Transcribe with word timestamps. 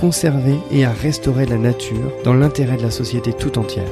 conserver 0.00 0.56
et 0.70 0.84
à 0.84 0.92
restaurer 0.92 1.44
la 1.44 1.58
nature 1.58 2.10
dans 2.24 2.32
l'intérêt 2.32 2.78
de 2.78 2.82
la 2.82 2.90
société 2.90 3.34
tout 3.34 3.58
entière. 3.58 3.90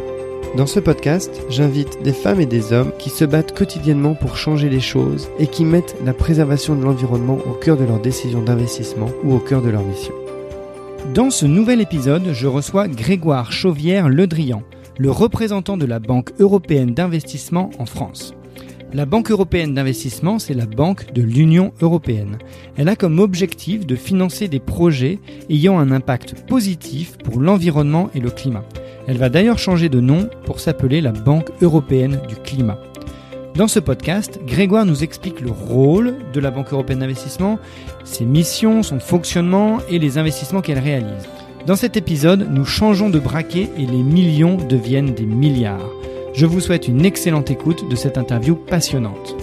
Dans 0.57 0.67
ce 0.67 0.81
podcast, 0.81 1.43
j'invite 1.51 2.03
des 2.03 2.15
femmes 2.15 2.41
et 2.41 2.47
des 2.47 2.73
hommes 2.73 2.93
qui 2.98 3.11
se 3.11 3.27
battent 3.27 3.57
quotidiennement 3.57 4.15
pour 4.15 4.39
changer 4.39 4.71
les 4.71 4.81
choses 4.81 5.29
et 5.39 5.47
qui 5.47 5.67
mettent 5.67 5.97
la 6.05 6.15
préservation 6.15 6.75
de 6.75 6.83
l'environnement 6.83 7.39
au 7.47 7.53
cœur 7.53 7.77
de 7.77 7.84
leurs 7.84 8.01
décisions 8.01 8.43
d'investissement 8.43 9.11
ou 9.23 9.34
au 9.34 9.39
cœur 9.39 9.61
de 9.61 9.69
leur 9.69 9.83
mission. 9.83 10.15
Dans 11.12 11.31
ce 11.31 11.45
nouvel 11.45 11.83
épisode, 11.83 12.33
je 12.33 12.47
reçois 12.47 12.89
Grégoire 12.89 13.53
Chauvière-Le 13.53 14.27
Drian, 14.27 14.62
le 14.98 15.11
représentant 15.11 15.77
de 15.77 15.87
la 15.87 15.98
Banque 15.98 16.33
européenne 16.41 16.95
d'investissement 16.95 17.70
en 17.79 17.84
France. 17.84 18.34
La 18.95 19.05
Banque 19.05 19.30
européenne 19.30 19.74
d'investissement, 19.74 20.38
c'est 20.38 20.55
la 20.55 20.65
banque 20.65 21.12
de 21.12 21.20
l'Union 21.20 21.74
européenne. 21.83 22.38
Elle 22.78 22.88
a 22.88 22.97
comme 22.97 23.19
objectif 23.19 23.87
de 23.87 23.97
financer 23.97 24.48
des 24.48 24.61
projets 24.61 25.19
ayant 25.51 25.78
un 25.78 25.92
impact 25.92 26.47
positif 26.47 27.19
pour 27.19 27.38
l'environnement 27.38 28.09
et 28.14 28.20
le 28.20 28.30
climat. 28.30 28.64
Elle 29.06 29.19
va 29.19 29.28
d'ailleurs 29.28 29.58
changer 29.58 29.91
de 29.91 30.00
nom 30.00 30.30
pour 30.47 30.58
s'appeler 30.58 31.03
la 31.03 31.12
Banque 31.12 31.50
européenne 31.61 32.22
du 32.28 32.36
climat. 32.36 32.78
Dans 33.56 33.69
ce 33.69 33.78
podcast, 33.78 34.41
Grégoire 34.47 34.86
nous 34.86 35.05
explique 35.05 35.42
le 35.42 35.50
rôle 35.50 36.14
de 36.33 36.41
la 36.41 36.50
Banque 36.50 36.73
européenne 36.73 37.00
d'investissement, 37.00 37.58
ses 38.05 38.25
missions, 38.25 38.83
son 38.83 39.00
fonctionnement 39.00 39.80
et 39.91 39.98
les 39.98 40.17
investissements 40.17 40.62
qu'elle 40.62 40.78
réalise. 40.78 41.28
Dans 41.67 41.77
cet 41.77 41.98
épisode, 41.98 42.48
nous 42.50 42.64
changeons 42.64 43.11
de 43.11 43.19
braquet 43.19 43.69
et 43.77 43.84
les 43.84 44.02
millions 44.02 44.56
deviennent 44.56 45.12
des 45.12 45.27
milliards. 45.27 45.91
Je 46.39 46.47
vous 46.47 46.61
souhaite 46.61 46.86
une 46.86 47.05
excellente 47.05 47.50
écoute 47.50 47.89
de 47.91 47.97
cette 47.97 48.17
interview 48.17 48.55
passionnante. 48.55 49.34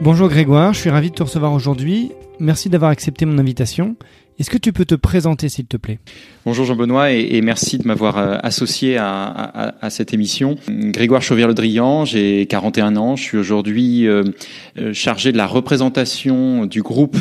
Bonjour 0.00 0.30
Grégoire, 0.30 0.72
je 0.72 0.80
suis 0.80 0.88
ravi 0.88 1.10
de 1.10 1.14
te 1.14 1.22
recevoir 1.22 1.52
aujourd'hui. 1.52 2.12
Merci 2.40 2.70
d'avoir 2.70 2.90
accepté 2.90 3.26
mon 3.26 3.36
invitation. 3.36 3.96
Est-ce 4.38 4.50
que 4.50 4.58
tu 4.58 4.74
peux 4.74 4.84
te 4.84 4.94
présenter, 4.94 5.48
s'il 5.48 5.64
te 5.64 5.78
plaît? 5.78 5.98
Bonjour 6.44 6.66
Jean-Benoît 6.66 7.10
et, 7.10 7.40
merci 7.40 7.78
de 7.78 7.88
m'avoir 7.88 8.18
euh, 8.18 8.36
associé 8.42 8.98
à, 8.98 9.72
cette 9.88 10.12
émission. 10.12 10.56
Grégoire 10.68 11.22
Chauvière-Le 11.22 11.54
Drian, 11.54 12.04
j'ai 12.04 12.44
41 12.44 12.96
ans. 12.96 13.16
Je 13.16 13.22
suis 13.22 13.38
aujourd'hui 13.38 14.06
euh, 14.06 14.24
euh, 14.78 14.92
chargé 14.92 15.32
de 15.32 15.38
la 15.38 15.46
représentation 15.46 16.66
du 16.66 16.82
groupe 16.82 17.16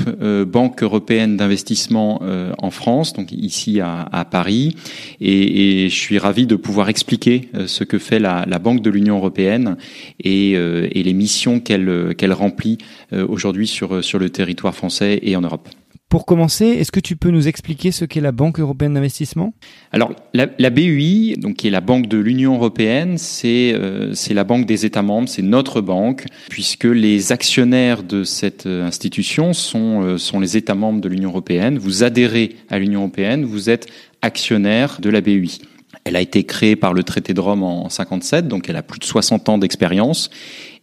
Banque 0.45 0.83
européenne 0.83 1.37
d'investissement 1.37 2.21
en 2.57 2.71
France, 2.71 3.13
donc 3.13 3.31
ici 3.31 3.79
à, 3.79 4.27
Paris. 4.29 4.75
Et, 5.21 5.87
je 5.89 5.95
suis 5.95 6.17
ravi 6.17 6.47
de 6.47 6.55
pouvoir 6.55 6.89
expliquer 6.89 7.49
ce 7.65 7.83
que 7.83 7.97
fait 7.97 8.19
la, 8.19 8.45
Banque 8.59 8.81
de 8.81 8.89
l'Union 8.89 9.17
européenne 9.17 9.77
et, 10.19 10.55
les 10.57 11.13
missions 11.13 11.59
qu'elle 11.61 12.33
remplit 12.33 12.77
aujourd'hui 13.13 13.67
sur 13.67 14.19
le 14.19 14.29
territoire 14.29 14.75
français 14.75 15.19
et 15.23 15.35
en 15.35 15.41
Europe. 15.41 15.69
Pour 16.09 16.27
commencer, 16.27 16.65
est-ce 16.65 16.91
que 16.91 16.99
tu 16.99 17.15
peux 17.15 17.31
nous 17.31 17.47
expliquer 17.47 17.91
ce 17.91 18.05
qu'est 18.05 18.21
la 18.21 18.31
Banque 18.31 18.59
européenne 18.59 18.93
d'investissement? 18.93 19.53
Alors, 19.91 20.11
la, 20.33 20.47
la, 20.59 20.69
BEI, 20.69 21.35
donc 21.35 21.55
qui 21.55 21.67
est 21.67 21.71
la 21.71 21.81
banque 21.81 22.07
de 22.07 22.17
l'Union 22.17 22.55
européenne, 22.55 23.17
c'est 23.17 23.73
euh, 23.73 24.13
la 24.29 24.43
banque 24.43 24.67
des 24.67 24.85
États 24.85 25.01
membres, 25.01 25.27
c'est 25.27 25.41
notre 25.41 25.81
banque, 25.81 26.25
puisque 26.49 26.85
les 26.85 27.31
actionnaires 27.31 28.03
de 28.03 28.23
cette 28.23 28.67
euh, 28.67 28.85
institution 28.85 29.53
sont 29.53 30.03
euh, 30.03 30.17
sont 30.19 30.39
les 30.39 30.57
États 30.57 30.75
membres 30.75 31.01
de 31.01 31.09
l'Union 31.09 31.31
européenne. 31.31 31.79
Vous 31.79 32.03
adhérez 32.03 32.55
à 32.69 32.77
l'Union 32.77 33.01
européenne, 33.01 33.43
vous 33.43 33.71
êtes 33.71 33.87
actionnaire 34.21 34.99
de 35.01 35.09
la 35.09 35.21
BEI. 35.21 35.57
Elle 36.03 36.15
a 36.15 36.21
été 36.21 36.43
créée 36.43 36.75
par 36.75 36.93
le 36.93 37.03
traité 37.03 37.33
de 37.33 37.41
Rome 37.41 37.63
en 37.63 37.89
57, 37.89 38.47
donc 38.47 38.69
elle 38.69 38.75
a 38.75 38.83
plus 38.83 38.99
de 38.99 39.05
60 39.05 39.49
ans 39.49 39.57
d'expérience 39.57 40.29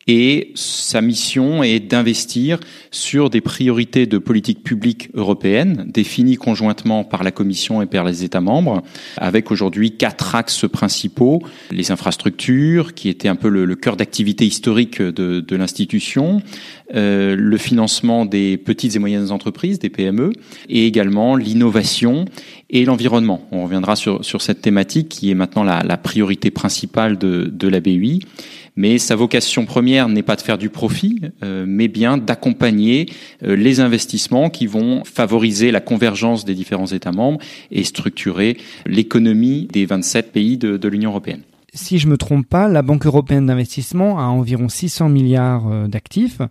et 0.06 0.50
sa 0.54 1.00
mission 1.00 1.62
est 1.62 1.80
d'investir 1.80 2.58
sur 2.90 3.30
des 3.30 3.40
priorités 3.40 4.06
de 4.06 4.18
politique 4.18 4.62
publique 4.64 5.10
européenne 5.14 5.86
définies 5.88 6.36
conjointement 6.36 7.04
par 7.04 7.22
la 7.22 7.30
Commission 7.30 7.82
et 7.82 7.86
par 7.86 8.04
les 8.04 8.24
États 8.24 8.40
membres, 8.40 8.82
avec 9.16 9.50
aujourd'hui 9.50 9.96
quatre 9.96 10.34
axes 10.34 10.66
principaux 10.70 11.42
les 11.70 11.90
infrastructures, 11.90 12.94
qui 12.94 13.08
étaient 13.08 13.28
un 13.28 13.36
peu 13.36 13.48
le, 13.48 13.74
cœur 13.76 13.96
d'activité 13.96 14.44
historique 14.44 15.00
de, 15.00 15.40
de 15.40 15.56
l'institution, 15.56 16.42
euh, 16.94 17.34
le 17.36 17.56
financement 17.56 18.26
des 18.26 18.56
petites 18.56 18.96
et 18.96 18.98
moyennes 18.98 19.30
entreprises, 19.30 19.78
des 19.78 19.88
PME, 19.88 20.32
et 20.68 20.86
également 20.86 21.36
l'innovation 21.36 22.24
et 22.70 22.84
l'environnement. 22.84 23.46
On 23.52 23.64
reviendra 23.64 23.96
sur, 23.96 24.24
sur 24.24 24.42
cette 24.42 24.62
thématique 24.62 25.08
qui 25.08 25.30
est 25.30 25.34
maintenant 25.34 25.62
la, 25.62 25.82
la 25.82 25.96
priorité 25.96 26.50
principale 26.50 27.18
de, 27.18 27.50
de 27.52 27.68
la 27.68 27.80
BUI 27.80 28.20
mais 28.76 28.98
sa 28.98 29.16
vocation 29.16 29.66
première 29.66 30.08
n'est 30.08 30.22
pas 30.22 30.36
de 30.36 30.42
faire 30.42 30.58
du 30.58 30.70
profit, 30.70 31.20
euh, 31.42 31.64
mais 31.66 31.88
bien 31.88 32.16
d'accompagner 32.16 33.06
euh, 33.42 33.54
les 33.56 33.80
investissements 33.80 34.50
qui 34.50 34.66
vont 34.66 35.04
favoriser 35.04 35.70
la 35.70 35.80
convergence 35.80 36.44
des 36.44 36.54
différents 36.54 36.86
États 36.86 37.12
membres 37.12 37.40
et 37.70 37.84
structurer 37.84 38.56
l'économie 38.86 39.68
des 39.72 39.86
27 39.86 40.32
pays 40.32 40.58
de, 40.58 40.76
de 40.76 40.88
l'Union 40.88 41.10
européenne 41.10 41.42
si 41.74 41.98
je 41.98 42.06
me 42.06 42.18
trompe 42.18 42.46
pas, 42.46 42.68
la 42.68 42.82
Banque 42.82 43.06
européenne 43.06 43.46
d'investissement 43.46 44.18
a 44.18 44.24
environ 44.24 44.68
600 44.68 45.08
milliards 45.08 45.68
euh, 45.68 45.88
d'actifs. 45.88 46.42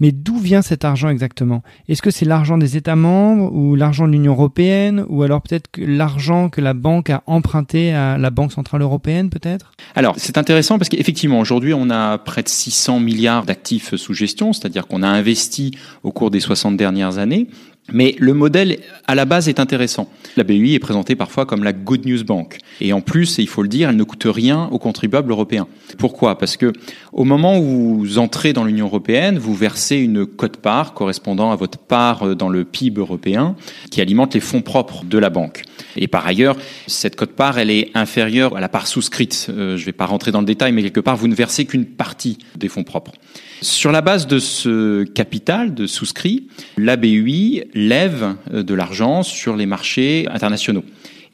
Mais 0.00 0.10
d'où 0.10 0.36
vient 0.36 0.62
cet 0.62 0.84
argent 0.84 1.08
exactement? 1.08 1.62
Est-ce 1.88 2.02
que 2.02 2.10
c'est 2.10 2.24
l'argent 2.24 2.58
des 2.58 2.76
États 2.76 2.96
membres 2.96 3.52
ou 3.54 3.76
l'argent 3.76 4.08
de 4.08 4.12
l'Union 4.12 4.32
européenne 4.32 5.04
ou 5.08 5.22
alors 5.22 5.40
peut-être 5.42 5.70
l'argent 5.78 6.48
que 6.48 6.60
la 6.60 6.74
banque 6.74 7.10
a 7.10 7.22
emprunté 7.26 7.92
à 7.92 8.18
la 8.18 8.30
Banque 8.30 8.50
centrale 8.50 8.82
européenne 8.82 9.30
peut-être? 9.30 9.72
Alors 9.94 10.14
c'est 10.16 10.36
intéressant 10.38 10.78
parce 10.78 10.88
qu'effectivement 10.88 11.38
aujourd'hui 11.38 11.72
on 11.74 11.90
a 11.90 12.18
près 12.18 12.42
de 12.42 12.48
600 12.48 12.98
milliards 12.98 13.44
d'actifs 13.44 13.94
sous 13.94 14.14
gestion, 14.14 14.52
c'est-à-dire 14.52 14.88
qu'on 14.88 15.04
a 15.04 15.08
investi 15.08 15.78
au 16.02 16.10
cours 16.10 16.32
des 16.32 16.40
60 16.40 16.76
dernières 16.76 17.18
années 17.18 17.46
mais 17.92 18.16
le 18.18 18.32
modèle, 18.32 18.78
à 19.06 19.14
la 19.14 19.24
base, 19.24 19.48
est 19.48 19.60
intéressant. 19.60 20.08
La 20.36 20.44
BUI 20.44 20.74
est 20.74 20.78
présentée 20.78 21.16
parfois 21.16 21.44
comme 21.44 21.62
la 21.62 21.72
Good 21.72 22.06
News 22.06 22.24
Bank. 22.24 22.58
Et 22.80 22.92
en 22.92 23.00
plus, 23.00 23.38
il 23.38 23.46
faut 23.46 23.62
le 23.62 23.68
dire, 23.68 23.90
elle 23.90 23.96
ne 23.96 24.04
coûte 24.04 24.26
rien 24.26 24.68
aux 24.72 24.78
contribuables 24.78 25.30
européens. 25.30 25.68
Pourquoi? 25.98 26.38
Parce 26.38 26.56
que 26.56 26.72
au 27.12 27.24
moment 27.24 27.58
où 27.58 27.98
vous 27.98 28.18
entrez 28.18 28.52
dans 28.52 28.64
l'Union 28.64 28.86
européenne, 28.86 29.38
vous 29.38 29.54
versez 29.54 29.96
une 29.96 30.26
cote-part 30.26 30.94
correspondant 30.94 31.52
à 31.52 31.56
votre 31.56 31.78
part 31.78 32.34
dans 32.34 32.48
le 32.48 32.64
PIB 32.64 33.00
européen 33.00 33.54
qui 33.90 34.00
alimente 34.00 34.34
les 34.34 34.40
fonds 34.40 34.62
propres 34.62 35.04
de 35.04 35.18
la 35.18 35.30
banque. 35.30 35.62
Et 35.96 36.08
par 36.08 36.26
ailleurs, 36.26 36.56
cette 36.86 37.16
cote-part, 37.16 37.58
elle 37.58 37.70
est 37.70 37.90
inférieure 37.94 38.56
à 38.56 38.60
la 38.60 38.68
part 38.68 38.86
souscrite. 38.86 39.46
Euh, 39.50 39.76
je 39.76 39.82
ne 39.82 39.86
vais 39.86 39.92
pas 39.92 40.06
rentrer 40.06 40.32
dans 40.32 40.40
le 40.40 40.46
détail, 40.46 40.72
mais 40.72 40.82
quelque 40.82 41.00
part, 41.00 41.16
vous 41.16 41.28
ne 41.28 41.34
versez 41.34 41.66
qu'une 41.66 41.84
partie 41.84 42.38
des 42.56 42.68
fonds 42.68 42.82
propres. 42.82 43.12
Sur 43.60 43.92
la 43.92 44.00
base 44.00 44.26
de 44.26 44.38
ce 44.38 45.04
capital 45.04 45.74
de 45.74 45.86
souscrit, 45.86 46.48
la 46.76 46.96
BUI 46.96 47.62
lève 47.74 48.36
euh, 48.52 48.62
de 48.62 48.74
l'argent 48.74 49.22
sur 49.22 49.56
les 49.56 49.66
marchés 49.66 50.26
internationaux. 50.30 50.84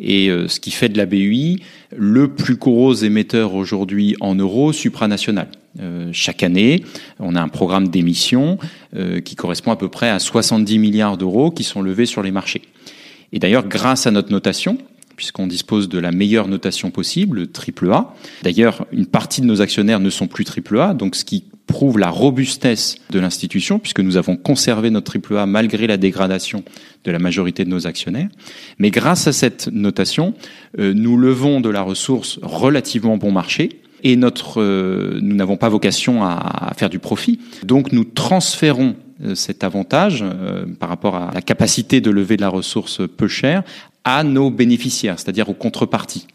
Et 0.01 0.31
euh, 0.31 0.49
ce 0.49 0.59
qui 0.59 0.71
fait 0.71 0.89
de 0.89 0.97
la 0.97 1.07
BUI 1.07 1.63
le 1.95 2.29
plus 2.29 2.57
gros 2.57 2.95
émetteur 2.95 3.55
aujourd'hui 3.55 4.17
en 4.21 4.35
euros 4.35 4.73
supranational. 4.73 5.49
Euh, 5.79 6.09
chaque 6.13 6.43
année, 6.43 6.83
on 7.19 7.37
a 7.37 7.41
un 7.41 7.49
programme 7.49 7.89
d'émission 7.89 8.59
qui 9.25 9.37
correspond 9.37 9.71
à 9.71 9.77
peu 9.77 9.89
près 9.89 10.09
à 10.09 10.19
70 10.19 10.79
milliards 10.81 11.17
d'euros 11.17 11.53
qui 11.53 11.63
sont 11.63 11.81
levés 11.81 12.07
sur 12.07 12.23
les 12.23 12.33
marchés. 12.33 12.63
Et 13.33 13.39
d'ailleurs, 13.39 13.69
grâce 13.69 14.09
à 14.09 14.11
notre 14.11 14.33
notation, 14.33 14.79
puisqu'on 15.15 15.47
dispose 15.47 15.89
de 15.89 15.99
la 15.99 16.11
meilleure 16.11 16.49
notation 16.49 16.91
possible, 16.91 17.49
triple 17.49 17.93
A. 17.93 18.15
D'ailleurs, 18.43 18.87
une 18.91 19.07
partie 19.07 19.43
de 19.43 19.47
nos 19.47 19.61
actionnaires 19.61 20.01
ne 20.01 20.11
sont 20.11 20.27
plus 20.27 20.45
triple 20.45 20.81
A, 20.81 20.95
donc 20.95 21.15
ce 21.15 21.25
qui 21.25 21.45
prouve 21.71 21.99
la 21.99 22.11
robustesse 22.11 22.97
de 23.11 23.19
l'institution, 23.19 23.79
puisque 23.79 24.01
nous 24.01 24.17
avons 24.17 24.37
conservé 24.37 24.91
notre 24.91 25.07
triple 25.07 25.37
A 25.37 25.47
malgré 25.47 25.87
la 25.87 25.97
dégradation 25.97 26.63
de 27.05 27.11
la 27.11 27.19
majorité 27.19 27.65
de 27.65 27.71
nos 27.71 27.87
actionnaires. 27.87 28.29
Mais 28.79 28.91
grâce 28.91 29.27
à 29.27 29.33
cette 29.33 29.69
notation, 29.69 30.35
euh, 30.79 30.93
nous 30.95 31.17
levons 31.17 31.61
de 31.61 31.71
la 31.71 31.83
ressource 31.83 32.39
relativement 32.43 33.17
bon 33.17 33.33
marché, 33.33 33.81
et 34.03 34.17
notre, 34.17 34.61
euh, 34.61 35.19
nous 35.23 35.37
n'avons 35.37 35.57
pas 35.57 35.69
vocation 35.69 36.25
à, 36.25 36.73
faire 36.77 36.91
du 36.91 36.99
profit. 36.99 37.39
Donc 37.65 37.93
nous 37.93 38.05
transférons 38.05 38.97
euh, 39.25 39.35
cet 39.35 39.65
avantage 39.65 40.25
par 40.79 40.89
rapport 40.89 41.17
à 41.17 41.31
la 41.35 41.43
capacité 41.43 42.01
de 42.01 42.11
lever 42.11 42.37
de 42.37 42.43
la 42.43 42.49
ressource 42.49 43.01
peu 43.17 43.29
chère 43.29 43.63
à 44.05 44.25
nos 44.25 44.51
bénéficiaires, 44.51 45.19
c'est-à-dire 45.19 45.49
aux 45.49 45.55
contreparties. 45.55 46.27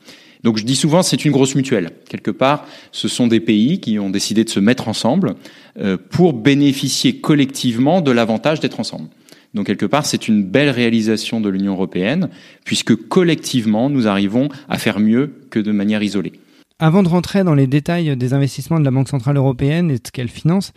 Donc 0.45 0.57
je 0.57 0.63
dis 0.63 0.75
souvent 0.75 1.01
c'est 1.01 1.25
une 1.25 1.31
grosse 1.31 1.55
mutuelle. 1.55 1.89
Quelque 2.07 2.29
part, 2.29 2.67
ce 2.91 3.07
sont 3.07 3.25
des 3.25 3.39
pays 3.39 3.79
qui 3.79 3.97
ont 3.97 4.11
décidé 4.11 4.43
de 4.43 4.49
se 4.49 4.59
mettre 4.59 4.87
ensemble 4.87 5.35
euh, 5.79 5.97
pour 5.97 6.33
bénéficier 6.33 7.19
collectivement 7.19 7.99
de 7.99 8.11
l'avantage 8.11 8.59
d'être 8.59 8.79
ensemble. 8.79 9.09
Donc 9.55 9.65
quelque 9.65 9.87
part, 9.87 10.05
c'est 10.05 10.27
une 10.27 10.43
belle 10.43 10.69
réalisation 10.69 11.41
de 11.41 11.49
l'Union 11.49 11.73
européenne, 11.73 12.29
puisque 12.63 12.95
collectivement, 12.95 13.89
nous 13.89 14.07
arrivons 14.07 14.49
à 14.69 14.77
faire 14.77 14.99
mieux 14.99 15.33
que 15.49 15.59
de 15.59 15.71
manière 15.71 16.03
isolée. 16.03 16.33
Avant 16.77 17.01
de 17.01 17.07
rentrer 17.07 17.43
dans 17.43 17.55
les 17.55 17.65
détails 17.65 18.15
des 18.15 18.33
investissements 18.33 18.79
de 18.79 18.85
la 18.85 18.91
Banque 18.91 19.09
Centrale 19.09 19.37
Européenne 19.37 19.89
et 19.89 19.95
de 19.95 20.01
ce 20.05 20.11
qu'elle 20.11 20.27
finance, 20.27 20.73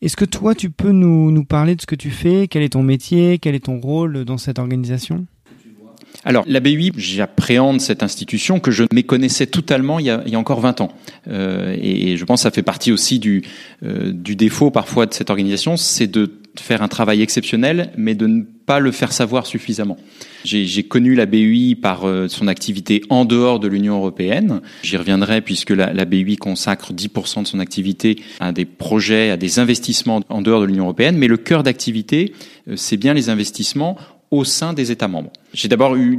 est-ce 0.00 0.16
que 0.16 0.24
toi, 0.24 0.54
tu 0.54 0.70
peux 0.70 0.92
nous, 0.92 1.30
nous 1.30 1.44
parler 1.44 1.76
de 1.76 1.82
ce 1.82 1.86
que 1.86 1.94
tu 1.94 2.10
fais? 2.10 2.48
Quel 2.48 2.62
est 2.62 2.70
ton 2.70 2.82
métier? 2.82 3.38
Quel 3.38 3.54
est 3.54 3.66
ton 3.66 3.80
rôle 3.80 4.24
dans 4.24 4.38
cette 4.38 4.58
organisation? 4.58 5.26
Alors, 6.24 6.44
la 6.46 6.60
BUI, 6.60 6.92
j'appréhende 6.96 7.80
cette 7.80 8.02
institution 8.02 8.60
que 8.60 8.70
je 8.70 8.84
méconnaissais 8.92 9.46
totalement 9.46 9.98
il 9.98 10.06
y 10.06 10.10
a, 10.10 10.38
encore 10.38 10.60
20 10.60 10.82
ans. 10.82 10.92
Euh, 11.28 11.74
et, 11.80 12.16
je 12.16 12.24
pense 12.24 12.40
que 12.40 12.42
ça 12.42 12.50
fait 12.50 12.62
partie 12.62 12.92
aussi 12.92 13.18
du, 13.18 13.42
euh, 13.82 14.12
du 14.12 14.36
défaut 14.36 14.70
parfois 14.70 15.06
de 15.06 15.14
cette 15.14 15.30
organisation, 15.30 15.76
c'est 15.76 16.06
de 16.06 16.40
faire 16.58 16.82
un 16.82 16.88
travail 16.88 17.22
exceptionnel, 17.22 17.90
mais 17.96 18.14
de 18.14 18.26
ne 18.26 18.42
pas 18.42 18.80
le 18.80 18.92
faire 18.92 19.12
savoir 19.12 19.46
suffisamment. 19.46 19.96
J'ai 20.44 20.82
connu 20.82 21.14
la 21.14 21.26
BUI 21.26 21.74
par 21.74 22.06
euh, 22.06 22.28
son 22.28 22.48
activité 22.48 23.02
en 23.08 23.24
dehors 23.24 23.60
de 23.60 23.68
l'Union 23.68 23.96
européenne. 23.96 24.60
J'y 24.82 24.96
reviendrai 24.96 25.40
puisque 25.40 25.70
la, 25.70 25.92
la 25.92 26.04
BUI 26.04 26.36
consacre 26.36 26.92
10% 26.92 27.42
de 27.42 27.46
son 27.46 27.60
activité 27.60 28.16
à 28.40 28.52
des 28.52 28.64
projets, 28.64 29.30
à 29.30 29.36
des 29.36 29.58
investissements 29.58 30.20
en 30.28 30.42
dehors 30.42 30.60
de 30.60 30.66
l'Union 30.66 30.84
européenne. 30.84 31.16
Mais 31.16 31.28
le 31.28 31.36
cœur 31.36 31.62
d'activité, 31.62 32.32
euh, 32.68 32.74
c'est 32.76 32.96
bien 32.96 33.14
les 33.14 33.28
investissements 33.28 33.96
au 34.30 34.44
sein 34.44 34.72
des 34.72 34.90
États 34.90 35.08
membres. 35.08 35.32
J'ai 35.52 35.66
d'abord 35.66 35.96
eu 35.96 36.16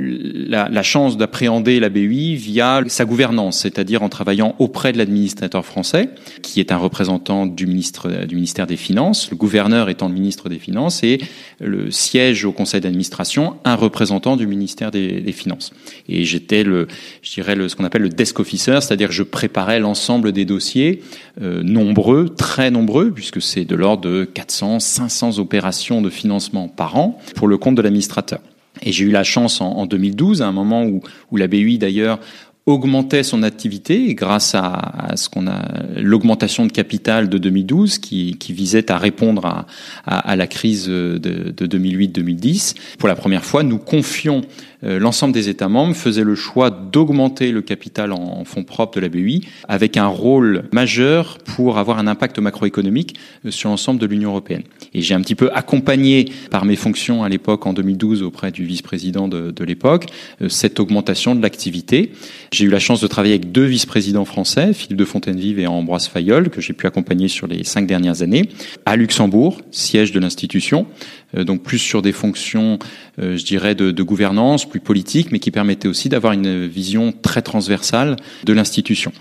la, 0.49 0.83
chance 0.83 1.15
d'appréhender 1.15 1.79
la 1.79 1.87
BUI 1.87 2.35
via 2.35 2.81
sa 2.87 3.05
gouvernance, 3.05 3.59
c'est-à-dire 3.59 4.03
en 4.03 4.09
travaillant 4.09 4.55
auprès 4.59 4.91
de 4.91 4.97
l'administrateur 4.97 5.65
français, 5.65 6.09
qui 6.41 6.59
est 6.59 6.73
un 6.73 6.77
représentant 6.77 7.45
du, 7.45 7.65
ministère 7.65 8.67
des 8.67 8.75
Finances, 8.75 9.31
le 9.31 9.37
gouverneur 9.37 9.87
étant 9.87 10.09
le 10.09 10.15
ministre 10.15 10.49
des 10.49 10.59
Finances, 10.59 11.01
et 11.03 11.19
le 11.61 11.91
siège 11.91 12.43
au 12.43 12.51
conseil 12.51 12.81
d'administration, 12.81 13.55
un 13.63 13.75
représentant 13.75 14.35
du 14.35 14.47
ministère 14.47 14.91
des, 14.91 15.31
Finances. 15.31 15.71
Et 16.09 16.25
j'étais 16.25 16.63
le, 16.63 16.87
je 17.21 17.31
dirais 17.31 17.55
ce 17.69 17.75
qu'on 17.77 17.85
appelle 17.85 18.01
le 18.01 18.09
desk 18.09 18.37
officer, 18.41 18.79
c'est-à-dire 18.81 19.13
je 19.13 19.23
préparais 19.23 19.79
l'ensemble 19.79 20.33
des 20.33 20.43
dossiers, 20.43 21.03
euh, 21.41 21.63
nombreux, 21.63 22.27
très 22.27 22.69
nombreux, 22.69 23.11
puisque 23.11 23.41
c'est 23.41 23.63
de 23.63 23.75
l'ordre 23.75 24.09
de 24.09 24.25
400, 24.25 24.81
500 24.81 25.39
opérations 25.39 26.01
de 26.01 26.09
financement 26.09 26.67
par 26.67 26.97
an 26.97 27.17
pour 27.35 27.47
le 27.47 27.57
compte 27.57 27.75
de 27.75 27.81
l'administrateur. 27.81 28.41
Et 28.81 28.91
j'ai 28.91 29.05
eu 29.05 29.11
la 29.11 29.23
chance 29.23 29.61
en, 29.61 29.85
2012, 29.85 30.41
à 30.41 30.47
un 30.47 30.51
moment 30.51 30.85
où, 30.85 31.01
la 31.37 31.47
BUI 31.47 31.77
d'ailleurs 31.77 32.19
augmentait 32.67 33.23
son 33.23 33.41
activité 33.41 34.13
grâce 34.13 34.53
à, 34.53 35.13
ce 35.15 35.29
qu'on 35.29 35.47
a 35.47 35.63
l'augmentation 35.95 36.65
de 36.65 36.71
capital 36.71 37.27
de 37.27 37.37
2012 37.39 37.97
qui, 37.97 38.37
visait 38.49 38.91
à 38.91 38.97
répondre 38.97 39.65
à, 40.05 40.35
la 40.35 40.47
crise 40.47 40.87
de, 40.87 41.17
de 41.17 41.67
2008-2010. 41.67 42.75
Pour 42.97 43.09
la 43.09 43.15
première 43.15 43.43
fois, 43.43 43.63
nous 43.63 43.79
confions 43.79 44.41
l'ensemble 44.83 45.33
des 45.33 45.49
États 45.49 45.69
membres 45.69 45.95
faisaient 45.95 46.23
le 46.23 46.35
choix 46.35 46.69
d'augmenter 46.69 47.51
le 47.51 47.61
capital 47.61 48.11
en 48.11 48.43
fonds 48.45 48.63
propres 48.63 48.95
de 48.95 49.01
la 49.01 49.09
BEI 49.09 49.41
avec 49.67 49.97
un 49.97 50.07
rôle 50.07 50.63
majeur 50.71 51.37
pour 51.55 51.77
avoir 51.77 51.99
un 51.99 52.07
impact 52.07 52.39
macroéconomique 52.39 53.15
euh, 53.45 53.51
sur 53.51 53.69
l'ensemble 53.69 53.99
de 53.99 54.05
l'Union 54.05 54.29
européenne. 54.29 54.63
Et 54.93 55.01
j'ai 55.01 55.13
un 55.13 55.21
petit 55.21 55.35
peu 55.35 55.49
accompagné 55.53 56.25
par 56.49 56.65
mes 56.65 56.75
fonctions 56.75 57.23
à 57.23 57.29
l'époque 57.29 57.65
en 57.65 57.73
2012 57.73 58.23
auprès 58.23 58.51
du 58.51 58.65
vice-président 58.65 59.27
de, 59.27 59.51
de 59.51 59.63
l'époque 59.63 60.07
euh, 60.41 60.49
cette 60.49 60.79
augmentation 60.79 61.35
de 61.35 61.41
l'activité. 61.41 62.11
J'ai 62.51 62.65
eu 62.65 62.69
la 62.69 62.79
chance 62.79 63.01
de 63.01 63.07
travailler 63.07 63.35
avec 63.35 63.51
deux 63.51 63.65
vice-présidents 63.65 64.25
français, 64.25 64.73
Philippe 64.73 64.97
de 64.97 65.05
Fontainevive 65.05 65.59
et 65.59 65.67
Ambroise 65.67 66.07
Fayol, 66.07 66.49
que 66.49 66.61
j'ai 66.61 66.73
pu 66.73 66.87
accompagner 66.87 67.27
sur 67.27 67.47
les 67.47 67.63
cinq 67.63 67.87
dernières 67.87 68.21
années, 68.21 68.49
à 68.85 68.95
Luxembourg, 68.95 69.61
siège 69.71 70.11
de 70.11 70.19
l'institution, 70.19 70.85
donc 71.33 71.63
plus 71.63 71.79
sur 71.79 72.01
des 72.01 72.11
fonctions, 72.11 72.79
je 73.17 73.43
dirais, 73.43 73.75
de, 73.75 73.91
de 73.91 74.03
gouvernance, 74.03 74.67
plus 74.67 74.79
politique, 74.79 75.31
mais 75.31 75.39
qui 75.39 75.51
permettait 75.51 75.87
aussi 75.87 76.09
d'avoir 76.09 76.33
une 76.33 76.67
vision 76.67 77.13
très 77.13 77.41
transversale 77.41 78.17
de 78.43 78.53
l'institution. 78.53 79.11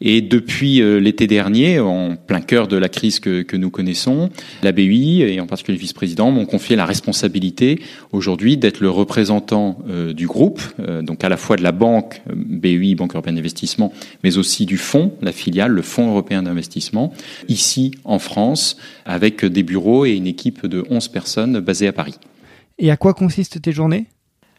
Et 0.00 0.20
depuis 0.20 0.80
euh, 0.80 0.98
l'été 0.98 1.26
dernier, 1.26 1.80
en 1.80 2.16
plein 2.16 2.40
cœur 2.40 2.68
de 2.68 2.76
la 2.76 2.88
crise 2.88 3.20
que, 3.20 3.42
que 3.42 3.56
nous 3.56 3.70
connaissons, 3.70 4.30
la 4.62 4.72
BUI 4.72 5.22
et 5.22 5.40
en 5.40 5.46
particulier 5.46 5.78
le 5.78 5.80
vice-président 5.80 6.30
m'ont 6.30 6.46
confié 6.46 6.76
la 6.76 6.84
responsabilité 6.84 7.80
aujourd'hui 8.12 8.56
d'être 8.56 8.80
le 8.80 8.90
représentant 8.90 9.78
euh, 9.88 10.12
du 10.12 10.26
groupe, 10.26 10.60
euh, 10.80 11.02
donc 11.02 11.24
à 11.24 11.28
la 11.28 11.36
fois 11.36 11.56
de 11.56 11.62
la 11.62 11.72
banque 11.72 12.22
BUI, 12.34 12.94
Banque 12.94 13.14
européenne 13.14 13.36
d'investissement, 13.36 13.92
mais 14.22 14.38
aussi 14.38 14.66
du 14.66 14.76
fonds, 14.76 15.12
la 15.22 15.32
filiale, 15.32 15.72
le 15.72 15.82
Fonds 15.82 16.08
européen 16.08 16.42
d'investissement, 16.42 17.12
ici 17.48 17.92
en 18.04 18.18
France, 18.18 18.76
avec 19.04 19.44
des 19.44 19.62
bureaux 19.62 20.04
et 20.04 20.12
une 20.12 20.26
équipe 20.26 20.66
de 20.66 20.84
11 20.90 21.08
personnes 21.08 21.60
basées 21.60 21.88
à 21.88 21.92
Paris. 21.92 22.16
Et 22.78 22.90
à 22.90 22.96
quoi 22.96 23.14
consistent 23.14 23.60
tes 23.60 23.72
journées? 23.72 24.06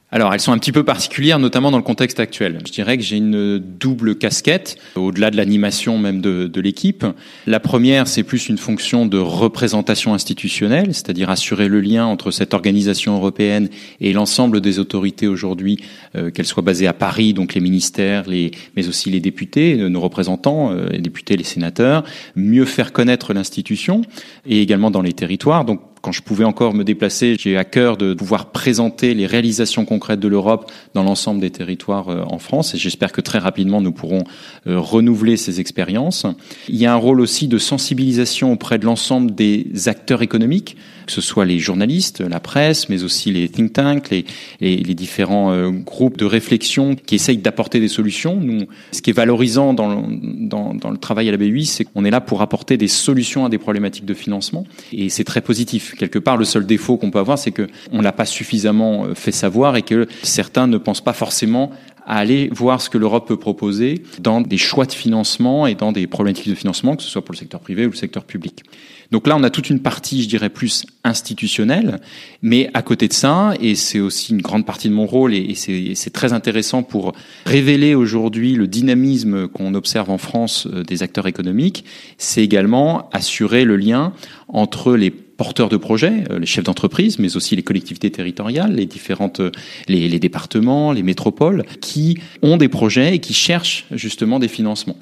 Alors, 0.10 0.34
elles 0.34 0.40
sont 0.40 0.54
un 0.54 0.58
petit 0.58 0.72
peu 0.72 0.86
particulières, 0.86 1.38
notamment 1.38 1.70
dans 1.70 1.78
le 1.78 1.84
contexte 1.84 2.22
actuel. 2.22 2.60
Je 2.66 2.72
dirais 2.72 2.98
que 2.98 3.04
j'ai 3.04 3.18
une 3.18 3.58
double 3.60 4.16
casquette, 4.16 4.78
au-delà 4.96 5.32
de 5.32 5.36
l'animation 5.36 5.98
même 5.98 6.22
de, 6.22 6.62
l'équipe. 6.62 7.06
La 7.46 7.60
première, 7.60 8.08
c'est 8.08 8.24
plus 8.24 8.48
une 8.48 8.58
fonction 8.58 9.06
de 9.06 9.18
représentation 9.18 10.14
institutionnelle, 10.14 10.94
c'est-à-dire 10.94 11.30
assurer 11.30 11.68
le 11.68 11.82
lien 11.82 12.06
entre 12.06 12.32
cette 12.32 12.54
organisation 12.54 13.16
européenne 13.16 13.68
et 14.00 14.14
l'ensemble 14.14 14.62
des 14.62 14.80
autorités 14.80 15.28
aujourd'hui, 15.28 15.84
euh, 16.16 16.32
qu'elles 16.32 16.46
soient 16.46 16.64
basées 16.64 16.88
à 16.88 16.94
Paris, 16.94 17.34
donc 17.34 17.54
les 17.54 17.62
ministères, 17.62 18.24
mais 18.28 18.88
aussi 18.88 19.10
les 19.10 19.20
députés, 19.20 19.78
euh, 19.78 19.90
nos 19.90 20.00
représentants, 20.00 20.72
euh, 20.72 20.88
les 20.90 21.00
députés, 21.00 21.36
les 21.36 21.44
sénateurs, 21.44 22.04
mieux 22.36 22.66
faire 22.66 22.94
connaître 22.94 23.34
l'institution 23.34 24.04
et 24.46 24.62
également 24.62 24.90
dans 24.90 25.02
les 25.02 25.14
territoires. 25.14 25.66
Quand 26.08 26.14
je 26.14 26.22
pouvais 26.22 26.46
encore 26.46 26.74
me 26.74 26.86
déplacer, 26.86 27.36
j'ai 27.38 27.58
à 27.58 27.66
cœur 27.66 27.98
de 27.98 28.14
pouvoir 28.14 28.54
présenter 28.54 29.14
les 29.14 29.26
réalisations 29.26 29.84
concrètes 29.84 30.22
de 30.22 30.30
l'Europe 30.30 30.72
dans 30.94 31.04
l'ensemble 31.04 31.42
des 31.42 31.50
territoires 31.50 32.08
euh, 32.08 32.24
en 32.30 32.40
France 32.40 32.74
et 32.74 32.78
j'espère 32.78 33.12
que 33.12 33.20
très 33.20 33.40
rapidement 33.40 33.82
nous 33.82 33.92
pourrons 33.92 34.24
euh, 34.68 34.80
renouveler 34.80 35.36
ces 35.36 35.60
expériences. 35.60 36.26
Il 36.70 36.78
y 36.78 36.86
a 36.86 36.94
un 36.94 36.96
rôle 36.96 37.20
aussi 37.20 37.50
de 37.50 37.58
sensibilisation 37.58 38.54
auprès 38.54 38.80
de 38.80 38.86
l'ensemble 38.86 39.36
des 39.36 39.68
acteurs 39.88 40.22
économiques, 40.22 40.78
que 41.08 41.14
ce 41.14 41.22
soit 41.22 41.46
les 41.46 41.58
journalistes, 41.58 42.22
la 42.22 42.40
presse, 42.40 42.90
mais 42.90 43.04
aussi 43.04 43.32
les 43.32 43.50
think 43.50 43.74
tanks, 43.74 44.12
les, 44.12 44.26
les, 44.62 44.78
les 44.78 44.94
différents 44.94 45.52
euh, 45.52 45.72
groupes 45.72 46.18
de 46.18 46.26
réflexion 46.26 46.96
qui 46.96 47.16
essayent 47.16 47.38
d'apporter 47.38 47.80
des 47.80 47.88
solutions. 47.88 48.36
Nous, 48.36 48.68
ce 48.92 49.02
qui 49.02 49.10
est 49.10 49.14
valorisant 49.14 49.74
dans 49.74 49.88
le, 49.88 50.48
dans, 50.48 50.76
dans 50.76 50.92
le 50.92 50.98
travail 50.98 51.30
à 51.30 51.32
la 51.32 51.38
BUI, 51.38 51.66
c'est 51.66 51.86
qu'on 51.86 52.06
est 52.06 52.12
là 52.12 52.22
pour 52.22 52.42
apporter 52.42 52.78
des 52.78 52.88
solutions 52.88 53.46
à 53.46 53.50
des 53.50 53.58
problématiques 53.58 54.06
de 54.06 54.14
financement 54.14 54.66
et 54.92 55.10
c'est 55.10 55.24
très 55.24 55.42
positif 55.42 55.96
quelque 55.96 56.20
part, 56.20 56.38
le 56.38 56.46
seul 56.46 56.66
défaut 56.66 56.98
qu'on 56.98 57.12
peut 57.12 57.20
avoir, 57.20 57.38
c'est 57.38 57.52
que 57.52 57.68
on 57.92 58.02
l'a 58.02 58.12
pas 58.12 58.26
suffisamment 58.26 59.06
euh, 59.06 59.16
fait 59.16 59.32
savoir 59.32 59.76
et 59.76 59.82
que 59.82 60.08
certains 60.24 60.68
ne 60.68 60.78
pensent 60.78 61.04
pas 61.04 61.14
forcément 61.14 61.72
à 62.06 62.18
aller 62.18 62.50
voir 62.54 62.82
ce 62.82 62.90
que 62.90 62.98
l'Europe 62.98 63.28
peut 63.28 63.38
proposer 63.38 64.02
dans 64.20 64.40
des 64.40 64.58
choix 64.58 64.86
de 64.86 64.94
financement 64.94 65.68
et 65.68 65.76
dans 65.76 65.92
des 65.92 66.08
problématiques 66.08 66.50
de 66.50 66.56
financement, 66.56 66.96
que 66.96 67.04
ce 67.04 67.10
soit 67.10 67.24
pour 67.24 67.34
le 67.34 67.38
secteur 67.38 67.60
privé 67.60 67.86
ou 67.86 67.90
le 67.90 67.96
secteur 67.96 68.24
public. 68.24 68.64
Donc 69.12 69.28
là, 69.28 69.36
on 69.38 69.44
a 69.44 69.50
toute 69.50 69.70
une 69.70 69.80
partie, 69.80 70.24
je 70.24 70.28
dirais, 70.28 70.50
plus 70.50 70.86
institutionnelle, 71.04 72.00
mais 72.42 72.70
à 72.74 72.82
côté 72.82 73.08
de 73.08 73.14
ça, 73.14 73.54
et 73.62 73.76
c'est 73.76 74.00
aussi 74.00 74.34
une 74.34 74.42
grande 74.42 74.66
partie 74.66 74.90
de 74.90 74.94
mon 74.94 75.06
rôle, 75.06 75.34
et 75.34 75.56
c'est 75.56 76.10
très 76.10 76.34
intéressant 76.34 76.84
pour 76.84 77.14
révéler 77.46 77.96
aujourd'hui 77.96 78.54
le 78.54 78.68
dynamisme 78.68 79.48
qu'on 79.48 79.74
observe 79.76 80.10
en 80.10 80.18
France 80.18 80.68
euh, 80.72 80.84
des 80.84 81.04
acteurs 81.04 81.28
économiques, 81.28 81.86
c'est 82.18 82.44
également 82.44 83.10
assurer 83.12 83.64
le 83.64 83.78
lien 83.78 84.14
entre 84.50 84.96
les 84.96 85.10
porteurs 85.10 85.70
de 85.70 85.78
projets, 85.78 86.24
euh, 86.30 86.40
les 86.40 86.46
chefs 86.46 86.64
d'entreprise, 86.64 87.20
mais 87.20 87.38
aussi 87.38 87.56
les 87.56 87.64
collectivités 87.64 88.12
territoriales, 88.12 88.74
les 88.74 88.86
différentes, 88.86 89.40
euh, 89.40 89.52
les, 89.88 90.10
les, 90.10 90.20
départements, 90.20 90.92
les 90.92 91.04
métropoles, 91.04 91.64
qui 91.80 92.18
ont 92.42 92.58
des 92.58 92.70
projets 92.70 93.16
et 93.16 93.20
qui 93.20 93.34
cherchent 93.34 93.86
justement 93.92 94.40
des 94.40 94.48
financements. 94.48 94.98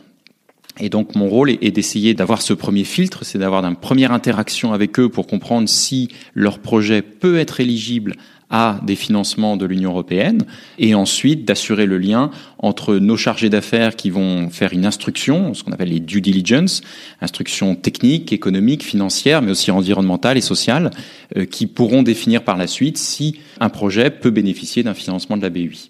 Et 0.80 0.90
donc 0.90 1.16
mon 1.16 1.28
rôle 1.28 1.52
est 1.52 1.72
d'essayer 1.72 2.14
d'avoir 2.14 2.42
ce 2.42 2.54
premier 2.54 2.84
filtre, 2.84 3.24
c'est 3.24 3.38
d'avoir 3.38 3.64
une 3.64 3.78
première 3.78 4.12
interaction 4.12 4.74
avec 4.74 5.00
eux 5.00 5.08
pour 5.08 5.26
comprendre 5.26 5.70
si 5.70 6.10
leur 6.34 6.60
projet 6.60 7.02
peut 7.02 7.38
être 7.38 7.62
éligible 7.62 8.16
à 8.50 8.80
des 8.84 8.96
financements 8.96 9.58
de 9.58 9.66
l'Union 9.66 9.92
européenne 9.92 10.46
et 10.78 10.94
ensuite 10.94 11.46
d'assurer 11.46 11.86
le 11.86 11.98
lien 11.98 12.30
entre 12.60 12.96
nos 12.96 13.18
chargés 13.18 13.50
d'affaires 13.50 13.96
qui 13.96 14.10
vont 14.10 14.50
faire 14.50 14.74
une 14.74 14.86
instruction, 14.86 15.54
ce 15.54 15.64
qu'on 15.64 15.72
appelle 15.72 15.90
les 15.90 16.00
due 16.00 16.22
diligence, 16.22 16.82
instruction 17.22 17.76
technique, 17.76 18.34
économique, 18.34 18.84
financière, 18.84 19.42
mais 19.42 19.52
aussi 19.52 19.72
environnementale 19.72 20.38
et 20.38 20.42
sociale, 20.42 20.92
euh, 21.38 21.46
qui 21.46 21.68
pourront 21.68 22.04
définir 22.04 22.44
par 22.44 22.58
la 22.58 22.68
suite 22.68 22.98
si 22.98 23.40
un 23.60 23.70
projet 23.70 24.10
peut 24.12 24.32
bénéficier 24.32 24.84
d'un 24.84 24.94
financement 24.94 25.38
de 25.38 25.42
la 25.42 25.50
BUI. 25.50 25.90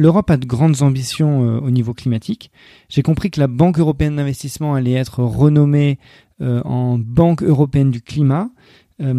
L'Europe 0.00 0.30
a 0.30 0.36
de 0.36 0.46
grandes 0.46 0.82
ambitions 0.82 1.44
euh, 1.44 1.60
au 1.60 1.70
niveau 1.70 1.92
climatique. 1.94 2.50
J'ai 2.88 3.02
compris 3.02 3.30
que 3.30 3.40
la 3.40 3.48
Banque 3.48 3.78
européenne 3.78 4.16
d'investissement 4.16 4.74
allait 4.74 4.92
être 4.92 5.22
renommée 5.22 5.98
euh, 6.40 6.62
en 6.64 6.98
Banque 6.98 7.42
européenne 7.42 7.90
du 7.90 8.00
climat. 8.00 8.50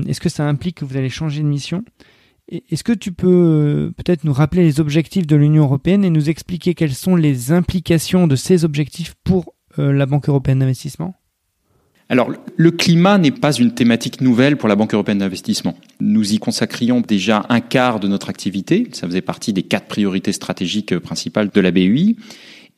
Est-ce 0.07 0.21
que 0.21 0.29
ça 0.29 0.47
implique 0.47 0.77
que 0.77 0.85
vous 0.85 0.95
allez 0.95 1.09
changer 1.09 1.41
de 1.41 1.47
mission? 1.47 1.83
Est-ce 2.51 2.83
que 2.83 2.91
tu 2.91 3.13
peux 3.13 3.27
euh, 3.27 3.91
peut-être 3.91 4.25
nous 4.25 4.33
rappeler 4.33 4.63
les 4.63 4.81
objectifs 4.81 5.25
de 5.25 5.37
l'Union 5.37 5.63
européenne 5.63 6.03
et 6.03 6.09
nous 6.09 6.29
expliquer 6.29 6.73
quelles 6.73 6.93
sont 6.93 7.15
les 7.15 7.53
implications 7.53 8.27
de 8.27 8.35
ces 8.35 8.65
objectifs 8.65 9.15
pour 9.23 9.53
euh, 9.79 9.93
la 9.93 10.05
Banque 10.05 10.27
européenne 10.27 10.59
d'investissement? 10.59 11.15
Alors, 12.11 12.29
le 12.57 12.71
climat 12.71 13.17
n'est 13.17 13.31
pas 13.31 13.53
une 13.53 13.73
thématique 13.73 14.19
nouvelle 14.19 14.57
pour 14.57 14.67
la 14.67 14.75
Banque 14.75 14.93
européenne 14.93 15.19
d'investissement. 15.19 15.77
Nous 16.01 16.33
y 16.33 16.39
consacrions 16.39 16.99
déjà 16.99 17.45
un 17.47 17.61
quart 17.61 18.01
de 18.01 18.09
notre 18.09 18.27
activité. 18.27 18.89
Ça 18.91 19.07
faisait 19.07 19.21
partie 19.21 19.53
des 19.53 19.63
quatre 19.63 19.87
priorités 19.87 20.33
stratégiques 20.33 20.99
principales 20.99 21.49
de 21.53 21.61
la 21.61 21.71
BUI. 21.71 22.17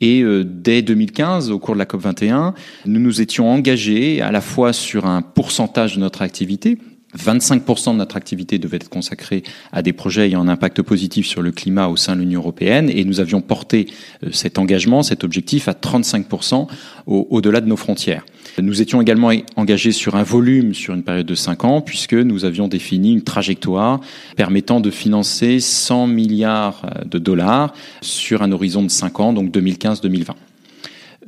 Et 0.01 0.21
euh, 0.21 0.43
dès 0.45 0.83
2015, 0.83 1.49
au 1.49 1.57
cours 1.57 1.73
de 1.73 1.79
la 1.79 1.87
COP 1.87 2.01
21, 2.01 2.53
nous 2.85 2.99
nous 2.99 3.21
étions 3.21 3.49
engagés 3.49 4.21
à 4.21 4.31
la 4.31 4.39
fois 4.39 4.71
sur 4.71 5.07
un 5.07 5.23
pourcentage 5.23 5.95
de 5.95 5.99
notre 6.01 6.21
activité, 6.21 6.77
25% 7.17 7.93
de 7.93 7.97
notre 7.97 8.17
activité 8.17 8.59
devait 8.59 8.77
être 8.77 8.89
consacrée 8.89 9.43
à 9.71 9.81
des 9.81 9.93
projets 9.93 10.27
ayant 10.27 10.41
un 10.41 10.47
impact 10.47 10.81
positif 10.81 11.25
sur 11.25 11.41
le 11.41 11.51
climat 11.51 11.87
au 11.87 11.95
sein 11.95 12.15
de 12.15 12.21
l'Union 12.21 12.39
européenne 12.39 12.89
et 12.89 13.05
nous 13.05 13.19
avions 13.19 13.41
porté 13.41 13.87
euh, 14.23 14.29
cet 14.31 14.57
engagement, 14.57 15.03
cet 15.03 15.23
objectif 15.23 15.67
à 15.67 15.73
35% 15.73 16.67
au-delà 17.05 17.59
de 17.59 17.67
nos 17.67 17.75
frontières. 17.75 18.25
Nous 18.61 18.81
étions 18.81 19.01
également 19.01 19.31
engagés 19.55 19.91
sur 19.91 20.15
un 20.15 20.23
volume 20.23 20.73
sur 20.73 20.93
une 20.93 21.03
période 21.03 21.25
de 21.25 21.35
5 21.35 21.65
ans 21.65 21.81
puisque 21.81 22.13
nous 22.13 22.45
avions 22.45 22.67
défini 22.67 23.13
une 23.13 23.23
trajectoire 23.23 23.99
permettant 24.35 24.79
de 24.79 24.89
financer 24.91 25.59
100 25.59 26.07
milliards 26.07 26.81
euh, 26.85 27.05
de 27.05 27.19
dollars 27.19 27.73
sur 28.01 28.41
un 28.41 28.51
horizon 28.51 28.83
de 28.83 28.89
5 28.89 29.19
ans, 29.19 29.33
donc 29.33 29.51
2015-2020. 29.51 30.31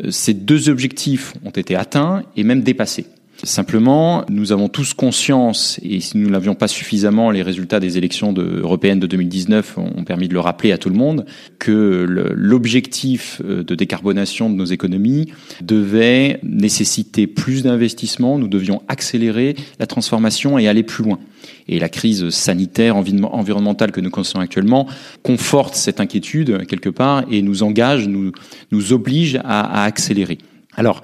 Euh, 0.04 0.12
ces 0.12 0.34
deux 0.34 0.70
objectifs 0.70 1.34
ont 1.44 1.51
été 1.51 1.75
atteints 1.75 2.24
et 2.36 2.44
même 2.44 2.62
dépassés. 2.62 3.06
Simplement, 3.44 4.24
nous 4.30 4.54
avons 4.54 4.70
tous 4.70 4.94
conscience, 4.94 5.80
et 5.84 6.00
si 6.00 6.18
nous 6.18 6.30
l'avions 6.30 6.56
pas 6.56 6.70
suffisamment, 6.70 7.32
les 7.32 7.42
résultats 7.42 7.82
des 7.82 7.98
élections 7.98 8.32
de, 8.32 8.60
européennes 8.62 9.00
de 9.00 9.08
2019 9.08 9.77
ont 9.77 10.04
permis 10.06 10.30
de 10.30 10.34
le 10.34 10.39
rappeler 10.39 10.72
à 10.72 10.77
tout 10.77 10.89
le 10.89 10.96
monde, 10.96 11.25
que 11.60 12.06
l'objectif 12.34 13.42
euh, 13.44 13.63
de 13.63 13.75
décarbonation 13.75 14.50
de 14.50 14.56
nos 14.56 14.65
économies 14.65 15.34
devait 15.62 16.39
nécessiter 16.44 17.27
plus 17.27 17.62
d'investissements, 17.63 18.39
nous 18.39 18.48
devions 18.48 18.82
accélérer 18.88 19.56
la 19.80 19.86
transformation 19.86 20.58
et 20.58 20.68
aller 20.70 20.84
plus 20.84 21.04
loin. 21.04 21.20
Et 21.68 21.77
la 21.77 21.89
crise 21.89 22.30
sanitaire, 22.30 22.96
environnementale 22.96 23.92
que 23.92 24.01
nous 24.01 24.10
connaissons 24.10 24.39
actuellement 24.39 24.88
conforte 25.24 25.75
cette 25.75 26.00
inquiétude 26.00 26.65
quelque 26.68 26.89
part 26.89 27.25
et 27.30 27.42
nous 27.42 27.63
engage, 27.63 28.08
nous, 28.08 28.32
nous 28.72 28.94
oblige 28.94 29.36
à, 29.44 29.82
à 29.82 29.84
accélérer. 29.84 30.38
Alors, 30.77 31.01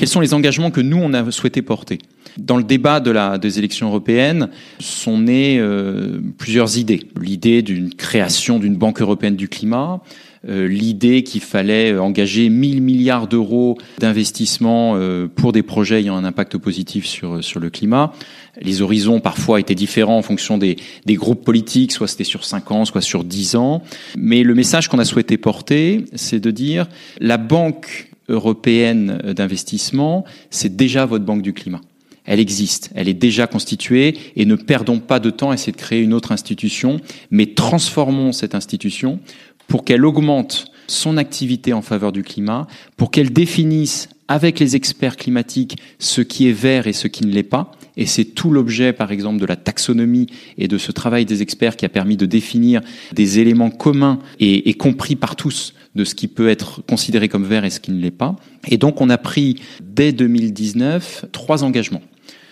quels 0.00 0.08
sont 0.08 0.20
les 0.20 0.32
engagements 0.32 0.70
que 0.70 0.80
nous, 0.80 0.96
on 0.96 1.12
a 1.12 1.30
souhaité 1.30 1.60
porter? 1.60 1.98
Dans 2.38 2.56
le 2.56 2.64
débat 2.64 3.00
des 3.36 3.58
élections 3.58 3.88
européennes 3.88 4.48
sont 4.78 5.18
nées 5.18 5.58
euh, 5.60 6.20
plusieurs 6.38 6.78
idées. 6.78 7.06
L'idée 7.20 7.60
d'une 7.60 7.92
création 7.92 8.58
d'une 8.58 8.76
banque 8.76 9.02
européenne 9.02 9.36
du 9.36 9.46
climat, 9.46 10.00
euh, 10.48 10.66
l'idée 10.66 11.22
qu'il 11.22 11.42
fallait 11.42 11.98
engager 11.98 12.48
1000 12.48 12.80
milliards 12.80 13.28
d'euros 13.28 13.76
d'investissement 13.98 14.94
euh, 14.94 15.26
pour 15.26 15.52
des 15.52 15.62
projets 15.62 16.00
ayant 16.00 16.16
un 16.16 16.24
impact 16.24 16.56
positif 16.56 17.04
sur, 17.04 17.44
sur 17.44 17.60
le 17.60 17.68
climat. 17.68 18.14
Les 18.62 18.80
horizons 18.80 19.20
parfois 19.20 19.60
étaient 19.60 19.74
différents 19.74 20.16
en 20.16 20.22
fonction 20.22 20.56
des, 20.56 20.76
des 21.04 21.14
groupes 21.16 21.44
politiques, 21.44 21.92
soit 21.92 22.08
c'était 22.08 22.24
sur 22.24 22.46
5 22.46 22.70
ans, 22.70 22.84
soit 22.86 23.02
sur 23.02 23.22
10 23.22 23.56
ans. 23.56 23.82
Mais 24.16 24.44
le 24.44 24.54
message 24.54 24.88
qu'on 24.88 24.98
a 24.98 25.04
souhaité 25.04 25.36
porter, 25.36 26.06
c'est 26.14 26.40
de 26.40 26.50
dire 26.50 26.86
la 27.20 27.36
banque 27.36 28.09
européenne 28.30 29.20
d'investissement, 29.36 30.24
c'est 30.50 30.76
déjà 30.76 31.04
votre 31.04 31.24
banque 31.24 31.42
du 31.42 31.52
climat. 31.52 31.80
Elle 32.24 32.40
existe, 32.40 32.90
elle 32.94 33.08
est 33.08 33.14
déjà 33.14 33.46
constituée 33.46 34.16
et 34.36 34.44
ne 34.44 34.54
perdons 34.54 35.00
pas 35.00 35.20
de 35.20 35.30
temps 35.30 35.50
à 35.50 35.54
essayer 35.54 35.72
de 35.72 35.76
créer 35.76 36.00
une 36.00 36.14
autre 36.14 36.32
institution, 36.32 37.00
mais 37.30 37.46
transformons 37.46 38.32
cette 38.32 38.54
institution 38.54 39.18
pour 39.66 39.84
qu'elle 39.84 40.04
augmente 40.04 40.66
son 40.86 41.16
activité 41.16 41.72
en 41.72 41.82
faveur 41.82 42.12
du 42.12 42.22
climat, 42.22 42.66
pour 42.96 43.10
qu'elle 43.10 43.32
définisse 43.32 44.08
avec 44.28 44.60
les 44.60 44.76
experts 44.76 45.16
climatiques 45.16 45.76
ce 45.98 46.20
qui 46.20 46.48
est 46.48 46.52
vert 46.52 46.86
et 46.86 46.92
ce 46.92 47.08
qui 47.08 47.26
ne 47.26 47.32
l'est 47.32 47.42
pas. 47.42 47.72
Et 47.96 48.06
c'est 48.06 48.24
tout 48.24 48.50
l'objet, 48.50 48.92
par 48.92 49.10
exemple, 49.12 49.40
de 49.40 49.46
la 49.46 49.56
taxonomie 49.56 50.28
et 50.56 50.68
de 50.68 50.78
ce 50.78 50.92
travail 50.92 51.24
des 51.24 51.42
experts 51.42 51.76
qui 51.76 51.84
a 51.84 51.88
permis 51.88 52.16
de 52.16 52.26
définir 52.26 52.80
des 53.12 53.40
éléments 53.40 53.70
communs 53.70 54.20
et, 54.38 54.68
et 54.68 54.74
compris 54.74 55.16
par 55.16 55.36
tous 55.36 55.74
de 55.94 56.04
ce 56.04 56.14
qui 56.14 56.28
peut 56.28 56.48
être 56.48 56.82
considéré 56.86 57.28
comme 57.28 57.44
vert 57.44 57.64
et 57.64 57.70
ce 57.70 57.80
qui 57.80 57.90
ne 57.90 58.00
l'est 58.00 58.10
pas. 58.10 58.36
Et 58.68 58.78
donc 58.78 59.00
on 59.00 59.10
a 59.10 59.18
pris 59.18 59.56
dès 59.82 60.12
2019 60.12 61.26
trois 61.32 61.64
engagements. 61.64 62.02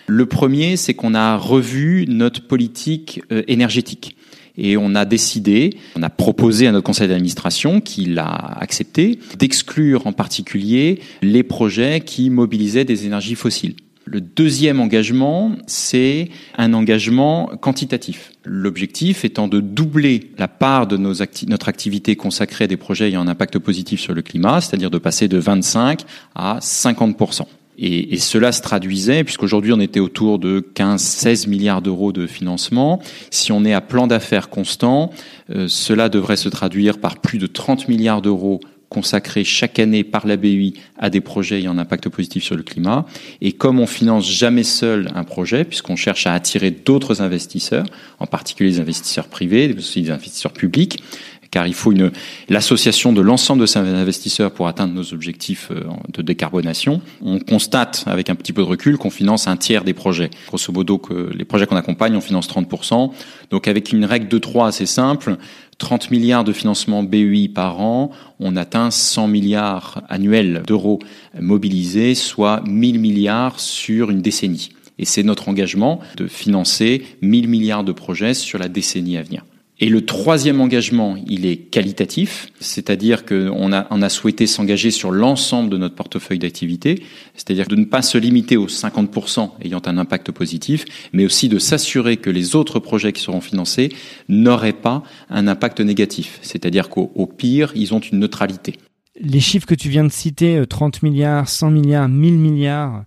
Le 0.07 0.25
premier, 0.25 0.75
c'est 0.75 0.95
qu'on 0.95 1.13
a 1.13 1.37
revu 1.37 2.05
notre 2.07 2.47
politique 2.47 3.21
euh, 3.31 3.43
énergétique. 3.47 4.15
Et 4.57 4.75
on 4.75 4.95
a 4.95 5.05
décidé, 5.05 5.77
on 5.95 6.03
a 6.03 6.09
proposé 6.09 6.67
à 6.67 6.71
notre 6.71 6.83
conseil 6.83 7.07
d'administration, 7.07 7.79
qui 7.79 8.05
l'a 8.05 8.27
accepté, 8.59 9.19
d'exclure 9.37 10.05
en 10.05 10.11
particulier 10.11 10.99
les 11.21 11.43
projets 11.43 12.01
qui 12.01 12.29
mobilisaient 12.29 12.85
des 12.85 13.05
énergies 13.05 13.35
fossiles. 13.35 13.75
Le 14.11 14.21
deuxième 14.21 14.79
engagement, 14.79 15.51
c'est 15.67 16.29
un 16.57 16.73
engagement 16.73 17.51
quantitatif. 17.61 18.31
L'objectif 18.43 19.23
étant 19.23 19.47
de 19.47 19.59
doubler 19.59 20.31
la 20.39 20.47
part 20.47 20.87
de 20.87 20.97
notre 20.97 21.69
activité 21.69 22.15
consacrée 22.15 22.63
à 22.63 22.67
des 22.67 22.75
projets 22.75 23.09
ayant 23.09 23.21
un 23.21 23.27
impact 23.27 23.59
positif 23.59 23.99
sur 23.99 24.15
le 24.15 24.23
climat, 24.23 24.61
c'est-à-dire 24.61 24.89
de 24.89 24.97
passer 24.97 25.27
de 25.27 25.37
25 25.37 26.05
à 26.33 26.57
50 26.59 27.43
et, 27.77 28.15
et, 28.15 28.17
cela 28.17 28.51
se 28.51 28.63
traduisait, 28.63 29.23
puisqu'aujourd'hui 29.23 29.73
on 29.73 29.79
était 29.79 29.99
autour 29.99 30.39
de 30.39 30.59
15-16 30.75 31.47
milliards 31.47 31.83
d'euros 31.83 32.11
de 32.11 32.25
financement. 32.25 32.99
Si 33.29 33.51
on 33.51 33.63
est 33.63 33.73
à 33.73 33.79
plan 33.79 34.07
d'affaires 34.07 34.49
constant, 34.49 35.11
euh, 35.51 35.67
cela 35.67 36.09
devrait 36.09 36.35
se 36.35 36.49
traduire 36.49 36.97
par 36.97 37.19
plus 37.19 37.37
de 37.37 37.45
30 37.45 37.87
milliards 37.87 38.23
d'euros 38.23 38.59
consacré 38.89 39.43
chaque 39.43 39.79
année 39.79 40.03
par 40.03 40.27
la 40.27 40.35
BUI 40.35 40.73
à 40.97 41.09
des 41.09 41.21
projets 41.21 41.59
ayant 41.59 41.71
un 41.71 41.77
impact 41.77 42.09
positif 42.09 42.43
sur 42.43 42.55
le 42.55 42.63
climat. 42.63 43.05
Et 43.41 43.53
comme 43.53 43.79
on 43.79 43.87
finance 43.87 44.29
jamais 44.29 44.63
seul 44.63 45.09
un 45.15 45.23
projet, 45.23 45.63
puisqu'on 45.63 45.95
cherche 45.95 46.27
à 46.27 46.33
attirer 46.33 46.71
d'autres 46.71 47.21
investisseurs, 47.21 47.85
en 48.19 48.25
particulier 48.25 48.71
les 48.71 48.79
investisseurs 48.79 49.27
privés, 49.27 49.67
mais 49.69 49.77
aussi 49.77 50.01
des 50.01 50.11
investisseurs 50.11 50.53
publics, 50.53 51.03
car 51.51 51.67
il 51.67 51.73
faut 51.73 51.91
une 51.91 52.11
l'association 52.47 53.13
de 53.13 53.21
l'ensemble 53.21 53.61
de 53.61 53.65
ces 53.65 53.79
investisseurs 53.79 54.51
pour 54.51 54.67
atteindre 54.67 54.93
nos 54.93 55.13
objectifs 55.13 55.69
euh, 55.71 55.83
de 56.13 56.21
décarbonation. 56.21 57.01
On 57.21 57.39
constate 57.39 58.03
avec 58.07 58.29
un 58.29 58.35
petit 58.35 58.53
peu 58.53 58.61
de 58.61 58.67
recul 58.67 58.97
qu'on 58.97 59.09
finance 59.09 59.47
un 59.47 59.57
tiers 59.57 59.83
des 59.83 59.93
projets. 59.93 60.29
Grosso 60.47 60.71
modo, 60.71 60.97
que 60.97 61.31
les 61.35 61.45
projets 61.45 61.65
qu'on 61.65 61.75
accompagne, 61.75 62.15
on 62.15 62.21
finance 62.21 62.49
30%. 62.49 63.11
Donc 63.49 63.67
avec 63.67 63.91
une 63.91 64.05
règle 64.05 64.27
de 64.27 64.37
3 64.37 64.67
assez 64.67 64.85
simple, 64.85 65.37
30 65.79 66.11
milliards 66.11 66.43
de 66.43 66.53
financement 66.53 67.03
BUI 67.03 67.49
par 67.49 67.79
an, 67.79 68.11
on 68.39 68.55
atteint 68.55 68.91
100 68.91 69.27
milliards 69.27 70.03
annuels 70.09 70.63
d'euros 70.67 70.99
mobilisés, 71.39 72.15
soit 72.15 72.61
1000 72.67 72.99
milliards 72.99 73.59
sur 73.59 74.11
une 74.11 74.21
décennie. 74.21 74.71
Et 74.99 75.05
c'est 75.05 75.23
notre 75.23 75.47
engagement 75.47 76.01
de 76.17 76.27
financer 76.27 77.03
1000 77.21 77.47
milliards 77.47 77.85
de 77.85 77.93
projets 77.93 78.33
sur 78.33 78.59
la 78.59 78.67
décennie 78.67 79.17
à 79.17 79.23
venir. 79.23 79.45
Et 79.81 79.87
le 79.87 80.05
troisième 80.05 80.59
engagement, 80.59 81.15
il 81.25 81.45
est 81.45 81.55
qualitatif, 81.55 82.47
c'est-à-dire 82.59 83.25
qu'on 83.25 83.71
a, 83.71 84.09
souhaité 84.09 84.45
s'engager 84.45 84.91
sur 84.91 85.11
l'ensemble 85.11 85.69
de 85.69 85.77
notre 85.77 85.95
portefeuille 85.95 86.39
d'activité, 86.39 87.03
c'est-à-dire 87.33 87.67
de 87.67 87.77
ne 87.77 87.85
pas 87.85 88.01
se 88.01 88.17
limiter 88.17 88.57
aux 88.57 88.67
50% 88.67 89.51
ayant 89.61 89.81
un 89.85 89.97
impact 89.97 90.31
positif, 90.31 90.83
mais 91.13 91.23
aussi 91.23 91.47
de 91.47 91.59
s'assurer 91.59 92.17
que 92.17 92.29
les 92.29 92.55
autres 92.55 92.79
projets 92.79 93.13
qui 93.13 93.21
seront 93.21 93.39
financés 93.39 93.89
n'auraient 94.27 94.73
pas 94.73 95.01
un 95.29 95.47
impact 95.47 95.79
négatif, 95.79 96.39
c'est-à-dire 96.41 96.89
qu'au 96.89 97.25
pire, 97.25 97.71
ils 97.73 97.93
ont 97.93 97.99
une 97.99 98.19
neutralité. 98.19 98.75
Les 99.21 99.39
chiffres 99.39 99.67
que 99.67 99.75
tu 99.75 99.89
viens 99.89 100.03
de 100.03 100.11
citer, 100.11 100.61
30 100.67 100.95
euh, 100.95 101.07
milliards, 101.07 101.47
100 101.47 101.71
milliards, 101.71 102.09
1000 102.09 102.33
milliards, 102.37 103.03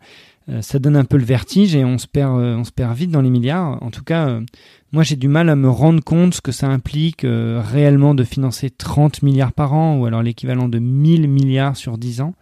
euh, 0.49 0.61
ça 0.61 0.79
donne 0.79 0.97
un 0.97 1.05
peu 1.05 1.17
le 1.17 1.25
vertige 1.25 1.75
et 1.75 1.85
on 1.85 1.99
se 1.99 2.07
perd, 2.07 2.39
euh, 2.39 2.57
on 2.57 2.65
se 2.65 2.73
perd 2.73 2.95
vite 2.97 3.11
dans 3.11 3.23
les 3.23 3.31
milliards. 3.31 3.83
En 3.83 3.91
tout 3.91 4.03
cas, 4.03 4.41
moi, 4.93 5.03
j'ai 5.03 5.17
du 5.17 5.29
mal 5.29 5.49
à 5.49 5.57
me 5.57 5.71
rendre 5.71 6.05
compte 6.05 6.35
ce 6.35 6.43
que 6.43 6.53
ça 6.53 6.69
implique 6.69 7.25
euh, 7.25 7.63
réellement 7.65 8.15
de 8.15 8.25
financer 8.25 8.69
30 8.69 9.23
milliards 9.23 9.53
par 9.53 9.73
an 9.73 9.99
ou 9.99 10.05
alors 10.05 10.23
l'équivalent 10.23 10.69
de 10.69 10.79
1000 10.79 11.29
milliards 11.29 11.77
sur 11.77 11.97
10 11.97 12.21
ans. 12.21 12.35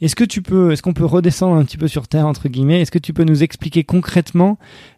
Est-ce 0.00 0.14
que 0.14 0.24
tu 0.24 0.40
peux, 0.40 0.70
est-ce 0.70 0.82
qu'on 0.82 0.94
peut 0.94 1.04
redescendre 1.04 1.56
un 1.56 1.64
petit 1.64 1.76
peu 1.76 1.88
sur 1.88 2.06
terre 2.06 2.26
entre 2.26 2.48
guillemets? 2.48 2.80
Est-ce 2.80 2.92
que 2.92 2.98
tu 2.98 3.12
peux 3.12 3.24
nous 3.24 3.42
expliquer 3.42 3.82
concrètement 3.82 4.56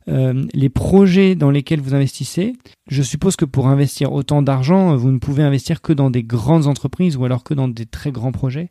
euh, 0.08 0.44
les 0.52 0.68
projets 0.68 1.34
dans 1.34 1.50
lesquels 1.50 1.80
vous 1.80 1.94
investissez? 1.94 2.52
Je 2.88 3.02
suppose 3.02 3.36
que 3.36 3.46
pour 3.46 3.68
investir 3.68 4.12
autant 4.12 4.42
d'argent, 4.42 4.94
vous 4.94 5.10
ne 5.10 5.18
pouvez 5.18 5.42
investir 5.42 5.80
que 5.80 5.94
dans 5.94 6.10
des 6.10 6.22
grandes 6.22 6.66
entreprises 6.66 7.16
ou 7.16 7.24
alors 7.24 7.42
que 7.42 7.54
dans 7.54 7.68
des 7.68 7.86
très 7.86 8.12
grands 8.12 8.32
projets. 8.32 8.70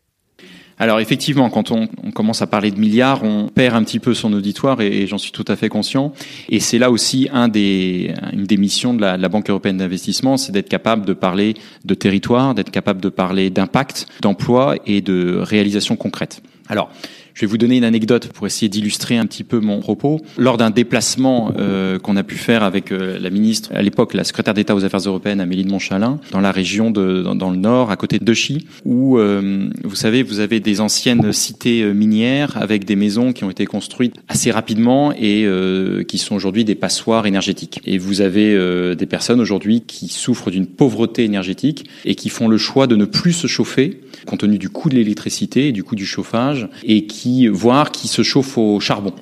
Alors 0.82 1.00
effectivement, 1.00 1.52
quand 1.52 1.70
on, 1.70 1.88
commence 2.12 2.42
à 2.42 2.48
parler 2.48 2.72
de 2.72 2.80
milliards, 2.80 3.24
on 3.24 3.50
perd 3.50 3.76
un 3.76 3.84
petit 3.84 4.00
peu 4.00 4.16
son 4.16 4.34
auditoire 4.34 4.82
et, 4.82 5.06
j'en 5.06 5.20
suis 5.20 5.32
tout 5.32 5.46
à 5.48 5.56
fait 5.56 5.70
conscient. 5.70 6.12
Et 6.50 6.60
c'est 6.60 6.80
là 6.80 6.90
aussi 6.90 7.30
une 7.32 7.48
des 7.52 8.58
missions 8.58 8.96
de 8.96 9.02
la, 9.02 9.16
la 9.16 9.30
Banque 9.30 9.52
européenne 9.52 9.78
d'investissement, 9.78 10.38
c'est 10.38 10.52
d'être 10.52 10.70
capable 10.70 11.06
de 11.06 11.14
parler 11.14 11.54
de 11.86 11.94
territoire, 11.94 12.56
d'être 12.56 12.72
capable 12.72 13.00
de 13.00 13.10
parler 13.10 13.52
d'impact, 13.52 14.08
d'emploi 14.22 14.76
et 14.88 15.02
de 15.02 15.38
réalisation 15.44 15.96
concrète. 15.96 16.42
Alors, 16.68 16.90
Je 17.34 17.42
vais 17.42 17.48
vous 17.48 17.58
donner 17.58 17.78
une 17.78 17.84
anecdote 17.84 18.28
pour 18.28 18.48
essayer 18.48 18.70
d'illustrer 18.70 19.18
un 19.18 19.26
petit 19.26 19.44
peu 19.44 19.60
mon 19.60 19.80
propos. 19.80 20.22
Lors 20.38 20.58
d'un 20.58 20.70
déplacement 20.70 21.54
euh, 21.58 22.00
qu'on 22.00 22.18
a 22.18 22.24
pu 22.24 22.36
faire 22.36 22.64
avec 22.64 22.92
euh, 22.92 23.18
la 23.20 23.30
ministre, 23.30 23.70
à 23.74 23.82
l'époque 23.82 24.14
la 24.14 24.24
secrétaire 24.24 24.54
d'État 24.54 24.76
aux 24.76 24.86
Affaires 24.86 25.00
européennes, 25.00 25.40
Amélie 25.40 25.64
de 25.64 25.72
Montchalin, 25.72 26.20
dans 26.32 26.42
la 26.42 26.52
région 26.52 26.92
de, 26.92 27.24
dans, 27.24 27.50
le 27.50 27.58
nord, 27.58 27.92
à 27.92 27.96
côté 27.96 28.20
de 28.20 28.34
Chi, 28.34 28.68
où, 28.86 29.18
euh, 29.18 29.70
vous 29.84 29.96
savez, 29.96 30.24
vous 30.24 30.40
avez 30.40 30.60
des 30.60 30.82
anciennes 30.82 31.32
cités 31.32 31.82
euh, 31.82 31.94
minières 31.94 32.58
avec 32.58 32.86
des 32.86 32.96
maisons 32.96 33.34
qui 33.34 33.44
ont 33.44 33.50
été 33.50 33.66
construites 33.66 34.16
assez 34.28 34.52
rapidement 34.52 35.14
et 35.14 35.46
euh, 35.46 36.04
qui 36.04 36.18
sont 36.18 36.36
aujourd'hui 36.36 36.66
des 36.66 36.76
passoires 36.76 37.26
énergétiques. 37.26 37.82
Et 37.86 37.98
vous 37.98 38.22
avez 38.22 38.54
euh, 38.54 38.96
des 38.96 39.06
personnes 39.06 39.40
aujourd'hui 39.40 39.82
qui 39.82 40.08
souffrent 40.08 40.52
d'une 40.52 40.68
pauvreté 40.68 41.24
énergétique 41.24 41.86
et 42.06 42.16
qui 42.16 42.30
font 42.30 42.48
le 42.48 42.58
choix 42.58 42.88
de 42.88 42.96
ne 42.96 43.06
plus 43.06 43.34
se 43.34 43.48
chauffer 43.48 44.02
compte 44.26 44.42
tenu 44.42 44.58
du 44.58 44.70
coût 44.70 44.90
de 44.90 44.96
l'électricité 44.96 45.68
et 45.68 45.72
du 45.72 45.84
coût 45.84 45.96
du 45.96 46.06
chauffage 46.06 46.68
et 46.84 47.06
qui, 47.06 47.21
voire 47.50 47.92
qui 47.92 48.08
se 48.08 48.22
chauffent 48.24 48.58
au 48.58 48.80
charbon. 48.80 49.14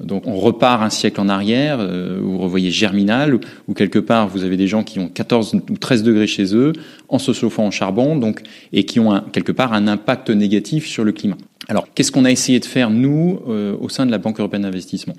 Donc 0.00 0.26
on 0.26 0.36
repart 0.36 0.82
un 0.82 0.90
siècle 0.90 1.20
en 1.20 1.28
arrière, 1.28 1.78
euh, 1.80 2.18
vous 2.20 2.38
revoyez 2.38 2.70
Germinal, 2.70 3.38
où 3.68 3.74
quelque 3.74 3.98
part 3.98 4.28
vous 4.28 4.42
avez 4.42 4.56
des 4.56 4.66
gens 4.66 4.82
qui 4.82 4.98
ont 4.98 5.08
14 5.08 5.54
ou 5.54 5.76
13 5.76 6.02
degrés 6.02 6.26
chez 6.26 6.56
eux, 6.56 6.72
en 7.08 7.18
se 7.18 7.32
chauffant 7.32 7.66
en 7.66 7.70
charbon, 7.70 8.16
donc, 8.16 8.42
et 8.72 8.84
qui 8.84 8.98
ont 8.98 9.20
quelque 9.32 9.52
part 9.52 9.72
un 9.72 9.86
impact 9.86 10.30
négatif 10.30 10.86
sur 10.86 11.04
le 11.04 11.12
climat. 11.12 11.36
Alors 11.68 11.86
qu'est-ce 11.94 12.10
qu'on 12.10 12.24
a 12.24 12.30
essayé 12.30 12.58
de 12.58 12.64
faire, 12.64 12.90
nous, 12.90 13.40
euh, 13.48 13.76
au 13.80 13.88
sein 13.88 14.04
de 14.04 14.10
la 14.10 14.18
Banque 14.18 14.40
européenne 14.40 14.62
d'investissement? 14.62 15.14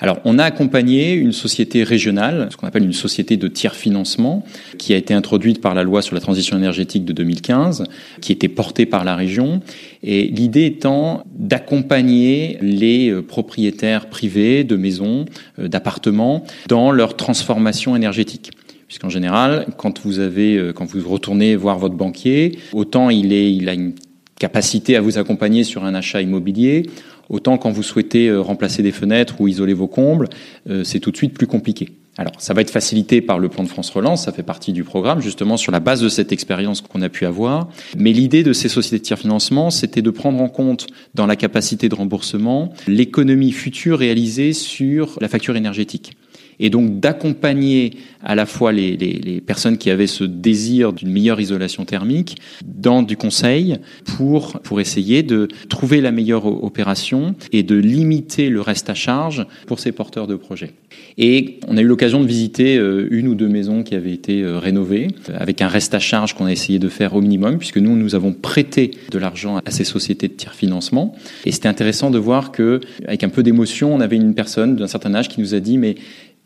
Alors, 0.00 0.20
on 0.24 0.38
a 0.38 0.44
accompagné 0.44 1.14
une 1.14 1.32
société 1.32 1.82
régionale, 1.82 2.48
ce 2.50 2.56
qu'on 2.56 2.68
appelle 2.68 2.84
une 2.84 2.92
société 2.92 3.36
de 3.36 3.48
tiers 3.48 3.74
financement, 3.74 4.44
qui 4.78 4.94
a 4.94 4.96
été 4.96 5.12
introduite 5.12 5.60
par 5.60 5.74
la 5.74 5.82
loi 5.82 6.02
sur 6.02 6.14
la 6.14 6.20
transition 6.20 6.56
énergétique 6.56 7.04
de 7.04 7.12
2015, 7.12 7.84
qui 8.20 8.30
était 8.30 8.48
portée 8.48 8.86
par 8.86 9.04
la 9.04 9.16
région, 9.16 9.60
et 10.04 10.28
l'idée 10.28 10.66
étant 10.66 11.24
d'accompagner 11.34 12.58
les 12.60 13.10
euh, 13.10 13.22
propriétaires 13.22 14.08
privés 14.08 14.62
de 14.62 14.76
maisons, 14.76 15.24
euh, 15.58 15.66
d'appartements, 15.66 16.44
dans 16.68 16.92
leur 16.92 17.16
transformation 17.16 17.96
énergétique. 17.96 18.52
Puisqu'en 18.86 19.10
général, 19.10 19.66
quand 19.76 20.00
vous 20.00 20.20
avez, 20.20 20.56
euh, 20.56 20.72
quand 20.72 20.86
vous 20.86 21.06
retournez 21.08 21.56
voir 21.56 21.78
votre 21.78 21.96
banquier, 21.96 22.58
autant 22.72 23.10
il 23.10 23.32
est, 23.32 23.52
il 23.52 23.68
a 23.68 23.74
une 23.74 23.94
capacité 24.38 24.96
à 24.96 25.00
vous 25.00 25.18
accompagner 25.18 25.64
sur 25.64 25.84
un 25.84 25.94
achat 25.94 26.22
immobilier, 26.22 26.84
Autant 27.28 27.58
quand 27.58 27.70
vous 27.70 27.82
souhaitez 27.82 28.28
euh, 28.28 28.40
remplacer 28.40 28.82
des 28.82 28.92
fenêtres 28.92 29.40
ou 29.40 29.48
isoler 29.48 29.74
vos 29.74 29.86
combles, 29.86 30.28
euh, 30.68 30.84
c'est 30.84 31.00
tout 31.00 31.10
de 31.10 31.16
suite 31.16 31.34
plus 31.34 31.46
compliqué. 31.46 31.90
Alors, 32.16 32.32
ça 32.38 32.52
va 32.52 32.62
être 32.62 32.70
facilité 32.70 33.20
par 33.20 33.38
le 33.38 33.48
plan 33.48 33.62
de 33.62 33.68
France 33.68 33.90
Relance, 33.90 34.24
ça 34.24 34.32
fait 34.32 34.42
partie 34.42 34.72
du 34.72 34.82
programme, 34.82 35.20
justement 35.20 35.56
sur 35.56 35.70
la 35.70 35.78
base 35.78 36.00
de 36.00 36.08
cette 36.08 36.32
expérience 36.32 36.80
qu'on 36.80 37.00
a 37.00 37.08
pu 37.08 37.26
avoir. 37.26 37.68
Mais 37.96 38.12
l'idée 38.12 38.42
de 38.42 38.52
ces 38.52 38.68
sociétés 38.68 38.98
de 38.98 39.04
tiers 39.04 39.18
financement, 39.20 39.70
c'était 39.70 40.02
de 40.02 40.10
prendre 40.10 40.40
en 40.42 40.48
compte 40.48 40.88
dans 41.14 41.26
la 41.26 41.36
capacité 41.36 41.88
de 41.88 41.94
remboursement 41.94 42.72
l'économie 42.88 43.52
future 43.52 44.00
réalisée 44.00 44.52
sur 44.52 45.16
la 45.20 45.28
facture 45.28 45.54
énergétique 45.54 46.16
et 46.60 46.70
donc 46.70 47.00
d'accompagner 47.00 47.92
à 48.22 48.34
la 48.34 48.46
fois 48.46 48.72
les, 48.72 48.96
les, 48.96 49.12
les, 49.12 49.40
personnes 49.40 49.78
qui 49.78 49.90
avaient 49.90 50.06
ce 50.06 50.24
désir 50.24 50.92
d'une 50.92 51.10
meilleure 51.10 51.40
isolation 51.40 51.84
thermique 51.84 52.36
dans 52.64 53.02
du 53.02 53.16
conseil 53.16 53.76
pour, 54.04 54.60
pour 54.60 54.80
essayer 54.80 55.22
de 55.22 55.48
trouver 55.68 56.00
la 56.00 56.10
meilleure 56.10 56.46
opération 56.46 57.34
et 57.52 57.62
de 57.62 57.76
limiter 57.76 58.48
le 58.48 58.60
reste 58.60 58.90
à 58.90 58.94
charge 58.94 59.46
pour 59.66 59.78
ces 59.78 59.92
porteurs 59.92 60.26
de 60.26 60.34
projets. 60.34 60.72
Et 61.16 61.60
on 61.68 61.76
a 61.76 61.80
eu 61.80 61.84
l'occasion 61.84 62.20
de 62.20 62.26
visiter 62.26 62.76
euh, 62.76 63.08
une 63.10 63.28
ou 63.28 63.34
deux 63.34 63.48
maisons 63.48 63.82
qui 63.82 63.94
avaient 63.94 64.12
été 64.12 64.42
euh, 64.42 64.58
rénovées 64.58 65.08
avec 65.34 65.62
un 65.62 65.68
reste 65.68 65.94
à 65.94 65.98
charge 65.98 66.34
qu'on 66.34 66.46
a 66.46 66.52
essayé 66.52 66.78
de 66.78 66.88
faire 66.88 67.14
au 67.14 67.20
minimum 67.20 67.58
puisque 67.58 67.78
nous, 67.78 67.96
nous 67.96 68.14
avons 68.14 68.32
prêté 68.32 68.92
de 69.10 69.18
l'argent 69.18 69.60
à 69.64 69.70
ces 69.70 69.84
sociétés 69.84 70.28
de 70.28 70.32
tiers 70.32 70.54
financement. 70.54 71.14
Et 71.44 71.52
c'était 71.52 71.68
intéressant 71.68 72.10
de 72.10 72.18
voir 72.18 72.52
que, 72.52 72.80
avec 73.06 73.24
un 73.24 73.28
peu 73.28 73.42
d'émotion, 73.42 73.94
on 73.94 74.00
avait 74.00 74.16
une 74.16 74.34
personne 74.34 74.76
d'un 74.76 74.86
certain 74.86 75.14
âge 75.14 75.28
qui 75.28 75.40
nous 75.40 75.54
a 75.54 75.60
dit 75.60 75.78
mais 75.78 75.96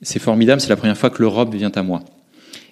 c'est 0.03 0.19
formidable, 0.19 0.61
c'est 0.61 0.69
la 0.69 0.77
première 0.77 0.99
fois 0.99 1.11
que 1.11 1.23
l'Europe 1.23 1.55
vient 1.55 1.73
à 1.75 1.83
moi. 1.83 2.03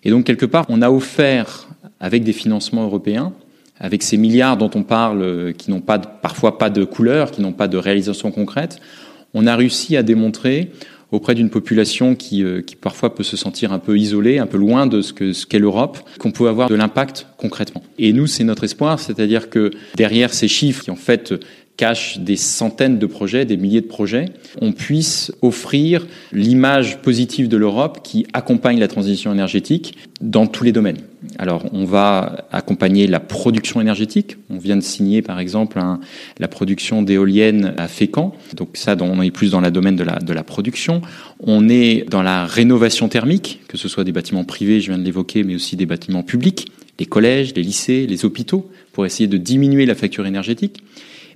Et 0.05 0.11
donc, 0.11 0.25
quelque 0.25 0.47
part, 0.47 0.67
on 0.69 0.83
a 0.83 0.91
offert, 0.91 1.69
avec 2.01 2.25
des 2.25 2.33
financements 2.33 2.85
européens, 2.85 3.33
avec 3.79 4.03
ces 4.03 4.17
milliards 4.17 4.57
dont 4.57 4.71
on 4.75 4.83
parle, 4.83 5.23
euh, 5.23 5.53
qui 5.53 5.71
n'ont 5.71 5.81
pas, 5.81 5.99
parfois 5.99 6.59
pas 6.59 6.71
de 6.71 6.85
couleur, 6.85 7.31
qui 7.31 7.41
n'ont 7.41 7.53
pas 7.53 7.69
de 7.69 7.79
réalisation 7.79 8.31
concrète, 8.31 8.81
on 9.33 9.47
a 9.47 9.57
réussi 9.57 9.97
à 9.97 10.03
démontrer 10.03 10.71
auprès 11.13 11.35
d'une 11.35 11.51
population 11.51 12.15
qui, 12.15 12.45
euh, 12.45 12.63
qui 12.63 12.77
parfois 12.77 13.15
peut 13.15 13.25
se 13.25 13.37
sentir 13.37 13.73
un 13.73 13.79
peu 13.79 13.99
isolée, 13.99 14.39
un 14.39 14.47
peu 14.47 14.59
loin 14.59 14.87
de 14.87 15.03
ce 15.03 15.13
qu'est 15.13 15.33
ce 15.33 15.47
qu'est 15.47 15.59
l'Europe, 15.59 15.99
qu'on 16.19 16.31
peut 16.31 16.49
avoir 16.49 16.69
de 16.69 16.75
l'impact 16.75 17.27
concrètement. 17.37 17.83
Et 17.99 18.13
nous, 18.13 18.27
c'est 18.27 18.45
notre 18.45 18.65
espoir, 18.65 19.01
c'est-à-dire 19.01 19.51
que 19.51 19.71
derrière 19.97 20.33
ces 20.33 20.47
chiffres 20.47 20.85
qui 20.85 20.91
en 20.91 20.97
fait 20.97 21.35
cache 21.81 22.19
des 22.19 22.37
centaines 22.37 22.99
de 22.99 23.07
projets, 23.07 23.47
des 23.47 23.57
milliers 23.57 23.81
de 23.81 23.87
projets, 23.87 24.27
on 24.61 24.73
puisse 24.73 25.33
offrir 25.41 26.07
l'image 26.31 27.01
positive 27.01 27.49
de 27.49 27.57
l'Europe 27.57 28.01
qui 28.05 28.27
accompagne 28.35 28.79
la 28.79 28.87
transition 28.87 29.33
énergétique 29.33 29.97
dans 30.21 30.47
tous 30.47 30.63
les 30.63 30.73
domaines. 30.73 30.99
Alors, 31.39 31.65
on 31.73 31.87
va 31.87 32.45
accompagner 32.53 33.07
la 33.07 33.19
production 33.19 33.81
énergétique. 33.81 34.37
On 34.51 34.59
vient 34.59 34.77
de 34.77 34.83
signer, 34.83 35.23
par 35.23 35.41
exemple, 35.41 35.81
la 36.39 36.49
production 36.49 37.01
d'éoliennes 37.01 37.73
à 37.79 37.89
Fécamp. 37.89 38.35
Donc 38.57 38.71
ça, 38.75 38.95
on 39.01 39.23
est 39.23 39.31
plus 39.31 39.53
dans 39.53 39.63
le 39.63 39.71
domaine 39.71 39.97
de 39.97 40.33
la 40.35 40.45
production. 40.45 41.01
On 41.41 41.71
est 41.71 42.05
dans 42.11 42.23
la 42.23 42.45
rénovation 42.45 43.09
thermique, 43.09 43.61
que 43.69 43.79
ce 43.79 43.89
soit 43.89 44.05
des 44.05 44.13
bâtiments 44.13 44.45
privés, 44.45 44.83
je 44.83 44.89
viens 44.89 44.99
de 44.99 45.05
l'évoquer, 45.05 45.45
mais 45.45 45.55
aussi 45.55 45.77
des 45.77 45.87
bâtiments 45.87 46.23
publics, 46.23 46.71
les 46.99 47.07
collèges, 47.07 47.55
les 47.57 47.63
lycées, 47.63 48.07
les 48.07 48.27
hôpitaux, 48.27 48.71
pour 48.93 49.07
essayer 49.07 49.29
de 49.29 49.39
diminuer 49.39 49.87
la 49.87 49.95
facture 49.95 50.27
énergétique 50.27 50.83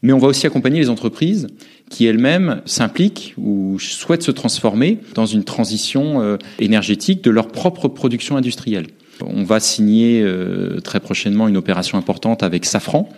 mais 0.04 0.12
on 0.12 0.18
va 0.18 0.28
aussi 0.28 0.46
accompagner 0.46 0.78
les 0.78 0.90
entreprises 0.90 1.48
qui 1.88 2.04
elles-mêmes 2.04 2.60
s'impliquent 2.66 3.34
ou 3.38 3.78
souhaitent 3.80 4.22
se 4.22 4.30
transformer 4.30 4.98
dans 5.14 5.24
une 5.24 5.44
transition 5.44 6.20
euh, 6.20 6.36
énergétique 6.58 7.24
de 7.24 7.30
leur 7.30 7.48
propre 7.48 7.88
production 7.88 8.36
industrielle. 8.36 8.86
On 9.22 9.44
va 9.44 9.60
signer 9.60 10.20
euh, 10.22 10.80
très 10.80 11.00
prochainement 11.00 11.48
une 11.48 11.56
opération 11.56 11.96
importante 11.96 12.42
avec 12.42 12.66
Safran, 12.66 13.08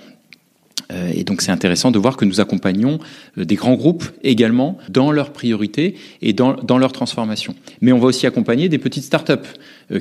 euh, 0.92 1.10
et 1.12 1.24
donc 1.24 1.42
c'est 1.42 1.50
intéressant 1.50 1.90
de 1.90 1.98
voir 1.98 2.16
que 2.16 2.24
nous 2.24 2.40
accompagnons 2.40 3.00
des 3.36 3.56
grands 3.56 3.74
groupes 3.74 4.04
également 4.22 4.78
dans 4.88 5.10
leurs 5.10 5.32
priorités 5.32 5.96
et 6.22 6.32
dans, 6.32 6.54
dans 6.54 6.78
leur 6.78 6.92
transformation. 6.92 7.56
Mais 7.80 7.90
on 7.90 7.98
va 7.98 8.06
aussi 8.06 8.28
accompagner 8.28 8.68
des 8.68 8.78
petites 8.78 9.02
start-up 9.02 9.44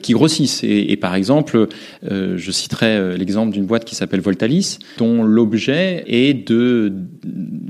qui 0.02 0.14
grossissent. 0.14 0.64
Et, 0.64 0.92
et 0.92 0.98
par 0.98 1.16
exemple, 1.16 1.68
euh, 2.10 2.38
je 2.38 2.52
citerai 2.52 2.88
euh, 2.88 3.18
l'exemple 3.18 3.54
d'une 3.54 3.66
boîte 3.66 3.86
qui 3.86 3.96
s'appelle 3.96 4.22
Voltalis, 4.22 4.80
dont 4.98 5.24
l'objet 5.24 6.04
est 6.08 6.34
de 6.34 6.94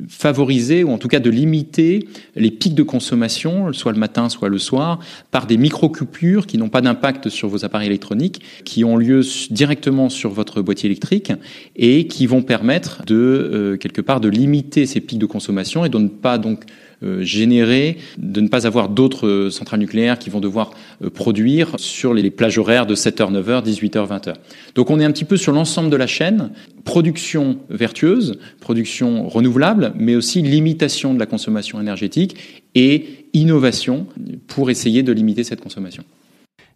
favoriser 0.07 0.83
ou 0.83 0.91
en 0.91 0.97
tout 0.97 1.07
cas 1.07 1.19
de 1.19 1.29
limiter 1.29 2.07
les 2.35 2.51
pics 2.51 2.75
de 2.75 2.83
consommation, 2.83 3.73
soit 3.73 3.91
le 3.91 3.99
matin, 3.99 4.29
soit 4.29 4.49
le 4.49 4.57
soir, 4.57 4.99
par 5.31 5.47
des 5.47 5.57
micro-coupures 5.57 6.47
qui 6.47 6.57
n'ont 6.57 6.69
pas 6.69 6.81
d'impact 6.81 7.29
sur 7.29 7.49
vos 7.49 7.65
appareils 7.65 7.87
électroniques, 7.87 8.41
qui 8.63 8.83
ont 8.83 8.97
lieu 8.97 9.21
directement 9.49 10.09
sur 10.09 10.31
votre 10.31 10.61
boîtier 10.61 10.87
électrique 10.87 11.33
et 11.75 12.07
qui 12.07 12.27
vont 12.27 12.41
permettre 12.41 13.03
de 13.05 13.77
quelque 13.79 14.01
part 14.01 14.21
de 14.21 14.29
limiter 14.29 14.85
ces 14.85 15.01
pics 15.01 15.19
de 15.19 15.25
consommation 15.25 15.85
et 15.85 15.89
de 15.89 15.97
ne 15.97 16.07
pas 16.07 16.37
donc 16.37 16.63
euh, 16.63 16.84
générer, 17.21 17.97
de 18.17 18.41
ne 18.41 18.47
pas 18.47 18.67
avoir 18.67 18.89
d'autres 18.89 19.27
euh, 19.27 19.49
centrales 19.49 19.79
nucléaires 19.79 20.19
qui 20.19 20.29
vont 20.29 20.39
devoir 20.39 20.71
euh, 21.03 21.09
produire 21.09 21.75
sur 21.77 22.13
les 22.13 22.29
plages 22.31 22.57
horaires 22.57 22.85
de 22.85 22.95
7h, 22.95 23.31
9h, 23.31 23.63
18h, 23.63 24.07
20h. 24.07 24.33
Donc 24.75 24.89
on 24.89 24.99
est 24.99 25.05
un 25.05 25.11
petit 25.11 25.25
peu 25.25 25.37
sur 25.37 25.51
l'ensemble 25.51 25.89
de 25.89 25.95
la 25.95 26.07
chaîne, 26.07 26.51
production 26.83 27.59
vertueuse, 27.69 28.39
production 28.59 29.27
renouvelable, 29.27 29.93
mais 29.97 30.15
aussi 30.15 30.41
limitation 30.41 31.13
de 31.13 31.19
la 31.19 31.25
consommation 31.25 31.79
énergétique 31.79 32.63
et 32.75 33.27
innovation 33.33 34.07
pour 34.47 34.69
essayer 34.69 35.03
de 35.03 35.11
limiter 35.11 35.43
cette 35.43 35.61
consommation. 35.61 36.03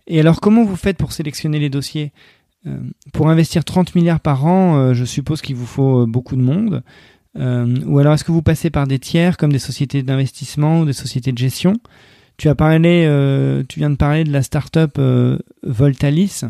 Et 0.08 0.20
alors 0.20 0.42
comment 0.42 0.63
vous 0.63 0.76
faites 0.76 0.98
pour 0.98 1.12
sélectionner 1.12 1.60
les 1.60 1.70
dossiers? 1.70 2.12
Pour 3.13 3.30
investir 3.30 3.63
30 3.63 3.96
milliards 3.96 4.20
par 4.20 4.46
an, 4.46 4.94
je 4.94 5.06
suppose 5.06 5.42
qu'il 5.42 5.56
vous 5.56 5.65
faut 5.65 6.06
beaucoup 6.06 6.36
de 6.36 6.42
monde. 6.42 6.84
Euh, 7.38 7.76
ou 7.86 8.00
alors 8.00 8.13
est-ce 8.13 8.24
que 8.24 8.32
vous 8.32 8.42
passez 8.42 8.70
par 8.70 8.88
des 8.88 9.00
tiers 9.00 9.38
comme 9.38 9.52
des 9.52 9.60
sociétés 9.60 10.02
d'investissement 10.04 10.82
ou 10.82 10.86
des 10.86 10.94
sociétés 10.94 11.32
de 11.32 11.38
gestion? 11.38 11.74
Tu 12.38 12.48
as 12.50 12.56
parlé, 12.56 13.04
euh, 13.06 13.63
tu 13.68 13.80
viens 13.80 13.89
de 13.89 13.98
parler 13.98 14.24
de 14.24 14.32
la 14.32 14.42
start-up 14.42 14.92
euh, 14.98 15.38
Voltalis. 15.63 16.42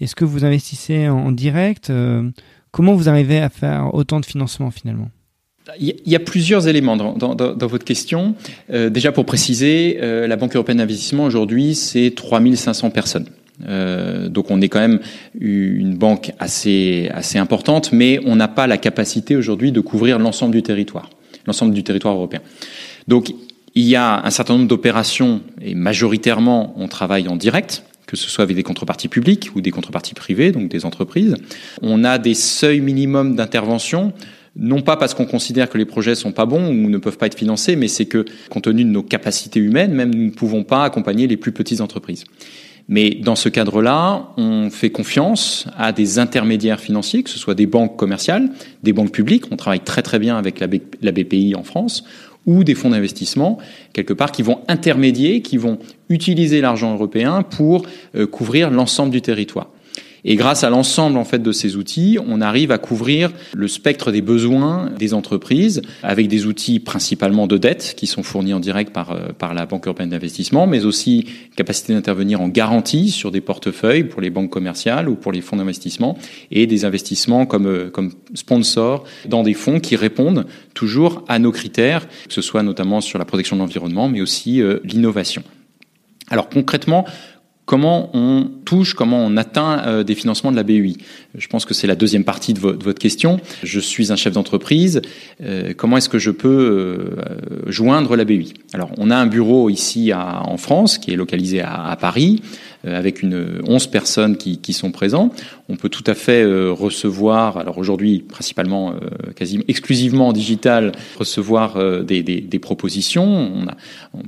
Est-ce 0.00 0.14
que 0.14 0.24
vous 0.24 0.44
investissez 0.44 1.08
en, 1.08 1.32
direct 1.32 1.92
Comment 2.70 2.94
vous 2.94 3.08
arrivez 3.08 3.38
à 3.38 3.48
faire 3.50 3.94
autant 3.94 4.20
de 4.20 4.26
financement 4.26 4.70
finalement? 4.70 5.10
Il 5.78 5.94
y 6.06 6.16
a 6.16 6.20
plusieurs 6.20 6.68
éléments 6.68 6.96
dans, 6.96 7.12
dans, 7.12 7.34
dans 7.34 7.66
votre 7.66 7.84
question. 7.84 8.34
déjà 8.70 9.12
pour 9.12 9.26
préciser, 9.26 9.98
la 10.00 10.36
Banque 10.36 10.56
européenne 10.56 10.78
d'investissement 10.78 11.24
aujourd'hui, 11.24 11.74
c'est 11.74 12.14
3500 12.16 12.90
personnes. 12.90 13.26
Euh, 13.66 14.28
donc 14.28 14.50
on 14.50 14.60
est 14.60 14.68
quand 14.68 14.80
même 14.80 15.00
une 15.38 15.96
banque 15.96 16.32
assez 16.38 17.10
assez 17.12 17.38
importante, 17.38 17.92
mais 17.92 18.20
on 18.24 18.36
n'a 18.36 18.48
pas 18.48 18.66
la 18.66 18.78
capacité 18.78 19.36
aujourd'hui 19.36 19.72
de 19.72 19.80
couvrir 19.80 20.18
l'ensemble 20.18 20.52
du 20.52 20.62
territoire, 20.62 21.10
l'ensemble 21.46 21.74
du 21.74 21.84
territoire 21.84 22.14
européen. 22.14 22.40
Donc 23.08 23.34
il 23.74 23.84
y 23.84 23.96
a 23.96 24.24
un 24.24 24.30
certain 24.30 24.54
nombre 24.54 24.68
d'opérations 24.68 25.40
et 25.62 25.74
majoritairement 25.74 26.74
on 26.76 26.88
travaille 26.88 27.28
en 27.28 27.36
direct 27.36 27.84
que 28.06 28.16
ce 28.16 28.28
soit 28.28 28.42
avec 28.42 28.56
des 28.56 28.64
contreparties 28.64 29.06
publiques 29.06 29.50
ou 29.54 29.60
des 29.60 29.70
contreparties 29.70 30.14
privées, 30.14 30.50
donc 30.50 30.68
des 30.68 30.84
entreprises. 30.84 31.36
On 31.80 32.02
a 32.02 32.18
des 32.18 32.34
seuils 32.34 32.80
minimums 32.80 33.36
d'intervention 33.36 34.12
non 34.56 34.82
pas 34.82 34.96
parce 34.96 35.14
qu'on 35.14 35.26
considère 35.26 35.70
que 35.70 35.78
les 35.78 35.84
projets 35.84 36.14
sont 36.14 36.32
pas 36.32 36.44
bons 36.44 36.68
ou 36.68 36.88
ne 36.88 36.98
peuvent 36.98 37.18
pas 37.18 37.26
être 37.26 37.38
financés, 37.38 37.76
mais 37.76 37.88
c'est 37.88 38.06
que, 38.06 38.24
compte 38.48 38.64
tenu 38.64 38.84
de 38.84 38.90
nos 38.90 39.02
capacités 39.02 39.60
humaines, 39.60 39.92
même 39.92 40.12
nous 40.14 40.24
ne 40.24 40.30
pouvons 40.30 40.64
pas 40.64 40.84
accompagner 40.84 41.26
les 41.26 41.36
plus 41.36 41.52
petites 41.52 41.80
entreprises. 41.80 42.24
Mais 42.88 43.10
dans 43.10 43.36
ce 43.36 43.48
cadre-là, 43.48 44.30
on 44.36 44.70
fait 44.70 44.90
confiance 44.90 45.66
à 45.76 45.92
des 45.92 46.18
intermédiaires 46.18 46.80
financiers, 46.80 47.22
que 47.22 47.30
ce 47.30 47.38
soit 47.38 47.54
des 47.54 47.66
banques 47.66 47.96
commerciales, 47.96 48.50
des 48.82 48.92
banques 48.92 49.12
publiques, 49.12 49.44
on 49.50 49.56
travaille 49.56 49.80
très 49.80 50.02
très 50.02 50.18
bien 50.18 50.36
avec 50.36 50.60
la 50.60 51.12
BPI 51.12 51.54
en 51.54 51.62
France, 51.62 52.04
ou 52.46 52.64
des 52.64 52.74
fonds 52.74 52.90
d'investissement, 52.90 53.58
quelque 53.92 54.12
part, 54.12 54.32
qui 54.32 54.42
vont 54.42 54.60
intermédier, 54.68 55.42
qui 55.42 55.56
vont 55.56 55.78
utiliser 56.08 56.60
l'argent 56.60 56.92
européen 56.92 57.42
pour 57.42 57.86
euh, 58.16 58.26
couvrir 58.26 58.70
l'ensemble 58.70 59.12
du 59.12 59.22
territoire. 59.22 59.68
Et 60.24 60.36
grâce 60.36 60.64
à 60.64 60.70
l'ensemble 60.70 61.16
en 61.18 61.24
fait 61.24 61.42
de 61.42 61.52
ces 61.52 61.76
outils, 61.76 62.18
on 62.26 62.40
arrive 62.40 62.72
à 62.72 62.78
couvrir 62.78 63.30
le 63.54 63.68
spectre 63.68 64.12
des 64.12 64.22
besoins 64.22 64.90
des 64.98 65.14
entreprises 65.14 65.82
avec 66.02 66.28
des 66.28 66.46
outils 66.46 66.80
principalement 66.80 67.46
de 67.46 67.56
dette 67.56 67.94
qui 67.96 68.06
sont 68.06 68.22
fournis 68.22 68.54
en 68.54 68.60
direct 68.60 68.92
par 68.92 69.12
euh, 69.12 69.32
par 69.36 69.54
la 69.54 69.66
Banque 69.66 69.86
européenne 69.86 70.10
d'investissement, 70.10 70.66
mais 70.66 70.84
aussi 70.84 71.26
capacité 71.56 71.94
d'intervenir 71.94 72.40
en 72.40 72.48
garantie 72.48 73.10
sur 73.10 73.30
des 73.30 73.40
portefeuilles 73.40 74.04
pour 74.04 74.20
les 74.20 74.30
banques 74.30 74.50
commerciales 74.50 75.08
ou 75.08 75.14
pour 75.14 75.32
les 75.32 75.40
fonds 75.40 75.56
d'investissement 75.56 76.18
et 76.50 76.66
des 76.66 76.84
investissements 76.84 77.46
comme 77.46 77.66
euh, 77.66 77.90
comme 77.90 78.12
sponsor 78.34 79.04
dans 79.26 79.42
des 79.42 79.54
fonds 79.54 79.80
qui 79.80 79.96
répondent 79.96 80.46
toujours 80.74 81.24
à 81.28 81.38
nos 81.38 81.52
critères, 81.52 82.06
que 82.08 82.34
ce 82.34 82.42
soit 82.42 82.62
notamment 82.62 83.00
sur 83.00 83.18
la 83.18 83.24
protection 83.24 83.56
de 83.56 83.60
l'environnement, 83.60 84.08
mais 84.08 84.20
aussi 84.20 84.60
euh, 84.60 84.78
l'innovation. 84.84 85.42
Alors 86.30 86.48
concrètement, 86.48 87.04
comment 87.70 88.10
on 88.14 88.50
touche, 88.64 88.94
comment 88.94 89.24
on 89.24 89.36
atteint 89.36 89.84
euh, 89.86 90.02
des 90.02 90.16
financements 90.16 90.50
de 90.50 90.56
la 90.56 90.64
BEI. 90.64 90.94
Je 91.36 91.46
pense 91.46 91.64
que 91.64 91.72
c'est 91.72 91.86
la 91.86 91.94
deuxième 91.94 92.24
partie 92.24 92.52
de, 92.52 92.58
votre 92.58 92.98
question. 92.98 93.38
Je 93.62 93.78
suis 93.78 94.10
un 94.10 94.16
chef 94.16 94.32
d'entreprise. 94.32 95.00
Euh, 95.40 95.72
comment 95.76 95.96
est-ce 95.96 96.08
que 96.08 96.18
je 96.18 96.32
peux 96.32 96.48
euh, 96.48 97.70
joindre 97.70 98.16
la 98.16 98.24
BEI 98.24 98.48
Alors, 98.72 98.90
on 98.98 99.08
a 99.08 99.16
un 99.16 99.26
bureau 99.26 99.70
ici 99.70 100.12
en 100.12 100.56
France 100.56 100.98
qui 100.98 101.12
est 101.12 101.16
localisé 101.16 101.60
à 101.60 101.96
Paris. 102.00 102.42
Euh, 102.86 102.96
avec 102.96 103.20
une 103.20 103.60
11 103.66 103.88
personnes 103.88 104.36
qui, 104.38 104.58
qui, 104.58 104.72
sont 104.72 104.90
présents. 104.90 105.30
On 105.68 105.76
peut 105.76 105.90
tout 105.90 106.04
à 106.06 106.14
fait 106.14 106.42
euh, 106.42 106.72
recevoir, 106.72 107.58
alors 107.58 107.76
aujourd'hui 107.76 108.20
principalement, 108.20 108.92
euh, 108.92 109.32
quasiment 109.36 109.64
exclusivement 109.68 110.28
en 110.28 110.32
digital, 110.32 110.92
recevoir 111.18 111.78
des, 112.02 112.22
des, 112.22 112.40
des, 112.40 112.58
propositions. 112.58 113.26
On 113.26 113.66
a, 113.66 113.76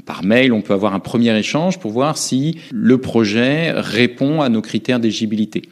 par 0.04 0.22
mail, 0.22 0.52
on 0.52 0.60
peut 0.60 0.74
avoir 0.74 0.92
un 0.92 1.00
premier 1.00 1.34
échange 1.38 1.78
pour 1.78 1.92
voir 1.92 2.18
si 2.18 2.58
le 2.70 2.98
projet 2.98 3.72
répond 3.72 4.42
à 4.42 4.50
nos 4.50 4.60
critères 4.60 5.00
d'éligibilité. 5.00 5.62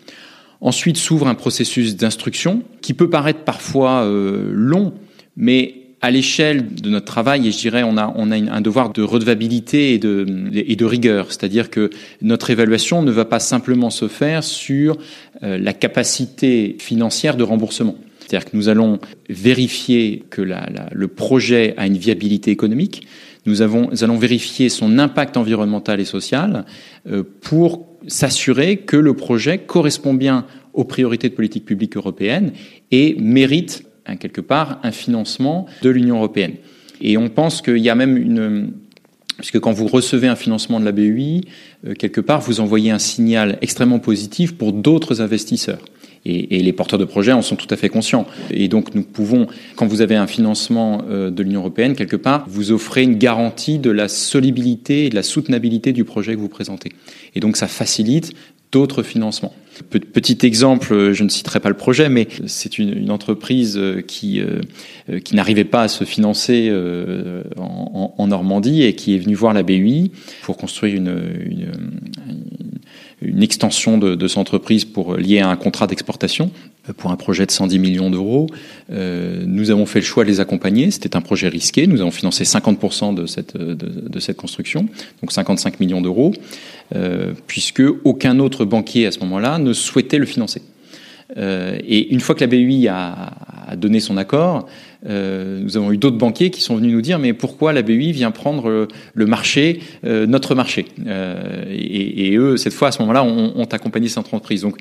Ensuite 0.63 0.97
s'ouvre 0.97 1.27
un 1.27 1.35
processus 1.35 1.97
d'instruction 1.97 2.63
qui 2.81 2.95
peut 2.95 3.11
paraître 3.11 3.41
parfois 3.41 4.07
long, 4.53 4.95
mais 5.37 5.80
à 6.03 6.11
l'échelle 6.11 6.75
de 6.75 6.89
notre 6.89 7.07
travail, 7.07 7.47
et 7.47 7.53
je 7.53 7.59
dirais, 7.59 7.83
on 7.83 7.99
a, 7.99 8.13
on 8.17 8.31
a 8.31 8.37
un 8.37 8.61
devoir 8.61 8.93
de 8.93 9.03
redevabilité 9.03 9.95
et 9.95 9.99
de, 9.99 10.27
et 10.53 10.75
de 10.75 10.85
rigueur. 10.85 11.27
C'est-à-dire 11.29 11.69
que 11.69 11.91
notre 12.23 12.51
évaluation 12.51 13.03
ne 13.03 13.11
va 13.11 13.27
pas 13.27 13.39
simplement 13.39 13.91
se 13.91 14.09
faire 14.09 14.43
sur 14.43 14.97
euh, 15.43 15.59
la 15.59 15.73
capacité 15.75 16.77
financière 16.79 17.37
de 17.37 17.43
remboursement. 17.43 17.97
C'est-à-dire 18.21 18.51
que 18.51 18.57
nous 18.57 18.69
allons 18.69 18.99
vérifier 19.29 20.23
que 20.31 20.41
la, 20.41 20.69
le 20.93 21.09
projet 21.09 21.75
a 21.77 21.87
une 21.87 21.99
viabilité 21.99 22.51
économique. 22.51 23.07
Nous, 23.45 23.61
avons, 23.61 23.91
nous 23.91 24.05
allons 24.05 24.19
vérifier 24.19 24.69
son 24.69 24.99
impact 24.99 25.37
environnemental 25.37 26.01
et 26.01 26.05
social 26.05 26.65
euh, 27.11 27.25
pour 27.43 27.87
s'assurer 28.07 28.79
que 28.79 28.97
le 28.97 29.15
projet 29.15 29.59
correspond 29.59 30.15
bien 30.15 30.47
aux 30.73 30.85
priorités 30.85 31.29
de 31.29 31.35
politique 31.35 31.65
publique 31.65 31.97
européenne 31.97 32.53
et 32.91 33.17
mérite 33.19 33.85
quelque 34.19 34.41
part 34.41 34.81
un 34.83 34.93
financement 34.93 35.67
de 35.83 35.91
l'Union 35.91 36.17
européenne. 36.17 36.55
Et 37.01 37.17
on 37.17 37.29
pense 37.29 37.63
qu'il 37.63 37.79
y 37.79 37.89
a 37.89 37.95
même 37.95 38.17
une 38.17 38.73
puisque 39.41 39.59
quand 39.59 39.73
vous 39.73 39.87
recevez 39.87 40.29
un 40.29 40.37
financement 40.37 40.81
de 40.81 40.85
la 40.85 40.93
BEI, 40.93 41.41
euh, 41.87 41.95
quelque 41.95 42.21
part, 42.21 42.41
vous 42.41 42.61
envoyez 42.61 42.91
un 42.91 42.99
signal 42.99 43.59
extrêmement 43.63 43.99
positif 43.99 44.55
pour 44.55 44.73
d'autres 44.73 45.21
investisseurs. 45.21 45.81
Et, 46.27 46.59
et, 46.59 46.63
les 46.63 46.75
porteurs 46.75 46.99
de 46.99 47.07
projets 47.07 47.33
en 47.33 47.41
sont 47.41 47.57
tout 47.57 47.67
à 47.71 47.77
fait 47.77 47.89
conscients. 47.89 48.27
Et 48.51 48.69
donc 48.69 48.95
nous 48.95 49.03
pouvons, 49.03 49.47
quand 49.77 49.87
vous 49.87 50.03
avez 50.03 50.17
un 50.17 50.27
financement 50.27 51.03
euh, 51.09 51.31
de 51.31 51.43
l'Union 51.43 51.61
européenne, 51.61 51.97
quelque 51.97 52.17
part, 52.17 52.45
vous 52.47 52.73
offrez 52.73 53.03
une 53.03 53.17
garantie 53.17 53.79
de 53.79 53.91
la 53.91 54.07
solidité 54.07 55.07
et 55.07 55.09
de 55.09 55.15
la 55.15 55.23
soutenabilité 55.23 55.95
du 55.95 56.05
projet 56.05 56.35
que 56.35 56.41
vous 56.41 56.51
présentez. 56.51 56.93
Et 57.35 57.41
donc 57.41 57.57
ça 57.57 57.69
facilite 57.69 58.35
d'autres 58.73 59.03
financements. 59.03 59.55
Petit 59.89 60.39
exemple, 60.45 60.93
euh, 60.93 61.13
je 61.15 61.25
ne 61.25 61.31
citerai 61.31 61.59
pas 61.59 61.71
le 61.71 61.77
projet, 61.77 62.11
mais 62.11 62.29
c'est 62.47 62.79
une, 62.79 63.11
entreprise 63.11 63.79
euh, 63.79 64.03
qui, 64.03 64.41
euh, 64.41 65.21
qui 65.21 65.35
n'arrivait 65.35 65.65
pas 65.65 65.83
à 65.83 65.89
se 65.89 66.05
financer 66.05 66.71
en, 67.57 68.27
Normandie 68.27 68.83
et 68.83 68.95
qui 68.95 69.15
est 69.15 69.19
venue 69.19 69.35
voir 69.35 69.55
la 69.55 69.65
BUI 69.65 70.13
pour 70.43 70.57
construire 70.57 70.95
une, 70.95 71.09
une, 71.47 71.73
une 73.23 73.43
extension 73.43 73.99
de, 73.99 74.15
de 74.15 74.29
son 74.29 74.41
entreprise 74.41 74.85
pour 74.85 75.17
lier 75.17 75.41
à 75.41 75.49
un 75.49 75.57
contrat 75.57 75.87
d'exportation 75.87 76.51
pour 76.97 77.11
un 77.11 77.17
projet 77.17 77.47
de 77.47 77.51
110 77.51 77.79
millions 77.79 78.11
d'euros. 78.11 78.47
Euh, 78.91 79.45
nous 79.47 79.71
avons 79.71 79.87
fait 79.87 80.01
le 80.01 80.05
choix 80.05 80.25
de 80.25 80.31
les 80.31 80.41
accompagner. 80.41 80.91
C'était 80.91 81.17
un 81.17 81.21
projet 81.21 81.49
risqué. 81.49 81.87
Nous 81.87 82.01
avons 82.01 82.11
financé 82.11 82.45
50% 82.45 83.15
de 83.15 83.27
cette, 83.27 83.57
de, 83.57 83.75
de, 83.75 84.21
cette 84.21 84.37
construction, 84.37 84.87
donc 85.21 85.33
55 85.33 85.81
millions 85.81 86.01
d'euros, 86.01 86.33
euh, 86.95 87.33
puisque 87.47 87.83
aucun 88.05 88.39
autre 88.39 88.65
banquier 88.65 89.07
à 89.07 89.13
ce 89.13 89.21
moment-là 89.21 89.59
ne 89.59 89.73
souhaitait 89.73 90.19
le 90.19 90.27
financer. 90.27 90.63
Euh, 91.37 91.79
et 91.87 92.13
une 92.13 92.21
fois 92.21 92.35
que 92.35 92.41
la 92.41 92.47
BUI 92.47 92.89
a, 92.89 93.33
a 93.71 93.77
donné 93.77 94.01
son 94.01 94.17
accord, 94.17 94.67
euh, 95.07 95.61
nous 95.61 95.77
avons 95.77 95.93
eu 95.93 95.97
d'autres 95.97 96.19
banquiers 96.19 96.51
qui 96.51 96.61
sont 96.61 96.77
venus 96.77 96.93
nous 96.93 97.01
dire 97.01 97.19
mais 97.19 97.33
pourquoi 97.33 97.73
la 97.73 97.83
BUI 97.83 98.13
vient 98.13 98.31
prendre 98.31 98.89
le 99.15 99.27
marché, 99.27 99.81
euh, 100.05 100.27
notre 100.27 100.55
marché? 100.55 100.87
Euh, 101.07 101.65
et, 101.71 102.27
et, 102.29 102.37
eux, 102.37 102.57
cette 102.57 102.73
fois, 102.73 102.89
à 102.89 102.93
ce 102.93 103.01
moment-là, 103.01 103.23
ont, 103.23 103.53
ont 103.57 103.65
accompagné 103.65 104.09
cette 104.09 104.19
entreprise. 104.19 104.63
Donc, 104.63 104.77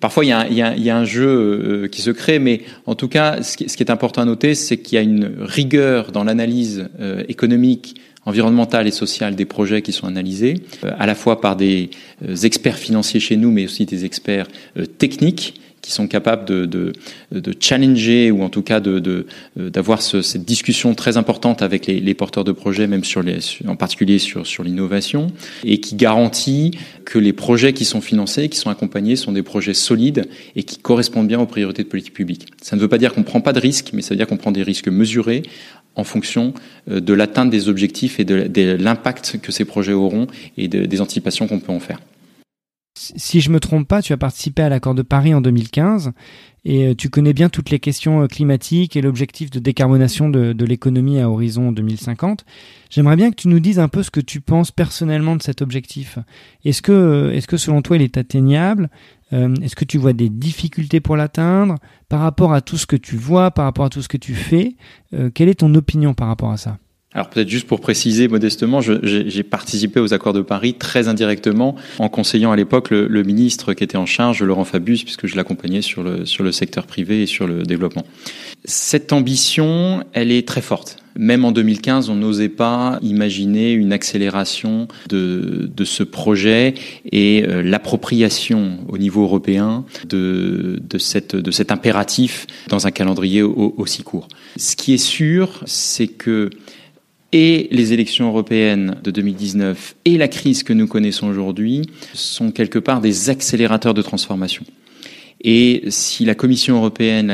parfois, 0.00 0.24
il 0.24 0.28
y, 0.28 0.32
a, 0.32 0.46
il, 0.48 0.54
y 0.54 0.62
a, 0.62 0.76
il 0.76 0.82
y, 0.82 0.90
a, 0.90 0.96
un 0.96 1.04
jeu 1.04 1.88
qui 1.90 2.02
se 2.02 2.10
crée, 2.10 2.38
mais 2.38 2.62
en 2.86 2.94
tout 2.94 3.08
cas, 3.08 3.42
ce 3.42 3.56
qui, 3.56 3.68
ce 3.68 3.76
qui 3.76 3.82
est 3.82 3.90
important 3.90 4.22
à 4.22 4.24
noter, 4.24 4.54
c'est 4.54 4.78
qu'il 4.78 4.96
y 4.96 4.98
a 4.98 5.02
une 5.02 5.30
rigueur 5.40 6.12
dans 6.12 6.24
l'analyse 6.24 6.88
économique 7.28 8.00
environnementale 8.26 8.86
et 8.86 8.90
sociale 8.90 9.34
des 9.34 9.46
projets 9.46 9.82
qui 9.82 9.92
sont 9.92 10.06
analysés, 10.06 10.54
à 10.98 11.06
la 11.06 11.14
fois 11.14 11.40
par 11.40 11.56
des 11.56 11.90
experts 12.42 12.78
financiers 12.78 13.20
chez 13.20 13.36
nous, 13.36 13.50
mais 13.50 13.64
aussi 13.64 13.86
des 13.86 14.04
experts 14.04 14.46
techniques 14.98 15.60
qui 15.80 15.92
sont 15.92 16.06
capables 16.06 16.44
de, 16.44 16.66
de, 16.66 16.92
de, 17.32 17.54
challenger 17.58 18.30
ou 18.30 18.42
en 18.42 18.48
tout 18.48 18.62
cas 18.62 18.80
de, 18.80 19.26
d'avoir 19.56 20.02
ce, 20.02 20.22
cette 20.22 20.44
discussion 20.44 20.94
très 20.94 21.16
importante 21.16 21.62
avec 21.62 21.86
les, 21.86 22.00
les, 22.00 22.14
porteurs 22.14 22.44
de 22.44 22.52
projets, 22.52 22.86
même 22.86 23.04
sur 23.04 23.22
les, 23.22 23.38
en 23.66 23.76
particulier 23.76 24.18
sur, 24.18 24.46
sur 24.46 24.62
l'innovation, 24.62 25.28
et 25.64 25.80
qui 25.80 25.94
garantit 25.94 26.72
que 27.04 27.18
les 27.18 27.32
projets 27.32 27.72
qui 27.72 27.84
sont 27.84 28.00
financés, 28.00 28.48
qui 28.48 28.58
sont 28.58 28.70
accompagnés, 28.70 29.16
sont 29.16 29.32
des 29.32 29.42
projets 29.42 29.74
solides 29.74 30.28
et 30.54 30.62
qui 30.62 30.78
correspondent 30.78 31.28
bien 31.28 31.40
aux 31.40 31.46
priorités 31.46 31.82
de 31.82 31.88
politique 31.88 32.14
publique. 32.14 32.46
Ça 32.62 32.76
ne 32.76 32.80
veut 32.80 32.88
pas 32.88 32.98
dire 32.98 33.14
qu'on 33.14 33.20
ne 33.20 33.26
prend 33.26 33.40
pas 33.40 33.52
de 33.52 33.60
risques, 33.60 33.90
mais 33.92 34.02
ça 34.02 34.10
veut 34.10 34.16
dire 34.16 34.26
qu'on 34.26 34.36
prend 34.36 34.52
des 34.52 34.62
risques 34.62 34.88
mesurés 34.88 35.42
en 35.96 36.04
fonction 36.04 36.54
euh, 36.88 37.00
de 37.00 37.12
l'atteinte 37.12 37.50
des 37.50 37.68
objectifs 37.68 38.20
et 38.20 38.24
de, 38.24 38.76
l'impact 38.76 39.38
que 39.40 39.52
ces 39.52 39.64
projets 39.64 39.92
auront 39.92 40.26
et 40.56 40.68
des 40.68 41.00
anticipations 41.00 41.46
qu'on 41.46 41.60
peut 41.60 41.72
en 41.72 41.80
faire 41.80 42.00
si 43.16 43.40
je 43.40 43.50
me 43.50 43.60
trompe 43.60 43.88
pas, 43.88 44.02
tu 44.02 44.12
as 44.12 44.16
participé 44.16 44.62
à 44.62 44.68
l'accord 44.68 44.94
de 44.94 45.02
Paris 45.02 45.32
en 45.32 45.40
2015 45.40 46.12
et 46.64 46.88
euh, 46.88 46.94
tu 46.94 47.08
connais 47.08 47.32
bien 47.32 47.48
toutes 47.48 47.70
les 47.70 47.78
questions 47.78 48.22
euh, 48.22 48.26
climatiques 48.26 48.96
et 48.96 49.00
l'objectif 49.00 49.50
de 49.50 49.58
décarbonation 49.58 50.28
de, 50.28 50.52
de 50.52 50.64
l'économie 50.64 51.18
à 51.18 51.30
horizon 51.30 51.72
2050. 51.72 52.44
J'aimerais 52.90 53.16
bien 53.16 53.30
que 53.30 53.36
tu 53.36 53.48
nous 53.48 53.60
dises 53.60 53.78
un 53.78 53.88
peu 53.88 54.02
ce 54.02 54.10
que 54.10 54.20
tu 54.20 54.40
penses 54.40 54.70
personnellement 54.70 55.36
de 55.36 55.42
cet 55.42 55.62
objectif. 55.62 56.18
Est-ce 56.64 56.82
que, 56.82 57.30
est-ce 57.32 57.46
que 57.46 57.56
selon 57.56 57.80
toi 57.80 57.96
il 57.96 58.02
est 58.02 58.18
atteignable? 58.18 58.90
Est-ce 59.32 59.76
que 59.76 59.84
tu 59.84 59.98
vois 59.98 60.12
des 60.12 60.28
difficultés 60.28 61.00
pour 61.00 61.16
l'atteindre 61.16 61.76
Par 62.08 62.20
rapport 62.20 62.52
à 62.52 62.60
tout 62.60 62.76
ce 62.76 62.86
que 62.86 62.96
tu 62.96 63.16
vois, 63.16 63.50
par 63.50 63.64
rapport 63.64 63.84
à 63.84 63.90
tout 63.90 64.02
ce 64.02 64.08
que 64.08 64.16
tu 64.16 64.34
fais, 64.34 64.74
quelle 65.34 65.48
est 65.48 65.60
ton 65.60 65.74
opinion 65.74 66.14
par 66.14 66.28
rapport 66.28 66.50
à 66.50 66.56
ça? 66.56 66.78
Alors 67.12 67.28
peut-être 67.28 67.48
juste 67.48 67.66
pour 67.66 67.80
préciser 67.80 68.28
modestement, 68.28 68.80
j'ai 68.80 69.42
participé 69.42 69.98
aux 69.98 70.14
accords 70.14 70.32
de 70.32 70.42
Paris 70.42 70.74
très 70.74 71.08
indirectement 71.08 71.74
en 71.98 72.08
conseillant 72.08 72.52
à 72.52 72.56
l'époque 72.56 72.90
le, 72.90 73.08
le, 73.08 73.22
ministre 73.24 73.74
qui 73.74 73.82
était 73.82 73.96
en 73.96 74.06
charge, 74.06 74.44
Laurent 74.44 74.64
Fabius, 74.64 75.02
puisque 75.02 75.26
je 75.26 75.34
l'accompagnais 75.34 75.82
sur 75.82 76.04
le, 76.04 76.24
sur 76.24 76.44
le 76.44 76.52
secteur 76.52 76.86
privé 76.86 77.22
et 77.22 77.26
sur 77.26 77.48
le 77.48 77.64
développement. 77.64 78.04
Cette 78.64 79.12
ambition, 79.12 80.04
elle 80.12 80.30
est 80.30 80.46
très 80.46 80.60
forte. 80.60 80.99
Même 81.18 81.44
en 81.44 81.52
2015, 81.52 82.08
on 82.08 82.14
n'osait 82.14 82.48
pas 82.48 82.98
imaginer 83.02 83.72
une 83.72 83.92
accélération 83.92 84.88
de, 85.08 85.70
de 85.74 85.84
ce 85.84 86.02
projet 86.02 86.74
et 87.10 87.44
euh, 87.46 87.62
l'appropriation 87.62 88.78
au 88.88 88.98
niveau 88.98 89.22
européen 89.22 89.84
de, 90.08 90.80
de, 90.82 90.98
cette, 90.98 91.36
de 91.36 91.50
cet 91.50 91.72
impératif 91.72 92.46
dans 92.68 92.86
un 92.86 92.90
calendrier 92.90 93.42
aussi 93.42 94.02
court. 94.02 94.28
Ce 94.56 94.76
qui 94.76 94.94
est 94.94 94.98
sûr, 94.98 95.62
c'est 95.66 96.08
que 96.08 96.50
et 97.32 97.68
les 97.70 97.92
élections 97.92 98.26
européennes 98.28 98.96
de 99.04 99.10
2019 99.10 99.94
et 100.04 100.18
la 100.18 100.26
crise 100.26 100.62
que 100.64 100.72
nous 100.72 100.88
connaissons 100.88 101.28
aujourd'hui 101.28 101.82
sont 102.12 102.50
quelque 102.50 102.78
part 102.78 103.00
des 103.00 103.30
accélérateurs 103.30 103.94
de 103.94 104.02
transformation. 104.02 104.64
Et 105.42 105.84
si 105.88 106.24
la 106.24 106.34
Commission 106.34 106.76
européenne, 106.76 107.28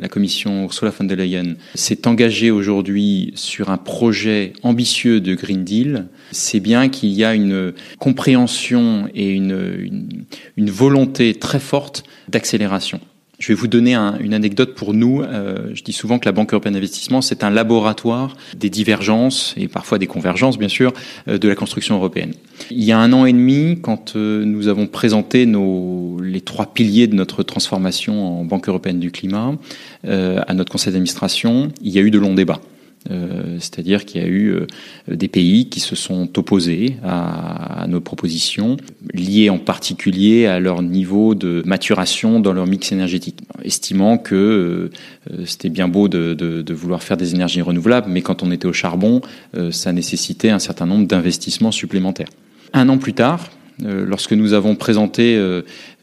la 0.00 0.08
Commission 0.08 0.64
Ursula 0.64 0.90
von 0.90 1.04
der 1.04 1.16
Leyen, 1.16 1.56
s'est 1.74 2.08
engagée 2.08 2.50
aujourd'hui 2.50 3.32
sur 3.34 3.68
un 3.68 3.76
projet 3.76 4.54
ambitieux 4.62 5.20
de 5.20 5.34
Green 5.34 5.62
Deal, 5.64 6.06
c'est 6.32 6.60
bien 6.60 6.88
qu'il 6.88 7.10
y 7.10 7.24
a 7.24 7.34
une 7.34 7.72
compréhension 7.98 9.08
et 9.14 9.30
une, 9.30 9.90
une 10.56 10.70
volonté 10.70 11.34
très 11.34 11.60
forte 11.60 12.04
d'accélération. 12.28 13.00
Je 13.40 13.48
vais 13.48 13.54
vous 13.54 13.68
donner 13.68 13.94
une 13.94 14.34
anecdote 14.34 14.74
pour 14.74 14.92
nous. 14.92 15.22
Euh, 15.22 15.70
je 15.72 15.82
dis 15.82 15.94
souvent 15.94 16.18
que 16.18 16.26
la 16.26 16.32
Banque 16.32 16.52
européenne 16.52 16.74
d'investissement, 16.74 17.22
c'est 17.22 17.42
un 17.42 17.48
laboratoire 17.48 18.36
des 18.54 18.68
divergences 18.68 19.54
et 19.56 19.66
parfois 19.66 19.98
des 19.98 20.06
convergences, 20.06 20.58
bien 20.58 20.68
sûr, 20.68 20.92
euh, 21.26 21.38
de 21.38 21.48
la 21.48 21.54
construction 21.54 21.96
européenne. 21.96 22.34
Il 22.70 22.84
y 22.84 22.92
a 22.92 22.98
un 22.98 23.14
an 23.14 23.24
et 23.24 23.32
demi, 23.32 23.78
quand 23.80 24.14
euh, 24.14 24.44
nous 24.44 24.68
avons 24.68 24.86
présenté 24.86 25.48
les 26.22 26.40
trois 26.42 26.66
piliers 26.66 27.06
de 27.06 27.14
notre 27.14 27.42
transformation 27.42 28.40
en 28.40 28.44
Banque 28.44 28.68
européenne 28.68 29.00
du 29.00 29.10
climat 29.10 29.54
à 30.06 30.54
notre 30.54 30.70
conseil 30.70 30.92
d'administration, 30.92 31.72
il 31.80 31.92
y 31.92 31.98
a 31.98 32.02
eu 32.02 32.10
de 32.10 32.18
longs 32.18 32.34
débats. 32.34 32.60
Euh, 33.10 33.56
c'est-à-dire 33.58 34.04
qu'il 34.04 34.20
y 34.20 34.24
a 34.24 34.28
eu 34.28 34.50
euh, 34.50 34.66
des 35.08 35.28
pays 35.28 35.70
qui 35.70 35.80
se 35.80 35.96
sont 35.96 36.38
opposés 36.38 36.96
à, 37.02 37.86
nos 37.88 38.00
propositions, 38.00 38.76
liées 39.14 39.48
en 39.48 39.58
particulier 39.58 40.46
à 40.46 40.60
leur 40.60 40.82
niveau 40.82 41.34
de 41.34 41.62
maturation 41.64 42.40
dans 42.40 42.52
leur 42.52 42.66
mix 42.66 42.92
énergétique, 42.92 43.38
estimant 43.64 44.18
que 44.18 44.34
euh, 44.34 45.44
c'était 45.46 45.70
bien 45.70 45.88
beau 45.88 46.08
de, 46.08 46.34
de, 46.34 46.74
vouloir 46.74 47.02
faire 47.02 47.16
des 47.16 47.34
énergies 47.34 47.62
renouvelables, 47.62 48.10
mais 48.10 48.20
quand 48.20 48.42
on 48.42 48.50
était 48.50 48.66
au 48.66 48.72
charbon, 48.72 49.20
ça 49.70 49.92
nécessitait 49.92 50.50
un 50.50 50.58
certain 50.58 50.86
nombre 50.86 51.06
d'investissements 51.06 51.72
supplémentaires. 51.72 52.28
Un 52.72 52.88
an 52.88 52.98
plus 52.98 53.12
tard, 53.12 53.50
lorsque 53.82 54.32
nous 54.32 54.52
avons 54.52 54.76
présenté 54.76 55.38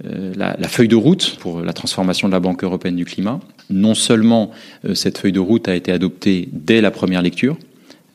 la, 0.04 0.56
la, 0.58 0.68
feuille 0.68 0.88
de 0.88 0.96
route 0.96 1.38
pour 1.40 1.62
la 1.62 1.74
transformation 1.74 2.28
de 2.28 2.34
la 2.34 2.40
Banque 2.40 2.64
européenne 2.64 2.96
du 2.96 3.06
climat, 3.06 3.40
non 3.70 3.96
seulement 3.96 4.52
euh, 4.86 4.96
cette 4.96 5.18
feuille 5.18 5.32
de 5.32 5.40
route 5.40 5.68
a 5.68 5.76
été 5.76 5.92
adoptée 5.92 6.50
dès 6.52 6.82
la 6.82 6.92
première 6.92 7.22
lecture, 7.22 7.58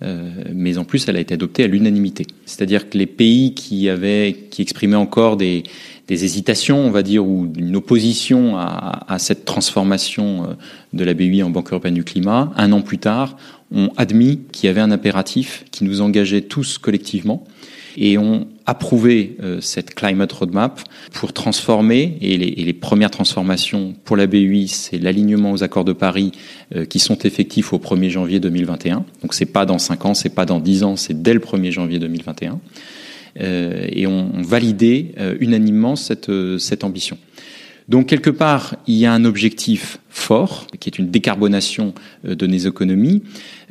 euh, 0.03 0.31
mais 0.53 0.79
en 0.79 0.85
plus 0.85 1.09
elle 1.09 1.17
a 1.17 1.21
été 1.21 1.35
adoptée 1.35 1.65
à 1.65 1.67
l'unanimité. 1.67 2.27
C'est-à-dire 2.47 2.89
que 2.89 2.99
les 2.99 3.07
pays 3.07 3.55
qui 3.55 3.89
avaient, 3.89 4.37
qui 4.51 4.63
exprimaient 4.63 4.97
encore 4.97 5.37
des, 5.37 5.65
hésitations, 6.09 6.79
on 6.79 6.91
va 6.91 7.03
dire, 7.03 7.27
ou 7.27 7.51
une 7.57 7.75
opposition 7.75 8.59
à, 8.59 9.17
cette 9.19 9.47
transformation 9.47 10.45
euh, 10.45 10.47
de 10.93 11.05
la 11.05 11.15
BUI 11.15 11.43
en 11.43 11.49
Banque 11.49 11.71
européenne 11.71 11.95
du 11.95 12.05
climat, 12.05 12.53
un 12.57 12.71
an 12.73 12.83
plus 12.83 12.99
tard, 12.99 13.39
ont 13.75 13.89
admis 13.97 14.41
qu'il 14.53 14.67
y 14.67 14.71
avait 14.71 14.83
un 14.83 14.91
impératif 14.91 15.65
qui 15.71 15.85
nous 15.85 16.03
engageait 16.03 16.43
tous 16.43 16.77
collectivement 16.77 17.47
et 17.97 18.19
ont 18.19 18.47
approuvé 18.73 19.37
euh, 19.43 19.61
cette 19.61 19.95
climate 19.95 20.33
roadmap 20.33 20.81
pour 21.13 21.33
transformer 21.35 22.17
et 22.23 22.37
les, 22.39 22.73
premières 22.73 23.11
transformations 23.11 23.95
pour 24.05 24.17
la 24.17 24.27
BUI, 24.27 24.67
c'est 24.67 24.99
l'alignement 24.99 25.53
aux 25.53 25.63
accords 25.63 25.85
de 25.85 25.93
Paris 25.93 26.33
euh, 26.75 26.87
qui 26.87 26.99
sont 26.99 27.19
effectifs 27.19 27.73
au 27.73 27.79
1er 27.79 28.09
janvier 28.09 28.41
2021. 28.41 29.05
Donc 29.21 29.35
c'est 29.35 29.47
pas 29.47 29.67
dans 29.67 29.79
5 29.79 30.07
ans, 30.07 30.15
c'est 30.15 30.35
pas 30.35 30.47
dans 30.47 30.59
10 30.59 30.85
ans, 30.85 30.97
c'est 30.97 31.23
dès 31.23 31.35
le 31.35 31.41
1er 31.41 31.71
janvier 31.71 31.99
2021. 31.99 32.59
Euh, 33.41 33.87
et 33.91 34.07
ont 34.07 34.31
on 34.35 34.43
validé 34.43 35.15
euh, 35.19 35.37
unanimement 35.41 35.97
cette 35.97 36.85
ambition. 36.85 37.17
Donc 37.93 38.07
quelque 38.07 38.31
part, 38.31 38.77
il 38.87 38.95
y 38.95 39.05
a 39.05 39.13
un 39.13 39.27
objectif 39.27 39.99
fort, 40.09 40.67
qui 40.81 40.89
est 40.89 40.99
une 40.99 41.11
décarbonation 41.11 41.93
euh, 42.27 42.35
de 42.35 42.47
nos 42.47 42.57
économies. 42.57 43.23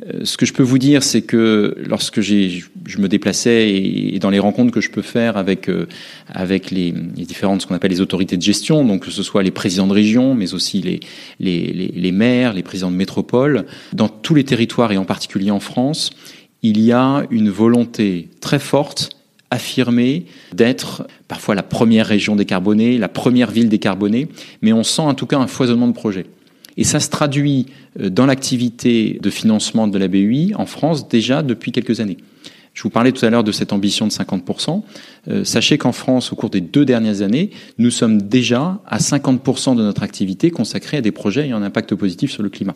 Euh, 0.06 0.20
ce 0.22 0.36
que 0.36 0.46
je 0.46 0.52
peux 0.52 0.62
vous 0.62 0.78
dire, 0.78 1.02
c'est 1.02 1.22
que 1.22 1.74
lorsque 1.84 2.20
je 2.20 2.62
me 2.98 3.08
déplaçais 3.08 3.70
et 3.70 4.20
dans 4.20 4.30
les 4.30 4.38
rencontres 4.38 4.70
que 4.70 4.80
je 4.80 4.92
peux 4.92 5.02
faire 5.02 5.36
avec 5.36 5.68
euh, 5.68 5.88
avec 6.28 6.70
les, 6.70 6.92
différentes 6.92 7.62
ce 7.62 7.66
qu'on 7.66 7.74
appelle 7.74 7.90
les 7.90 8.00
autorités 8.00 8.36
de 8.36 8.42
gestion, 8.42 8.84
donc 8.84 9.06
que 9.06 9.10
ce 9.10 9.24
soit 9.24 9.42
les 9.42 9.50
présidents 9.50 9.88
de 9.88 9.92
région, 9.92 10.36
mais 10.36 10.54
aussi 10.54 10.80
les, 10.80 11.00
les, 11.40 11.72
les, 11.72 11.88
les 11.88 12.12
maires, 12.12 12.52
les 12.52 12.62
présidents 12.62 12.92
de 12.92 12.96
métropole, 12.96 13.66
dans 13.92 14.08
tous 14.08 14.36
les 14.36 14.44
territoires 14.44 14.92
et 14.92 14.98
en 14.98 15.04
particulier 15.04 15.50
en 15.50 15.58
France, 15.58 16.10
il 16.62 16.80
y 16.80 16.92
a 16.92 17.26
une 17.32 17.50
volonté 17.50 18.28
très 18.40 18.60
forte 18.60 19.10
affirmer 19.52 20.24
d'être 20.54 21.06
parfois 21.28 21.54
la 21.54 21.62
première 21.62 22.06
région 22.06 22.36
décarbonée, 22.36 22.96
la 22.96 23.08
première 23.08 23.50
ville 23.50 23.68
décarbonée, 23.68 24.28
mais 24.62 24.72
on 24.72 24.82
sent 24.82 25.02
en 25.02 25.14
tout 25.14 25.26
cas 25.26 25.38
un 25.38 25.46
foisonnement 25.46 25.88
de 25.88 25.92
projets. 25.92 26.26
Et 26.78 26.84
ça 26.84 27.00
se 27.00 27.10
traduit 27.10 27.66
euh, 28.00 28.08
dans 28.08 28.24
l'activité 28.24 29.18
de 29.22 29.30
financement 29.30 29.88
de 29.88 29.98
la 29.98 30.08
BUI 30.08 30.54
en 30.56 30.66
France 30.66 31.08
déjà 31.08 31.42
depuis 31.42 31.70
quelques 31.70 32.00
années. 32.00 32.16
Je 32.72 32.82
vous 32.82 32.90
parlais 32.90 33.12
tout 33.12 33.24
à 33.26 33.28
l'heure 33.28 33.44
de 33.44 33.52
cette 33.52 33.74
ambition 33.74 34.06
de 34.06 34.12
50%. 34.12 34.82
Euh, 35.28 35.44
sachez 35.44 35.76
qu'en 35.76 35.92
France, 35.92 36.32
au 36.32 36.36
cours 36.36 36.48
des 36.48 36.62
deux 36.62 36.86
dernières 36.86 37.20
années, 37.20 37.50
nous 37.76 37.90
sommes 37.90 38.22
déjà 38.22 38.80
à 38.86 38.98
50% 38.98 39.76
de 39.76 39.82
notre 39.82 40.02
activité 40.02 40.50
consacrée 40.50 40.96
à 40.96 41.00
des 41.02 41.12
projets 41.12 41.44
ayant 41.44 41.58
un 41.58 41.62
impact 41.62 41.94
positif 41.94 42.30
sur 42.30 42.42
le 42.42 42.48
climat. 42.48 42.72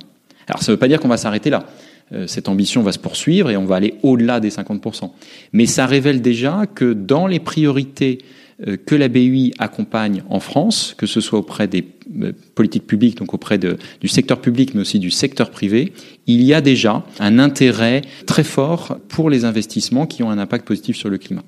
Alors 0.48 0.62
ça 0.62 0.72
ne 0.72 0.76
veut 0.76 0.78
pas 0.78 0.88
dire 0.88 1.00
qu'on 1.00 1.08
va 1.08 1.16
s'arrêter 1.16 1.50
là. 1.50 1.66
Euh, 2.12 2.26
cette 2.26 2.48
ambition 2.48 2.82
va 2.82 2.92
se 2.92 2.98
poursuivre 2.98 3.50
et 3.50 3.56
on 3.56 3.64
va 3.64 3.76
aller 3.76 3.94
au-delà 4.02 4.38
des 4.38 4.50
50%. 4.50 5.10
Mais 5.52 5.66
ça 5.66 5.86
révèle 5.86 6.22
déjà 6.22 6.66
que 6.72 6.92
dans 6.92 7.26
les 7.26 7.40
priorités 7.40 8.18
euh, 8.66 8.76
que 8.76 8.94
la 8.94 9.08
BUI 9.08 9.52
accompagne 9.58 10.22
en 10.30 10.38
France, 10.38 10.94
que 10.96 11.06
ce 11.06 11.20
soit 11.20 11.38
auprès 11.38 11.66
des 11.66 11.84
euh, 12.22 12.32
politiques 12.54 12.86
publiques, 12.86 13.18
donc 13.18 13.34
auprès 13.34 13.58
du 13.58 14.08
secteur 14.08 14.40
public, 14.40 14.74
mais 14.74 14.82
aussi 14.82 15.00
du 15.00 15.10
secteur 15.10 15.50
privé, 15.50 15.92
il 16.28 16.42
y 16.42 16.54
a 16.54 16.60
déjà 16.60 17.04
un 17.18 17.38
intérêt 17.40 18.02
très 18.26 18.44
fort 18.44 18.98
pour 19.08 19.28
les 19.28 19.44
investissements 19.44 20.06
qui 20.06 20.22
ont 20.22 20.30
un 20.30 20.38
impact 20.38 20.66
positif 20.66 20.96
sur 20.96 21.08
le 21.08 21.18
climat. 21.18 21.42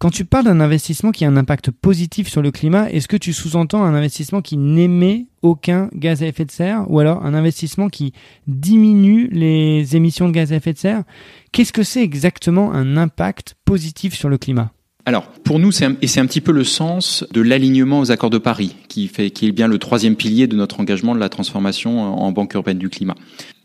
Quand 0.00 0.10
tu 0.10 0.24
parles 0.24 0.44
d'un 0.44 0.60
investissement 0.60 1.12
qui 1.12 1.24
a 1.24 1.28
un 1.28 1.36
impact 1.36 1.70
positif 1.70 2.28
sur 2.28 2.42
le 2.42 2.50
climat, 2.50 2.90
est-ce 2.90 3.08
que 3.08 3.16
tu 3.16 3.32
sous-entends 3.32 3.84
un 3.84 3.94
investissement 3.94 4.42
qui 4.42 4.56
n'émet 4.56 5.26
aucun 5.42 5.88
gaz 5.94 6.22
à 6.22 6.26
effet 6.26 6.44
de 6.44 6.50
serre 6.50 6.84
ou 6.90 6.98
alors 7.00 7.24
un 7.24 7.34
investissement 7.34 7.88
qui 7.88 8.12
diminue 8.46 9.28
les 9.30 9.96
émissions 9.96 10.28
de 10.28 10.32
gaz 10.32 10.52
à 10.52 10.56
effet 10.56 10.72
de 10.72 10.78
serre? 10.78 11.04
Qu'est-ce 11.52 11.72
que 11.72 11.82
c'est 11.82 12.02
exactement 12.02 12.72
un 12.72 12.96
impact 12.96 13.54
positif 13.64 14.14
sur 14.14 14.28
le 14.28 14.36
climat? 14.36 14.72
Alors, 15.06 15.26
pour 15.44 15.58
nous, 15.58 15.70
c'est 15.70 15.86
et 16.00 16.06
c'est 16.06 16.20
un 16.20 16.26
petit 16.26 16.40
peu 16.40 16.52
le 16.52 16.64
sens 16.64 17.26
de 17.30 17.42
l'alignement 17.42 18.00
aux 18.00 18.10
accords 18.10 18.30
de 18.30 18.38
Paris, 18.38 18.74
qui, 18.88 19.06
fait, 19.08 19.26
est 19.26 19.52
bien 19.52 19.68
le 19.68 19.78
troisième 19.78 20.16
pilier 20.16 20.46
de 20.46 20.56
notre 20.56 20.80
engagement 20.80 21.14
de 21.14 21.20
la 21.20 21.28
transformation 21.28 22.00
en 22.00 22.32
Banque 22.32 22.54
européenne 22.54 22.78
du 22.78 22.88
climat. 22.88 23.14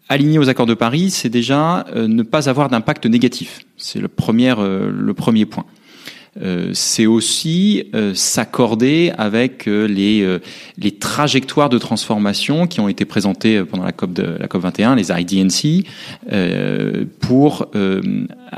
Aligner 0.10 0.38
aux 0.38 0.50
accords 0.50 0.66
de 0.66 0.74
Paris, 0.74 1.12
c'est 1.12 1.30
déjà 1.30 1.86
euh, 1.96 2.08
ne 2.08 2.24
pas 2.24 2.50
avoir 2.50 2.68
d'impact 2.68 3.06
négatif. 3.06 3.62
C'est 3.78 4.00
le 4.00 4.10
euh, 4.10 4.92
le 4.92 5.14
premier 5.14 5.46
point. 5.46 5.66
Euh, 6.42 6.70
c'est 6.74 7.06
aussi 7.06 7.84
euh, 7.94 8.14
s'accorder 8.14 9.12
avec 9.18 9.68
euh, 9.68 9.88
les, 9.88 10.40
les 10.78 10.92
trajectoires 10.92 11.70
de 11.70 11.78
transformation 11.78 12.68
qui 12.68 12.80
ont 12.80 12.88
été 12.88 13.06
présentées 13.06 13.64
pendant 13.64 13.84
la 13.84 13.92
COP, 13.92 14.14
de, 14.14 14.38
la 14.40 14.48
COP 14.48 14.62
21, 14.62 14.96
les 14.96 15.12
IDNC, 15.12 15.86
pour 17.20 17.68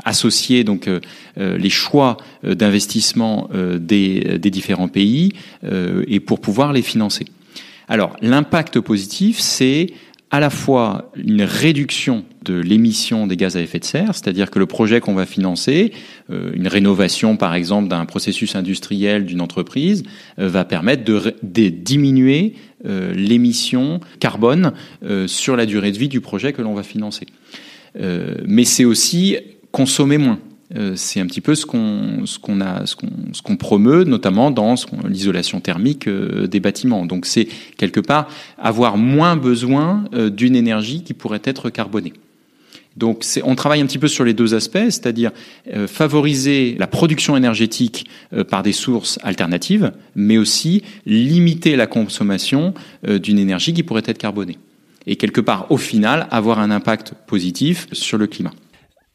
associer 0.04 0.64
donc 0.64 0.88
les 1.36 1.70
choix 1.70 2.16
d'investissement 2.42 3.48
des, 3.78 4.38
des 4.38 4.50
différents 4.50 4.88
pays 4.88 5.32
et 6.06 6.20
pour 6.20 6.40
pouvoir 6.40 6.72
les 6.72 6.82
financer. 6.82 7.26
Alors 7.88 8.16
l'impact 8.20 8.80
positif, 8.80 9.38
c'est 9.40 9.88
à 10.32 10.40
la 10.40 10.48
fois 10.48 11.12
une 11.14 11.42
réduction 11.42 12.24
de 12.42 12.54
l'émission 12.54 13.26
des 13.26 13.36
gaz 13.36 13.54
à 13.58 13.60
effet 13.60 13.78
de 13.78 13.84
serre, 13.84 14.14
c'est-à-dire 14.14 14.50
que 14.50 14.58
le 14.58 14.64
projet 14.64 14.98
qu'on 15.00 15.12
va 15.12 15.26
financer, 15.26 15.92
euh, 16.30 16.50
une 16.54 16.68
rénovation 16.68 17.36
par 17.36 17.54
exemple 17.54 17.88
d'un 17.88 18.06
processus 18.06 18.56
industriel 18.56 19.26
d'une 19.26 19.42
entreprise, 19.42 20.04
euh, 20.38 20.48
va 20.48 20.64
permettre 20.64 21.04
de, 21.04 21.68
diminuer 21.68 22.54
euh, 22.86 23.12
l'émission 23.14 24.00
carbone 24.20 24.72
sur 25.26 25.54
la 25.54 25.66
durée 25.66 25.92
de 25.92 25.98
vie 25.98 26.08
du 26.08 26.22
projet 26.22 26.54
que 26.54 26.62
l'on 26.62 26.74
va 26.74 26.82
financer. 26.82 27.26
mais 28.46 28.64
c'est 28.64 28.86
aussi 28.86 29.36
consommer 29.70 30.16
moins. 30.16 30.38
Euh, 30.76 30.94
c'est 30.96 31.20
un 31.20 31.26
petit 31.26 31.40
peu 31.40 31.54
ce 31.54 31.66
qu'on 31.66 33.56
promeut 33.56 34.04
notamment 34.04 34.50
dans 34.50 34.74
l'isolation 35.06 35.60
thermique 35.60 36.08
euh, 36.08 36.46
des 36.46 36.60
bâtiments. 36.60 37.06
Donc 37.06 37.26
c'est 37.26 37.48
quelque 37.76 38.00
part 38.00 38.28
avoir 38.58 38.96
moins 38.96 39.36
besoin 39.36 40.04
euh, 40.14 40.30
d'une 40.30 40.56
énergie 40.56 41.02
qui 41.02 41.14
pourrait 41.14 41.42
être 41.44 41.70
carbonée. 41.70 42.12
Donc 42.96 43.24
on 43.44 43.54
travaille 43.54 43.80
un 43.80 43.86
petit 43.86 43.98
peu 43.98 44.08
sur 44.08 44.24
les 44.24 44.34
deux 44.34 44.54
aspects, 44.54 44.76
c'est-à-dire 44.76 45.30
favoriser 45.86 46.76
la 46.78 46.86
production 46.86 47.38
énergétique 47.38 48.06
par 48.50 48.62
des 48.62 48.72
sources 48.72 49.18
alternatives, 49.22 49.92
mais 50.14 50.36
aussi 50.36 50.82
limiter 51.06 51.74
la 51.76 51.86
consommation 51.86 52.74
d'une 53.02 53.38
énergie 53.38 53.72
qui 53.72 53.82
pourrait 53.82 54.02
être 54.04 54.18
carbonée. 54.18 54.58
Et 55.06 55.16
quelque 55.16 55.40
part, 55.40 55.68
au 55.70 55.78
final, 55.78 56.28
avoir 56.30 56.58
un 56.58 56.70
impact 56.70 57.14
positif 57.26 57.86
sur 57.92 58.18
le 58.18 58.26
climat 58.26 58.52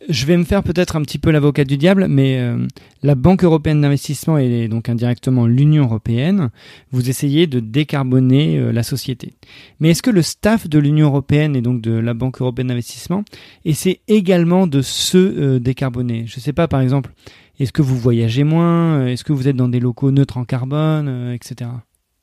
je 0.10 0.26
vais 0.26 0.38
me 0.38 0.44
faire 0.44 0.64
peut-être 0.64 0.96
un 0.96 1.02
petit 1.02 1.20
peu 1.20 1.32
l'avocat 1.32 1.66
du 1.66 1.78
diable, 1.78 2.08
mais 2.08 2.40
euh, 2.40 2.66
la 3.04 3.16
Banque 3.16 3.44
européenne 3.44 3.82
d'investissement 3.82 4.38
et 4.38 4.68
donc 4.68 4.90
indirectement 4.90 5.46
l'Union 5.46 5.84
européenne, 5.84 6.50
vous 6.92 7.10
essayez 7.10 7.48
de 7.48 7.60
décarboner 7.60 8.58
euh, 8.58 8.72
la 8.72 8.84
société. 8.84 9.34
Mais 9.80 9.90
est-ce 9.92 10.02
que 10.02 10.12
le 10.12 10.22
staff 10.22 10.68
de 10.68 10.80
l'Union 10.80 11.08
européenne 11.08 11.56
et 11.56 11.62
donc 11.62 11.82
de 11.82 11.92
la 11.92 12.14
Banque 12.14 12.42
européenne 12.42 12.68
d'investissement 12.68 13.24
essaie 13.66 14.00
également 14.08 14.68
de 14.68 14.82
se 14.82 15.18
euh, 15.18 15.60
décarboner? 15.60 16.26
Je 16.26 16.38
ne 16.38 16.42
sais 16.42 16.54
pas, 16.54 16.68
par 16.68 16.82
exemple, 16.82 17.12
est-ce 17.60 17.74
que 17.74 17.82
vous 17.82 17.98
voyagez 17.98 18.44
moins? 18.44 19.08
Est-ce 19.08 19.24
que 19.24 19.34
vous 19.34 19.48
êtes 19.48 19.56
dans 19.56 19.70
des 19.70 19.80
locaux 19.80 20.12
neutres 20.12 20.38
en 20.38 20.46
carbone, 20.46 21.34
etc. 21.34 21.72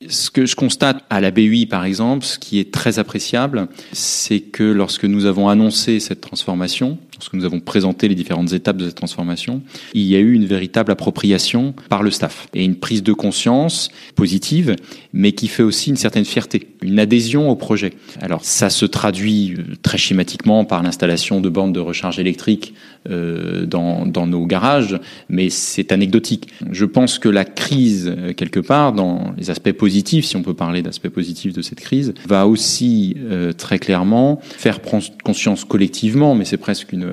Ce 0.07 0.29
que 0.29 0.45
je 0.45 0.55
constate 0.55 1.03
à 1.09 1.21
la 1.21 1.31
BUI, 1.31 1.65
par 1.65 1.85
exemple, 1.85 2.25
ce 2.25 2.37
qui 2.37 2.59
est 2.59 2.71
très 2.71 2.99
appréciable, 2.99 3.67
c'est 3.91 4.41
que 4.41 4.63
lorsque 4.63 5.05
nous 5.05 5.25
avons 5.25 5.47
annoncé 5.47 5.99
cette 5.99 6.21
transformation, 6.21 6.97
lorsque 7.15 7.33
nous 7.33 7.45
avons 7.45 7.59
présenté 7.59 8.07
les 8.07 8.15
différentes 8.15 8.53
étapes 8.53 8.77
de 8.77 8.85
cette 8.85 8.95
transformation, 8.95 9.61
il 9.93 10.03
y 10.03 10.15
a 10.15 10.19
eu 10.19 10.33
une 10.33 10.45
véritable 10.45 10.91
appropriation 10.91 11.73
par 11.89 12.03
le 12.03 12.11
staff 12.11 12.47
et 12.53 12.63
une 12.63 12.75
prise 12.75 13.03
de 13.03 13.13
conscience 13.13 13.89
positive, 14.15 14.75
mais 15.13 15.31
qui 15.31 15.47
fait 15.47 15.63
aussi 15.63 15.89
une 15.89 15.95
certaine 15.95 16.25
fierté, 16.25 16.67
une 16.81 16.99
adhésion 16.99 17.49
au 17.49 17.55
projet. 17.55 17.93
Alors 18.21 18.43
ça 18.43 18.69
se 18.69 18.85
traduit 18.85 19.55
euh, 19.57 19.75
très 19.81 19.97
schématiquement 19.97 20.65
par 20.65 20.83
l'installation 20.83 21.41
de 21.41 21.49
bornes 21.49 21.73
de 21.73 21.79
recharge 21.79 22.19
électrique 22.19 22.73
euh, 23.09 23.65
dans, 23.65 24.05
dans 24.05 24.27
nos 24.27 24.45
garages, 24.45 24.99
mais 25.29 25.49
c'est 25.49 25.91
anecdotique. 25.91 26.49
Je 26.71 26.85
pense 26.85 27.19
que 27.19 27.29
la 27.29 27.45
crise, 27.45 28.13
euh, 28.15 28.33
quelque 28.33 28.59
part, 28.59 28.93
dans 28.93 29.33
les 29.37 29.49
aspects 29.49 29.71
positifs, 29.71 30.25
si 30.25 30.35
on 30.35 30.43
peut 30.43 30.53
parler 30.53 30.81
d'aspects 30.81 31.09
positifs 31.09 31.53
de 31.53 31.61
cette 31.61 31.79
crise, 31.79 32.13
va 32.27 32.47
aussi 32.47 33.15
très 33.57 33.79
clairement 33.79 34.39
faire 34.41 34.79
prendre 34.79 35.05
conscience 35.23 35.65
collectivement, 35.65 36.35
mais 36.35 36.45
c'est 36.45 36.57
presque 36.57 36.91
une 36.93 37.04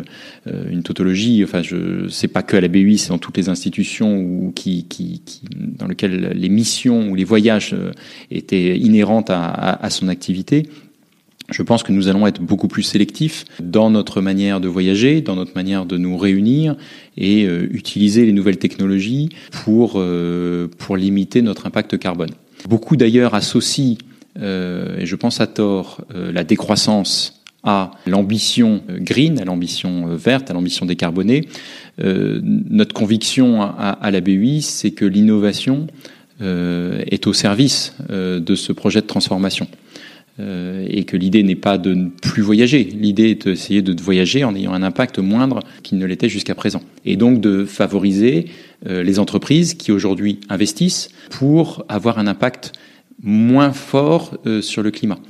euh, 0.47 0.71
une, 0.71 0.83
tautologie. 0.83 1.43
Enfin, 1.45 1.63
je 1.63 2.09
c'est 2.09 2.29
pas 2.29 2.43
que 2.43 2.57
à 2.57 2.61
la 2.61 2.69
BUI, 2.69 2.99
c'est 2.99 3.11
dans 3.11 3.19
toutes 3.19 3.37
les 3.37 3.49
institutions 3.49 4.17
où, 4.17 4.53
dans 5.57 5.87
lesquelles 5.87 6.33
les 6.35 6.49
missions 6.49 7.09
ou 7.09 7.15
les 7.15 7.25
voyages 7.25 7.75
euh, 7.75 7.93
étaient 8.31 8.79
inhérentes 8.79 9.31
à, 9.31 9.89
son 9.91 10.09
activité. 10.09 10.69
Je 11.51 11.63
pense 11.63 11.83
que 11.83 11.93
nous 11.93 12.09
allons 12.09 12.27
être 12.27 12.41
beaucoup 12.41 12.69
plus 12.69 12.83
sélectifs 12.83 13.45
dans 13.61 13.91
notre 13.91 14.21
manière 14.21 14.61
de 14.61 14.69
voyager, 14.69 15.21
dans 15.21 15.37
notre 15.37 15.55
manière 15.55 15.85
de 15.87 15.99
nous 15.99 16.17
réunir 16.17 16.77
et 17.17 17.45
euh, 17.45 17.69
utiliser 17.71 18.25
les 18.25 18.33
nouvelles 18.33 18.59
technologies 18.59 19.29
pour 19.65 20.01
limiter 20.97 21.43
notre 21.43 21.67
impact 21.67 21.99
carbone. 21.99 22.31
Beaucoup 22.69 22.97
d'ailleurs 22.97 23.35
associent, 23.35 23.97
et 24.37 25.05
je 25.05 25.17
pense 25.17 25.41
à 25.41 25.47
tort, 25.47 26.01
la 26.15 26.43
décroissance 26.43 27.42
à 27.65 27.93
l'ambition 28.07 28.83
euh, 28.91 28.99
green, 28.99 29.41
à 29.41 29.45
l'ambition 29.45 30.09
euh, 30.09 30.17
verte, 30.17 30.51
à 30.51 30.55
l'ambition 30.55 30.87
décarbonée. 30.87 31.47
Euh, 32.03 32.41
notre 32.43 32.95
conviction 32.95 33.63
à, 33.63 34.11
la 34.11 34.21
BUI, 34.21 34.63
c'est 34.63 34.91
que 34.91 35.05
l'innovation 35.05 35.87
est 36.41 37.29
au 37.29 37.33
service 37.33 37.95
de 38.11 38.55
ce 38.57 38.73
projet 38.73 39.01
de 39.01 39.07
transformation. 39.07 39.69
et 40.41 41.05
que 41.05 41.17
l'idée 41.17 41.45
n'est 41.45 41.55
pas 41.55 41.79
de 41.79 41.95
ne 41.95 42.09
plus 42.09 42.43
voyager, 42.43 42.83
l'idée 42.83 43.31
est 43.31 43.47
d'essayer 43.47 43.81
de 43.81 44.03
voyager 44.03 44.43
en 44.43 44.57
ayant 44.57 44.73
un 44.73 44.83
impact 44.83 45.21
moindre 45.21 45.61
qu'il 45.85 45.99
ne 45.99 46.07
l'était 46.07 46.29
jusqu'à 46.29 46.57
présent. 46.57 46.83
Et 47.05 47.17
donc 47.17 47.41
de 47.41 47.65
favoriser 47.65 48.47
les 48.85 49.21
entreprises 49.21 49.75
qui 49.75 49.93
aujourd'hui 49.93 50.41
investissent 50.49 51.11
pour 51.31 51.85
avoir 51.89 52.19
un 52.19 52.27
impact 52.27 52.73
moins 53.23 53.73
fort 53.73 54.37
sur 54.63 54.83
le 54.83 54.91
climat. 54.91 55.21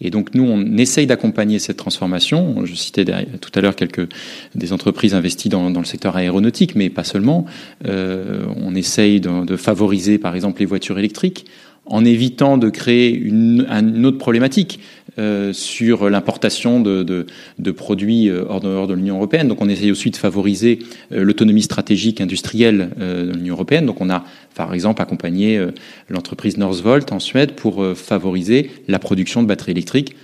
Et 0.00 0.10
donc 0.10 0.34
nous, 0.34 0.44
on 0.44 0.76
essaye 0.76 1.06
d'accompagner 1.06 1.58
cette 1.58 1.76
transformation. 1.76 2.64
Je 2.64 2.74
citais 2.74 3.04
tout 3.04 3.50
à 3.54 3.60
l'heure 3.60 3.76
quelques 3.76 4.08
des 4.54 4.72
entreprises 4.72 5.14
investies 5.14 5.48
dans, 5.48 5.68
le 5.68 5.84
secteur 5.84 6.16
aéronautique, 6.16 6.74
mais 6.74 6.90
pas 6.90 7.04
seulement. 7.04 7.46
Euh, 7.86 8.44
on 8.56 8.74
essaye 8.74 9.20
de, 9.20 9.56
favoriser, 9.56 10.18
par 10.18 10.34
exemple, 10.34 10.60
les 10.60 10.66
voitures 10.66 10.98
électriques 10.98 11.46
en 11.86 12.04
évitant 12.04 12.58
de 12.58 12.68
créer 12.68 13.12
une 13.14 14.04
autre 14.04 14.18
problématique 14.18 14.80
euh, 15.18 15.52
sur 15.52 16.08
l'importation 16.10 16.78
de, 16.78 17.26
produits 17.72 18.28
euh, 18.28 18.44
hors 18.48 18.60
de, 18.60 18.86
de 18.86 18.94
l'Union 18.94 19.16
européenne. 19.16 19.48
Donc 19.48 19.60
on 19.60 19.68
essaye 19.68 19.90
aussi 19.90 20.10
de 20.10 20.16
favoriser 20.16 20.78
euh, 21.10 21.24
l'autonomie 21.24 21.62
stratégique 21.62 22.20
industrielle 22.20 22.90
de 22.98 23.32
l'Union 23.32 23.54
européenne. 23.54 23.86
Donc 23.86 24.00
on 24.00 24.10
a 24.10 24.24
par 24.54 24.74
exemple 24.74 25.02
accompagné 25.02 25.60
l'entreprise 26.08 26.56
Northvolt 26.56 27.10
en 27.10 27.18
Suède 27.18 27.52
pour 27.52 27.84
favoriser 27.96 28.70
la 28.86 28.98
production 28.98 29.42
de 29.42 29.48
batteries 29.48 29.72
électriques 29.72 30.16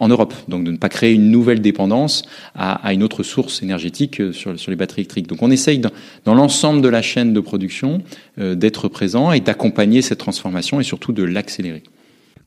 en 0.00 0.08
Europe, 0.08 0.34
donc 0.48 0.64
de 0.64 0.70
ne 0.70 0.76
pas 0.76 0.88
créer 0.88 1.12
une 1.12 1.30
nouvelle 1.30 1.60
dépendance 1.60 2.22
à, 2.54 2.92
une 2.92 3.02
autre 3.02 3.22
source 3.22 3.62
énergétique 3.62 4.22
sur, 4.32 4.54
les 4.68 4.76
batteries 4.76 5.02
électriques. 5.02 5.26
Donc 5.26 5.42
on 5.42 5.50
essaye 5.50 5.80
dans 6.24 6.34
l'ensemble 6.34 6.80
de 6.80 6.88
la 6.88 7.02
chaîne 7.02 7.34
de 7.34 7.40
production 7.40 8.02
d'être 8.38 8.88
présent 8.88 9.32
et 9.32 9.40
d'accompagner 9.40 10.00
cette 10.00 10.18
transformation 10.18 10.80
et 10.80 10.84
surtout 10.84 11.12
de 11.12 11.24
l'accélérer. 11.24 11.82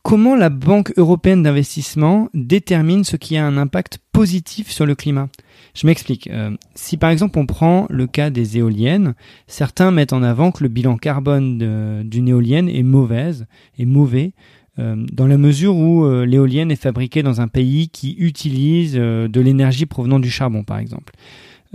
Comment 0.04 0.36
la 0.36 0.50
Banque 0.50 0.94
européenne 0.98 1.44
d'investissement 1.44 2.30
détermine 2.34 3.04
ce 3.04 3.18
qui 3.18 3.38
a 3.38 3.46
un 3.46 3.58
impact 3.58 4.00
positif 4.12 4.72
sur 4.72 4.86
le 4.86 4.96
climat? 4.96 5.30
Je 5.76 5.86
m'explique. 5.86 6.28
Euh, 6.28 6.56
si 6.76 6.98
par 6.98 7.10
exemple 7.10 7.38
on 7.38 7.46
prend 7.46 7.88
le 7.90 8.08
cas 8.08 8.30
des 8.30 8.58
éoliennes, 8.58 9.16
certains 9.48 9.92
mettent 9.92 10.14
en 10.14 10.24
avant 10.24 10.52
que 10.52 10.64
le 10.64 10.70
bilan 10.70 10.98
carbone 10.98 12.04
d'une 12.04 12.28
éolienne 12.28 12.70
est 12.70 12.84
mauvaise, 12.84 13.46
est 13.78 13.86
mauvais, 13.86 14.34
euh, 14.80 14.96
dans 15.12 15.28
la 15.28 15.38
mesure 15.38 15.76
où 15.76 16.06
euh, 16.06 16.26
l'éolienne 16.26 16.72
est 16.72 16.82
fabriquée 16.82 17.22
dans 17.22 17.42
un 17.42 17.48
pays 17.48 17.90
qui 17.90 18.16
utilise 18.18 18.94
de 18.94 19.42
l'énergie 19.42 19.86
provenant 19.86 20.20
du 20.20 20.30
charbon, 20.30 20.64
par 20.64 20.80
exemple. 20.80 21.14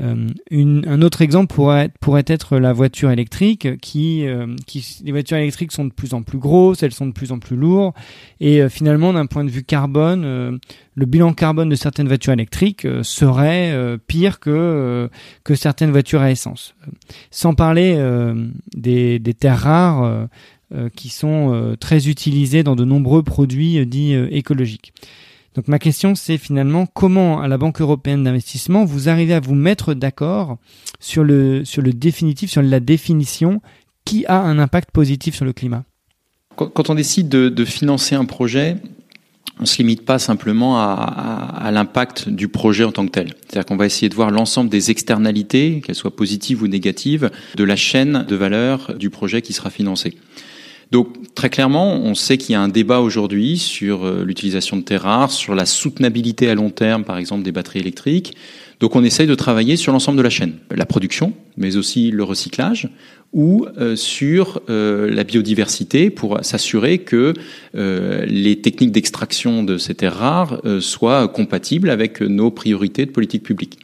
Euh, 0.01 0.29
un 0.51 1.03
autre 1.03 1.23
exemple 1.23 1.55
pourrait, 1.55 2.25
être 2.27 2.59
la 2.59 2.73
voiture 2.73 3.11
électrique, 3.11 3.81
qui, 3.81 4.27
euh, 4.27 4.47
qui, 4.67 4.99
les 5.05 5.13
voitures 5.13 5.37
électriques 5.37 5.73
sont 5.73 5.85
de 5.85 5.93
plus 5.93 6.15
en 6.15 6.23
plus 6.23 6.39
grosses, 6.39 6.83
elles 6.83 6.93
sont 6.93 7.07
de 7.07 7.13
plus 7.13 7.33
en 7.33 7.39
plus 7.39 7.57
lourdes, 7.57 7.95
et 8.41 8.63
euh, 8.63 8.69
finalement, 8.69 9.13
d'un 9.13 9.27
point 9.27 9.45
de 9.45 9.51
vue 9.51 9.65
carbone, 9.65 10.61
le 10.95 11.07
bilan 11.07 11.33
carbone 11.33 11.69
de 11.69 11.75
certaines 11.75 12.09
voitures 12.09 12.33
électriques 12.33 12.87
serait 13.03 13.99
pire 14.07 14.41
que 14.41 15.09
que 15.45 15.55
certaines 15.55 15.91
voitures 15.91 16.21
à 16.21 16.31
essence. 16.31 16.75
Sans 17.31 17.55
parler 17.55 17.97
des 18.75 19.35
terres 19.39 19.59
rares 19.61 20.29
qui 20.97 21.09
sont 21.09 21.77
très 21.81 22.09
utilisées 22.09 22.63
dans 22.63 22.77
de 22.77 22.85
nombreux 22.85 23.23
produits 23.23 23.87
dits 23.87 24.15
écologiques. 24.15 24.93
Donc 25.55 25.69
ma 25.69 25.79
question 25.79 26.15
c'est 26.15 26.39
finalement 26.39 26.87
comment 26.87 27.41
à 27.41 27.49
la 27.49 27.59
Banque 27.59 27.81
européenne 27.81 28.25
d'investissement 28.25 28.85
vous 28.85 29.09
arrivez 29.09 29.35
à 29.35 29.41
vous 29.41 29.55
mettre 29.55 29.95
d'accord 29.95 30.59
sur 30.99 31.25
le 31.25 31.65
sur 31.65 31.83
le 31.83 31.93
définitif 31.93 32.51
sur 32.51 32.63
la 32.63 32.81
définition 32.81 33.61
qui 34.05 34.27
a 34.27 34.41
un 34.41 34.59
impact 34.59 34.91
positif 34.91 35.35
sur 35.35 35.45
le 35.45 35.53
climat? 35.53 35.85
Quand 36.57 36.91
on 36.91 36.95
décide 36.95 37.29
de, 37.29 37.65
financer 37.65 38.15
un 38.15 38.27
projet, 38.27 38.77
on 39.59 39.65
se 39.65 39.79
limite 39.79 40.05
pas 40.05 40.19
simplement 40.19 40.79
à, 40.79 40.93
à, 40.93 41.71
l'impact 41.71 42.29
du 42.29 42.49
projet 42.49 42.85
en 42.85 42.93
tant 42.93 43.07
que 43.07 43.11
tel. 43.11 43.35
C'est-à-dire 43.41 43.65
qu'on 43.65 43.77
va 43.77 43.87
essayer 43.87 44.11
de 44.11 44.15
voir 44.15 44.31
l'ensemble 44.31 44.69
des 44.69 44.91
externalités, 44.91 45.81
qu'elles 45.81 45.95
soient 45.95 46.15
positives 46.15 46.63
ou 46.63 46.69
négatives, 46.69 47.31
de 47.57 47.65
la 47.65 47.77
chaîne 47.77 48.27
de 48.29 48.37
valeur 48.37 48.95
du 48.99 49.09
projet 49.09 49.41
qui 49.41 49.55
sera 49.55 49.71
financé. 49.71 50.19
Donc 50.93 51.35
très 51.35 51.49
clairement, 51.49 51.95
on 51.95 52.15
sait 52.15 52.37
qu'il 52.37 52.53
y 52.53 52.55
a 52.55 52.61
un 52.61 52.69
débat 52.69 53.01
aujourd'hui 53.01 53.57
sur 53.57 54.05
euh, 54.05 54.25
l'utilisation 54.27 54.77
de 54.77 54.83
terres 54.83 55.05
rares, 55.05 55.31
sur 55.31 55.55
la 55.55 55.65
soutenabilité 55.65 56.51
à 56.51 56.55
long 56.55 56.69
terme, 56.69 57.03
par 57.03 57.17
exemple, 57.17 57.43
des 57.43 57.51
batteries 57.51 57.79
électriques. 57.79 58.37
Donc 58.79 58.95
on 58.95 59.03
essaye 59.03 59.27
de 59.27 59.35
travailler 59.35 59.77
sur 59.77 59.93
l'ensemble 59.93 60.19
de 60.19 60.23
la 60.23 60.29
chaîne, 60.29 60.53
la 60.71 60.85
production, 60.85 61.33
mais 61.57 61.79
aussi 61.79 62.11
le 62.11 62.25
recyclage, 62.25 62.91
ou 63.33 63.67
euh, 63.79 63.97
sur 63.97 64.61
euh, 64.69 65.11
la 65.11 65.25
biodiversité 65.25 66.11
pour 66.11 66.41
s'assurer 66.45 66.99
que 66.99 67.33
les 67.73 68.61
techniques 68.61 68.93
d'extraction 68.93 69.65
de 69.65 69.79
ces 69.79 69.95
terres 69.95 70.17
rares 70.17 70.61
soient 70.81 71.27
compatibles 71.29 71.89
avec 71.89 72.21
nos 72.21 72.51
priorités 72.51 73.07
de 73.07 73.11
politique 73.11 73.45
publique. 73.45 73.79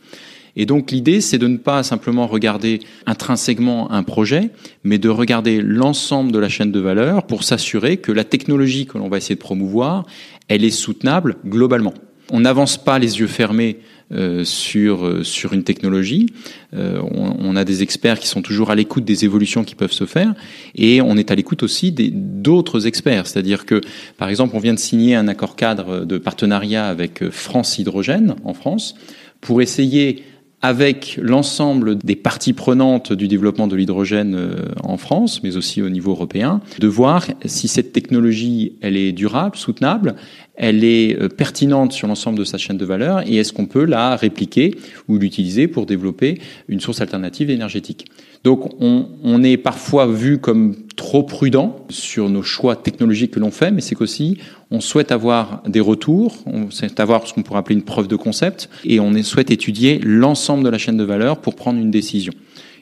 Et 0.56 0.66
donc 0.66 0.90
l'idée, 0.90 1.20
c'est 1.20 1.38
de 1.38 1.46
ne 1.46 1.56
pas 1.56 1.82
simplement 1.82 2.26
regarder 2.26 2.80
intrinsèquement 3.06 3.90
un 3.90 4.02
projet, 4.02 4.50
mais 4.84 4.98
de 4.98 5.08
regarder 5.08 5.60
l'ensemble 5.60 6.32
de 6.32 6.38
la 6.38 6.48
chaîne 6.48 6.72
de 6.72 6.80
valeur 6.80 7.26
pour 7.26 7.44
s'assurer 7.44 7.98
que 7.98 8.12
la 8.12 8.24
technologie 8.24 8.86
que 8.86 8.98
l'on 8.98 9.08
va 9.08 9.18
essayer 9.18 9.34
de 9.34 9.40
promouvoir, 9.40 10.04
elle 10.48 10.64
est 10.64 10.70
soutenable 10.70 11.36
globalement. 11.46 11.94
On 12.30 12.40
n'avance 12.40 12.76
pas 12.76 12.98
les 12.98 13.20
yeux 13.20 13.26
fermés 13.26 13.78
euh, 14.10 14.42
sur 14.42 15.04
euh, 15.04 15.22
sur 15.22 15.52
une 15.52 15.64
technologie. 15.64 16.32
Euh, 16.72 16.98
on, 17.02 17.36
on, 17.40 17.56
a 17.56 17.64
des 17.66 17.82
experts 17.82 18.18
qui 18.18 18.26
sont 18.26 18.40
toujours 18.40 18.70
à 18.70 18.74
l'écoute 18.74 19.04
des 19.04 19.26
évolutions 19.26 19.64
qui 19.64 19.74
peuvent 19.74 19.92
se 19.92 20.06
faire, 20.06 20.34
et 20.74 21.02
on 21.02 21.18
est 21.18 21.30
à 21.30 21.34
l'écoute 21.34 21.62
aussi 21.62 21.92
d'autres 21.92 22.86
experts. 22.86 23.26
C'est-à-dire 23.26 23.66
que, 23.66 23.82
par 24.16 24.30
exemple, 24.30 24.56
on 24.56 24.60
vient 24.60 24.72
de 24.72 24.78
signer 24.78 25.14
un 25.14 25.28
accord 25.28 25.56
cadre 25.56 26.06
de 26.06 26.16
partenariat 26.16 26.88
avec 26.88 27.28
France 27.28 27.78
Hydrogène 27.78 28.36
en 28.44 28.54
France 28.54 28.94
pour 29.42 29.60
essayer 29.60 30.22
avec 30.60 31.18
l'ensemble 31.22 31.96
des 31.98 32.16
parties 32.16 32.52
prenantes 32.52 33.12
du 33.12 33.28
développement 33.28 33.68
de 33.68 33.76
l'hydrogène 33.76 34.34
euh, 34.34 34.54
en 34.82 34.96
France, 34.96 35.42
mais 35.42 35.56
aussi 35.56 35.82
au 35.82 35.88
niveau 35.88 36.10
européen, 36.10 36.60
de 36.80 36.88
voir 36.88 37.26
si 37.44 37.68
cette 37.68 37.92
technologie, 37.92 38.72
elle 38.80 38.96
est 38.96 39.12
durable, 39.12 39.56
soutenable, 39.56 40.16
elle 40.58 40.84
est 40.84 41.18
euh, 41.18 41.28
pertinente 41.28 41.92
sur 41.92 42.08
l'ensemble 42.08 42.38
de 42.38 42.44
sa 42.44 42.58
chaîne 42.58 42.76
de 42.76 42.84
valeur, 42.84 43.22
et 43.26 43.36
est-ce 43.36 43.52
qu'on 43.52 43.66
peut 43.66 43.84
la 43.84 44.16
répliquer 44.16 44.74
ou 45.06 45.16
l'utiliser 45.16 45.68
pour 45.68 45.86
développer 45.86 46.40
une 46.68 46.80
source 46.80 47.00
alternative 47.00 47.48
énergétique? 47.48 48.06
Donc 48.44 48.74
on, 48.80 49.06
on 49.22 49.42
est 49.42 49.56
parfois 49.56 50.06
vu 50.06 50.38
comme 50.38 50.74
trop 50.96 51.22
prudent 51.22 51.76
sur 51.88 52.28
nos 52.28 52.42
choix 52.42 52.76
technologiques 52.76 53.30
que 53.30 53.40
l'on 53.40 53.50
fait, 53.50 53.70
mais 53.70 53.80
c'est 53.80 53.94
qu'aussi 53.94 54.38
on 54.70 54.80
souhaite 54.80 55.12
avoir 55.12 55.62
des 55.66 55.80
retours, 55.80 56.36
on 56.46 56.70
souhaite 56.70 57.00
avoir 57.00 57.26
ce 57.26 57.32
qu'on 57.32 57.42
pourrait 57.42 57.60
appeler 57.60 57.76
une 57.76 57.84
preuve 57.84 58.08
de 58.08 58.16
concept, 58.16 58.68
et 58.84 59.00
on 59.00 59.22
souhaite 59.22 59.50
étudier 59.50 60.00
l'ensemble 60.02 60.64
de 60.64 60.68
la 60.68 60.78
chaîne 60.78 60.96
de 60.96 61.04
valeur 61.04 61.40
pour 61.40 61.54
prendre 61.54 61.78
une 61.78 61.90
décision. 61.90 62.32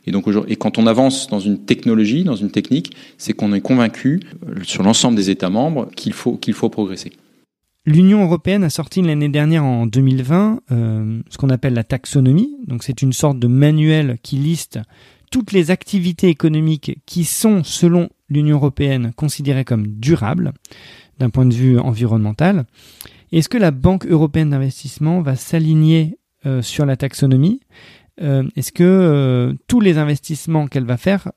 Et 0.06 0.12
donc 0.12 0.24
et 0.48 0.56
quand 0.56 0.78
on 0.78 0.86
avance 0.86 1.28
dans 1.28 1.40
une 1.40 1.58
technologie, 1.58 2.22
dans 2.24 2.36
une 2.36 2.50
technique, 2.50 2.92
c'est 3.18 3.32
qu'on 3.32 3.52
est 3.52 3.60
convaincu 3.60 4.20
sur 4.62 4.82
l'ensemble 4.82 5.16
des 5.16 5.30
États 5.30 5.50
membres 5.50 5.88
qu'il 5.96 6.12
faut 6.12 6.36
qu'il 6.36 6.54
faut 6.54 6.68
progresser. 6.68 7.12
L'Union 7.88 8.24
européenne 8.24 8.64
a 8.64 8.70
sorti 8.70 9.00
l'année 9.00 9.28
dernière 9.28 9.64
en 9.64 9.86
2020 9.86 10.60
euh, 10.72 11.20
ce 11.30 11.38
qu'on 11.38 11.50
appelle 11.50 11.74
la 11.74 11.84
taxonomie. 11.84 12.56
Donc 12.66 12.82
c'est 12.82 13.00
une 13.00 13.12
sorte 13.12 13.38
de 13.38 13.46
manuel 13.46 14.18
qui 14.24 14.38
liste 14.38 14.80
toutes 15.30 15.52
les 15.52 15.70
activités 15.70 16.26
économiques 16.26 16.98
qui 17.06 17.24
sont, 17.24 17.62
selon 17.62 18.08
l'Union 18.28 18.56
européenne, 18.56 19.12
considérées 19.14 19.64
comme 19.64 19.86
durables 19.86 20.52
d'un 21.20 21.30
point 21.30 21.46
de 21.46 21.54
vue 21.54 21.78
environnemental. 21.78 22.64
Est-ce 23.30 23.48
que 23.48 23.56
la 23.56 23.70
Banque 23.70 24.06
européenne 24.06 24.50
d'investissement 24.50 25.22
va 25.22 25.36
s'aligner 25.36 26.18
euh, 26.44 26.62
sur 26.62 26.86
la 26.86 26.96
taxonomie? 26.96 27.60
Euh, 28.20 28.42
Est-ce 28.56 28.72
que 28.72 29.56
tous 29.68 29.80
les 29.80 29.96
investissements 29.98 30.66
qu'elle 30.66 30.86
va 30.86 30.96
faire 30.96 31.30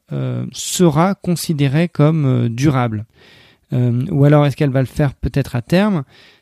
sera 0.51 1.13
considérés 1.13 1.89
comme 1.89 2.49
durables 2.49 3.05
Ou 3.71 4.25
alors 4.25 4.47
est-ce 4.47 4.55
qu'elle 4.57 4.71
va 4.71 4.79
le 4.81 4.87
faire 4.87 5.13
peut-être 5.13 5.55
à 5.55 5.61
terme? 5.61 5.97
euh, 5.97 6.38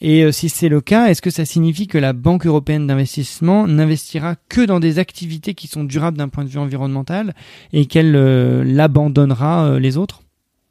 et 0.00 0.24
euh, 0.24 0.32
si 0.32 0.48
c'est 0.48 0.68
le 0.68 0.80
cas, 0.80 1.06
est-ce 1.06 1.22
que 1.22 1.30
ça 1.30 1.44
signifie 1.44 1.86
que 1.86 1.98
la 1.98 2.12
Banque 2.12 2.46
européenne 2.46 2.86
d'investissement 2.86 3.66
n'investira 3.66 4.34
que 4.48 4.62
dans 4.62 4.80
des 4.80 4.98
activités 4.98 5.54
qui 5.54 5.68
sont 5.68 5.84
durables 5.84 6.18
d'un 6.18 6.28
point 6.28 6.44
de 6.44 6.48
vue 6.48 6.58
environnemental 6.58 7.34
et 7.72 7.86
qu'elle 7.86 8.16
euh, 8.16 8.64
l'abandonnera 8.64 9.78
les 9.78 9.96
autres? 9.96 10.22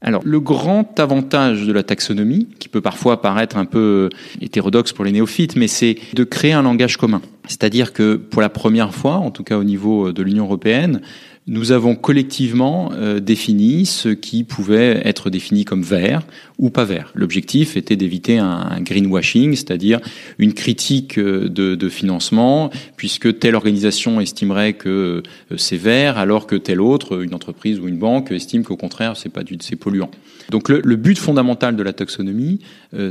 Alors, 0.01 0.21
le 0.23 0.39
grand 0.39 0.99
avantage 0.99 1.65
de 1.65 1.73
la 1.73 1.81
taxonomie, 1.81 2.47
qui 2.59 2.67
peut 2.69 2.81
parfois 2.81 3.21
paraître 3.21 3.57
un 3.57 3.65
peu 3.65 4.09
hétérodoxe 4.39 4.93
pour 4.93 5.03
les 5.03 5.11
néophytes, 5.11 5.55
mais 5.55 5.67
c'est 5.67 5.95
de 6.13 6.23
créer 6.23 6.53
un 6.53 6.61
langage 6.61 6.97
commun. 6.97 7.21
C'est-à-dire 7.47 7.91
que 7.91 8.15
pour 8.15 8.41
la 8.41 8.49
première 8.49 8.93
fois, 8.93 9.15
en 9.15 9.31
tout 9.31 9.43
cas 9.43 9.57
au 9.57 9.63
niveau 9.63 10.11
de 10.11 10.21
l'Union 10.21 10.45
européenne, 10.45 11.01
nous 11.47 11.71
avons 11.71 11.95
collectivement 11.95 12.91
euh, 12.93 13.19
défini 13.19 13.85
ce 13.85 14.09
qui 14.09 14.43
pouvait 14.43 15.01
être 15.05 15.29
défini 15.29 15.63
comme 15.63 15.83
vert 15.83 16.23
ou 16.57 16.71
pas 16.71 16.85
vert. 16.85 17.11
L'objectif 17.13 17.77
était 17.77 17.95
d'éviter 17.95 18.39
un, 18.39 18.81
greenwashing, 18.81 19.55
c'est-à-dire 19.55 19.99
une 20.39 20.53
critique 20.53 21.19
euh, 21.19 21.47
de, 21.47 21.89
financement, 21.89 22.71
puisque 22.97 23.37
telle 23.37 23.53
organisation 23.53 24.19
estimerait 24.19 24.73
que 24.73 25.21
euh, 25.51 25.57
c'est 25.57 25.77
vert, 25.77 26.17
alors 26.17 26.47
que 26.47 26.55
telle 26.55 26.81
autre, 26.81 27.21
une 27.21 27.35
entreprise 27.35 27.79
ou 27.79 27.87
une 27.87 27.99
banque, 27.99 28.31
estime 28.31 28.63
qu'au 28.63 28.77
contraire 28.77 29.15
c'est 29.15 29.29
pas 29.29 29.43
du 29.43 29.55
c'est 29.61 29.75
polluant. 29.75 30.09
Donc 30.49 30.67
le, 30.69 30.81
le, 30.83 30.95
but 30.95 31.17
fondamental 31.17 31.75
de 31.75 31.83
la 31.83 31.93
taxonomie, 31.93 32.59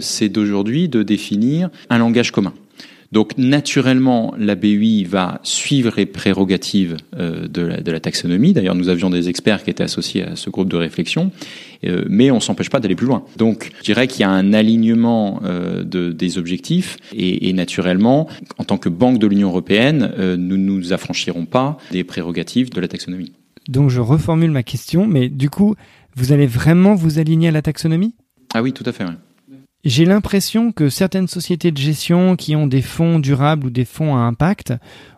c'est 0.01 0.29
d'aujourd'hui 0.29 0.89
de 0.89 1.03
définir 1.03 1.71
un 1.89 1.99
langage 1.99 2.33
commun. 2.33 2.53
Donc 3.15 3.39
naturellement, 3.39 4.35
la 4.37 4.57
BUI 4.57 5.05
va 5.05 5.39
suivre 5.45 5.93
les 5.97 6.05
prérogatives 6.05 6.97
euh, 7.17 7.47
de, 7.47 7.63
la, 7.63 7.81
de, 7.81 7.93
la, 7.93 8.01
taxonomie. 8.01 8.53
D'ailleurs, 8.53 8.75
nous 8.75 8.89
avions 8.89 9.09
des 9.09 9.29
experts 9.29 9.63
qui 9.63 9.71
étaient 9.71 9.85
associés 9.85 10.25
à 10.25 10.35
ce 10.35 10.51
groupe 10.51 10.69
de 10.69 10.77
réflexion, 10.77 11.31
euh, 11.85 12.05
mais 12.09 12.33
on 12.33 12.41
s'empêche 12.41 12.71
pas 12.71 12.81
d'aller 12.81 12.97
plus 12.97 13.07
loin. 13.07 13.23
Donc, 13.37 13.71
je 13.79 13.85
dirais 13.85 14.09
qu'il 14.09 14.23
y 14.23 14.25
a 14.25 14.31
un 14.31 14.53
alignement 14.53 15.41
euh, 15.45 15.85
de, 15.85 16.11
des 16.11 16.39
objectifs, 16.39 16.97
et, 17.13 17.49
et, 17.49 17.53
naturellement, 17.53 18.29
en 18.59 18.65
tant 18.65 18.79
que 18.79 18.89
banque 18.89 19.21
de 19.21 19.29
l'Union 19.29 19.51
européenne, 19.51 20.11
nous 20.37 20.57
ne 20.57 20.65
nous 20.65 20.93
affranchirons 20.93 21.47
pas 21.47 21.79
des 21.93 22.03
prérogatives 22.03 22.71
de 22.71 22.81
la 22.81 22.89
taxonomie. 22.89 23.31
Donc, 23.69 23.91
je 23.91 24.01
reformule 24.01 24.51
ma 24.51 24.65
question, 24.65 25.07
mais 25.07 25.29
du 25.29 25.51
coup, 25.51 25.77
vous 26.17 26.33
allez 26.33 26.49
vraiment 26.49 26.97
vous 26.97 27.21
aligner 27.21 27.47
à 27.47 27.53
la 27.53 27.63
taxonomie? 27.63 28.17
Ah 28.55 28.61
oui, 28.61 28.73
tout 28.73 28.85
à 28.85 28.91
fait. 28.91 29.05
Oui. 29.05 29.15
J'ai 29.85 30.07
l'impression 30.07 30.73
que 30.73 30.89
certaines 30.89 31.29
sociétés 31.29 31.71
de 31.71 31.77
gestion 31.77 32.37
qui 32.37 32.57
ont 32.57 32.67
des 32.67 32.81
fonds 32.81 33.19
durables 33.19 33.67
ou 33.67 33.71
des 33.71 33.85
fonds 33.85 34.17
à 34.17 34.21
impact 34.21 34.73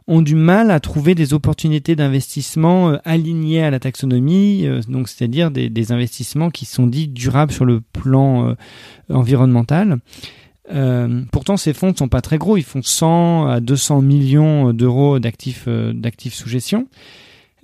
ont 0.09 0.23
du 0.23 0.35
mal 0.35 0.73
à 0.73 0.81
trouver 0.81 1.15
des 1.15 1.35
opportunités 1.35 1.95
d'investissement 1.95 2.91
euh, 2.91 2.97
alignés 3.05 3.63
à 3.63 3.71
la 3.71 3.79
taxonomie, 3.79 4.67
euh, 4.67 4.81
donc 4.89 5.09
c'est-à-dire 5.09 5.53
des, 5.53 5.93
investissements 5.93 6.51
qui 6.51 6.65
sont 6.65 6.89
dits 6.89 7.07
durables 7.07 7.53
sur 7.53 7.65
le 7.65 7.81
plan 7.81 8.49
euh, 8.49 8.55
environnemental. 9.09 9.99
pourtant, 11.31 11.57
ces 11.57 11.73
fonds 11.73 11.93
ne 11.93 11.97
sont 11.97 12.09
pas 12.09 12.21
très 12.21 12.39
gros, 12.39 12.57
ils 12.57 12.65
font 12.65 12.83
100 12.83 13.47
à 13.47 13.61
200 13.61 14.03
millions 14.03 14.73
d'euros 14.73 15.21
d'actifs 15.21 15.69
d'actifs 15.69 16.35
sous 16.35 16.49
gestion. 16.49 16.89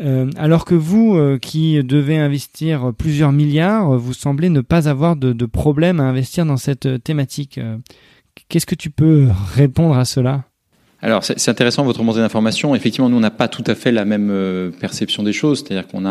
Euh, 0.03 0.31
alors 0.37 0.65
que 0.65 0.75
vous, 0.75 1.17
euh, 1.17 1.39
qui 1.39 1.83
devez 1.83 2.19
investir 2.19 2.93
plusieurs 2.97 3.33
milliards, 3.33 3.97
vous 3.97 4.13
semblez 4.13 4.49
ne 4.49 4.61
pas 4.61 4.89
avoir 4.89 5.17
de, 5.17 5.47
problème 5.47 6.01
à 6.01 6.05
investir 6.05 6.45
dans 6.45 6.57
cette 6.57 6.87
euh, 6.87 6.99
thématique. 6.99 7.61
Qu'est-ce 8.49 8.67
que 8.67 8.75
tu 8.75 8.91
peux 8.91 9.29
répondre 9.55 9.97
à 9.97 10.05
cela? 10.05 10.45
Alors 11.05 11.25
c'est 11.25 11.49
intéressant 11.49 11.85
votre 11.85 12.03
montée 12.05 12.21
d'information. 12.21 12.77
Effectivement, 12.77 13.09
nous 13.09 13.17
on 13.17 13.21
n'a 13.21 13.33
pas 13.33 13.49
tout 13.49 13.65
à 13.67 13.75
fait 13.75 13.91
la 13.91 14.05
même 14.05 14.73
perception 14.81 15.25
des 15.25 15.33
choses, 15.33 15.59
c'est-à-dire 15.59 15.89
qu'on 15.89 16.05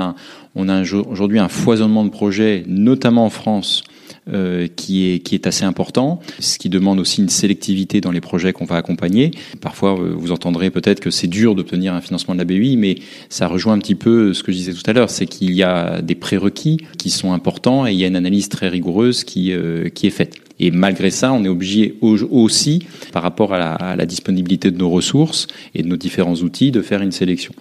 on 0.55 0.69
a 0.69 0.81
aujourd'hui 1.07 1.39
un 1.39 1.47
foisonnement 1.47 2.03
de 2.03 2.09
projets, 2.09 2.65
notamment 2.67 3.25
en 3.25 3.29
France, 3.29 3.83
euh, 4.32 4.68
qui 4.68 5.09
est 5.09 5.20
qui 5.20 5.36
est 5.36 5.47
assez 5.47 5.66
important, 5.66 6.20
ce 6.39 6.57
qui 6.57 6.70
demande 6.70 6.99
aussi 6.99 7.22
une 7.22 7.30
sélectivité 7.30 8.01
dans 8.01 8.12
les 8.12 8.22
projets 8.22 8.53
qu'on 8.53 8.66
va 8.66 8.76
accompagner. 8.76 9.32
Parfois, 9.62 9.99
euh, 9.99 10.14
vous 10.16 10.32
entendrez 10.32 10.70
peut-être 10.70 10.99
que 10.99 11.12
c'est 11.12 11.28
dur 11.28 11.55
d'obtenir 11.55 11.93
un 11.93 12.01
financement 12.01 12.34
de 12.34 12.39
la 12.39 12.45
BUI, 12.45 12.78
mais 12.78 12.95
ça 13.30 13.47
rejoint 13.47 13.74
un 13.74 13.80
petit 13.80 13.95
peu 13.95 14.34
ce 14.34 14.43
que 14.43 14.51
je 14.51 14.57
disais 14.57 14.74
tout 14.74 14.89
à 14.89 14.93
l'heure, 14.93 15.09
c'est 15.09 15.26
qu'il 15.26 15.51
y 15.51 15.64
a 15.64 16.01
des 16.01 16.16
prérequis 16.16 16.78
qui 16.97 17.09
sont 17.09 17.34
importants 17.34 17.88
et 17.88 17.91
il 17.91 17.99
y 17.99 18.03
a 18.03 18.07
une 18.07 18.16
analyse 18.16 18.49
très 18.49 18.70
rigoureuse 18.70 19.24
qui 19.24 19.51
euh, 19.51 19.89
qui 19.89 20.07
est 20.07 20.12
faite. 20.12 20.36
Et 20.59 20.70
malgré 20.70 21.09
ça, 21.09 21.34
on 21.34 21.43
est 21.43 21.49
obligé 21.49 21.97
aussi, 22.01 22.86
par 23.12 23.24
rapport 23.24 23.53
à 23.53 23.57
la, 23.57 23.74
à 23.74 23.95
la 23.95 24.05
disponibilité 24.05 24.70
de 24.70 24.78
nos 24.78 24.91
ressources 24.91 25.47
et 25.74 25.82
de 25.82 25.88
nos 25.88 25.97
différents 25.97 26.36
outils, 26.36 26.70
de 26.70 26.84
faire 26.84 27.01
une 27.01 27.12
sélection. 27.12 27.53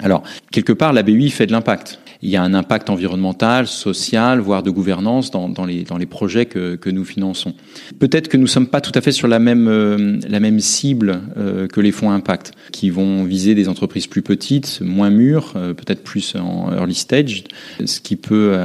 Alors, 0.00 0.22
quelque 0.50 0.72
part, 0.72 0.92
la 0.92 1.02
BUI 1.02 1.30
fait 1.30 1.46
de 1.46 1.52
l'impact 1.52 1.98
il 2.24 2.30
y 2.30 2.36
a 2.36 2.42
un 2.42 2.54
impact 2.54 2.88
environnemental, 2.88 3.66
social, 3.66 4.40
voire 4.40 4.62
de 4.62 4.70
gouvernance 4.70 5.30
dans, 5.30 5.50
dans, 5.50 5.66
les, 5.66 5.84
dans 5.84 5.98
les 5.98 6.06
projets 6.06 6.46
que, 6.46 6.90
nous 6.90 7.04
finançons. 7.04 7.54
Peut-être 7.98 8.28
que 8.28 8.38
nous 8.38 8.46
sommes 8.46 8.66
pas 8.66 8.80
tout 8.80 8.92
à 8.94 9.02
fait 9.02 9.12
sur 9.12 9.28
la 9.28 9.38
même, 9.38 9.68
euh, 9.68 10.58
cible 10.58 11.20
euh, 11.36 11.66
que 11.66 11.80
les 11.80 11.92
fonds 11.92 12.10
impact, 12.10 12.52
qui 12.72 12.88
vont 12.88 13.24
viser 13.24 13.54
des 13.54 13.68
entreprises 13.68 14.06
plus 14.06 14.22
petites, 14.22 14.80
moins 14.80 15.10
mûres, 15.10 15.52
euh, 15.56 15.74
peut-être 15.74 16.02
plus 16.02 16.34
en 16.36 16.72
early 16.72 16.94
stage, 16.94 17.44
ce 17.84 18.00
qui 18.00 18.16
peut, 18.16 18.56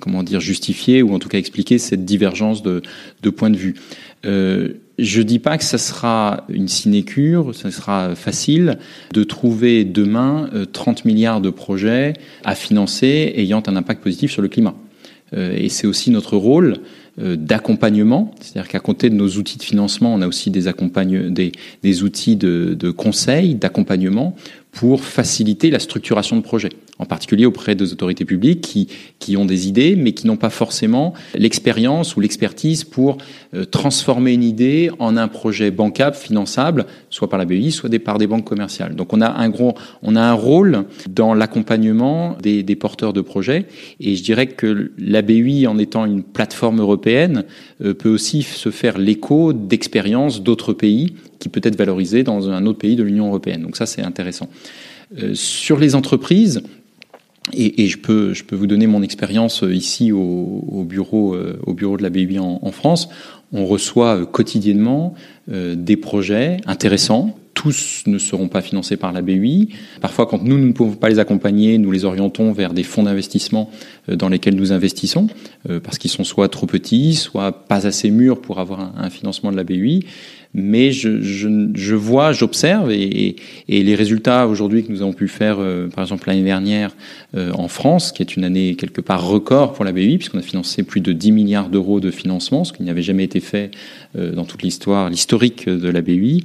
comment 0.00 0.22
dire, 0.22 0.40
justifier 0.40 1.02
ou 1.02 1.12
en 1.12 1.18
tout 1.18 1.28
cas 1.28 1.38
expliquer 1.38 1.78
cette 1.78 2.04
divergence 2.04 2.62
de, 2.62 2.82
de 3.22 3.30
points 3.30 3.50
de 3.50 3.56
vue. 3.56 3.74
Je 4.98 5.22
dis 5.22 5.38
pas 5.38 5.56
que 5.58 5.64
ça 5.64 5.78
sera 5.78 6.44
une 6.48 6.66
sinécure, 6.66 7.54
ça 7.54 7.70
sera 7.70 8.16
facile 8.16 8.78
de 9.12 9.22
trouver 9.22 9.84
demain 9.84 10.50
30 10.72 10.98
euh, 10.98 11.02
milliards 11.04 11.40
de 11.40 11.50
projets 11.50 12.14
à 12.44 12.56
financer 12.56 13.32
ayant 13.36 13.62
un 13.68 13.76
impact 13.76 14.02
positif 14.02 14.32
sur 14.32 14.42
le 14.42 14.48
climat. 14.48 14.74
Euh, 15.34 15.54
et 15.56 15.68
c'est 15.68 15.86
aussi 15.86 16.10
notre 16.10 16.36
rôle 16.36 16.78
euh, 17.20 17.36
d'accompagnement, 17.36 18.34
c'est-à-dire 18.40 18.68
qu'à 18.68 18.80
côté 18.80 19.08
de 19.08 19.14
nos 19.14 19.28
outils 19.28 19.58
de 19.58 19.62
financement, 19.62 20.12
on 20.12 20.20
a 20.20 20.26
aussi 20.26 20.50
des, 20.50 20.64
des, 21.30 21.52
des 21.82 22.02
outils 22.02 22.36
de, 22.36 22.74
de 22.74 22.90
conseil, 22.90 23.54
d'accompagnement 23.54 24.34
pour 24.72 25.04
faciliter 25.04 25.70
la 25.70 25.78
structuration 25.78 26.36
de 26.36 26.42
projets, 26.42 26.70
en 26.98 27.04
particulier 27.04 27.46
auprès 27.46 27.74
des 27.74 27.92
autorités 27.92 28.24
publiques 28.24 28.60
qui, 28.60 28.88
qui 29.18 29.36
ont 29.36 29.44
des 29.44 29.68
idées, 29.68 29.96
mais 29.96 30.12
qui 30.12 30.26
n'ont 30.26 30.36
pas 30.36 30.50
forcément 30.50 31.14
l'expérience 31.34 32.16
ou 32.16 32.20
l'expertise 32.20 32.84
pour 32.84 33.18
euh, 33.54 33.64
transformer 33.64 34.32
une 34.32 34.42
idée 34.42 34.90
en 34.98 35.16
un 35.16 35.28
projet 35.28 35.70
bancable, 35.70 36.16
finançable, 36.16 36.86
soit 37.10 37.28
par 37.28 37.38
la 37.38 37.44
BI, 37.44 37.70
soit 37.70 37.90
par 37.98 38.18
des 38.18 38.26
banques 38.26 38.44
commerciales. 38.44 38.94
Donc 38.94 39.12
on 39.12 39.20
a 39.20 39.28
un 39.28 39.48
gros, 39.48 39.74
on 40.02 40.16
a 40.16 40.22
un 40.22 40.32
rôle 40.32 40.84
dans 41.08 41.34
l'accompagnement 41.34 42.36
des, 42.42 42.62
des 42.62 42.76
porteurs 42.76 43.12
de 43.12 43.20
projets, 43.20 43.66
et 44.00 44.16
je 44.16 44.22
dirais 44.22 44.46
que 44.46 44.92
la 44.98 45.22
BI, 45.22 45.66
en 45.66 45.78
étant 45.78 46.04
une 46.04 46.22
plateforme 46.22 46.80
européenne, 46.80 47.44
euh, 47.82 47.94
peut 47.94 48.10
aussi 48.10 48.42
se 48.42 48.70
faire 48.70 48.98
l'écho 48.98 49.52
d'expériences 49.52 50.42
d'autres 50.42 50.72
pays 50.72 51.14
qui 51.38 51.48
peut 51.48 51.60
être 51.62 51.76
valorisé 51.76 52.22
dans 52.22 52.50
un 52.50 52.66
autre 52.66 52.78
pays 52.78 52.96
de 52.96 53.02
l'Union 53.02 53.28
européenne. 53.28 53.62
Donc 53.62 53.76
ça, 53.76 53.86
c'est 53.86 54.02
intéressant. 54.02 54.48
Euh, 55.16 55.34
sur 55.34 55.78
les 55.78 55.94
entreprises, 55.94 56.62
et, 57.52 57.84
et, 57.84 57.88
je, 57.88 57.98
peux, 57.98 58.34
je 58.34 58.44
peux 58.44 58.56
vous 58.56 58.66
donner 58.66 58.86
mon 58.86 59.02
expérience 59.02 59.62
euh, 59.62 59.74
ici 59.74 60.12
au, 60.12 60.64
au, 60.68 60.84
bureau, 60.84 61.34
euh, 61.34 61.58
au 61.66 61.74
bureau 61.74 61.96
de 61.96 62.02
la 62.02 62.10
BUI 62.10 62.38
en, 62.38 62.58
en 62.62 62.72
France. 62.72 63.08
On 63.52 63.64
reçoit 63.64 64.26
quotidiennement 64.26 65.14
des 65.48 65.96
projets 65.96 66.58
intéressants. 66.66 67.38
Tous 67.54 68.02
ne 68.04 68.18
seront 68.18 68.48
pas 68.48 68.60
financés 68.60 68.98
par 68.98 69.10
la 69.10 69.22
BUI. 69.22 69.70
Parfois, 70.02 70.26
quand 70.26 70.44
nous, 70.44 70.58
nous 70.58 70.66
ne 70.66 70.72
pouvons 70.72 70.96
pas 70.96 71.08
les 71.08 71.18
accompagner, 71.18 71.78
nous 71.78 71.90
les 71.90 72.04
orientons 72.04 72.52
vers 72.52 72.74
des 72.74 72.82
fonds 72.82 73.04
d'investissement 73.04 73.70
dans 74.06 74.28
lesquels 74.28 74.54
nous 74.54 74.70
investissons, 74.72 75.28
parce 75.82 75.96
qu'ils 75.96 76.10
sont 76.10 76.24
soit 76.24 76.50
trop 76.50 76.66
petits, 76.66 77.14
soit 77.14 77.64
pas 77.66 77.86
assez 77.86 78.10
mûrs 78.10 78.42
pour 78.42 78.60
avoir 78.60 78.92
un 78.98 79.08
financement 79.08 79.50
de 79.50 79.56
la 79.56 79.64
BUI. 79.64 80.04
Mais 80.54 80.92
je, 80.92 81.20
je, 81.20 81.48
je 81.74 81.94
vois, 81.94 82.32
j'observe, 82.32 82.90
et, 82.90 83.36
et, 83.68 83.82
les 83.82 83.94
résultats 83.94 84.46
aujourd'hui 84.46 84.84
que 84.84 84.90
nous 84.90 85.02
avons 85.02 85.12
pu 85.12 85.28
faire, 85.28 85.56
euh, 85.60 85.88
par 85.88 86.04
exemple 86.04 86.28
l'année 86.28 86.42
dernière 86.42 86.94
euh, 87.36 87.52
en 87.52 87.68
France, 87.68 88.12
qui 88.12 88.22
est 88.22 88.36
une 88.36 88.44
année 88.44 88.74
quelque 88.74 89.00
part 89.00 89.26
record 89.26 89.74
pour 89.74 89.84
la 89.84 89.92
BEI, 89.92 90.16
puisqu'on 90.16 90.38
a 90.38 90.42
financé 90.42 90.82
plus 90.82 91.00
de 91.00 91.12
10 91.12 91.32
milliards 91.32 91.68
d'euros 91.68 92.00
de 92.00 92.10
financement, 92.10 92.64
ce 92.64 92.72
qui 92.72 92.82
n'avait 92.82 93.02
jamais 93.02 93.24
été 93.24 93.40
fait 93.40 93.70
euh, 94.16 94.32
dans 94.32 94.44
toute 94.44 94.62
l'histoire, 94.62 95.10
l'historique 95.10 95.68
de 95.68 95.88
la 95.88 96.00
BEI, 96.00 96.44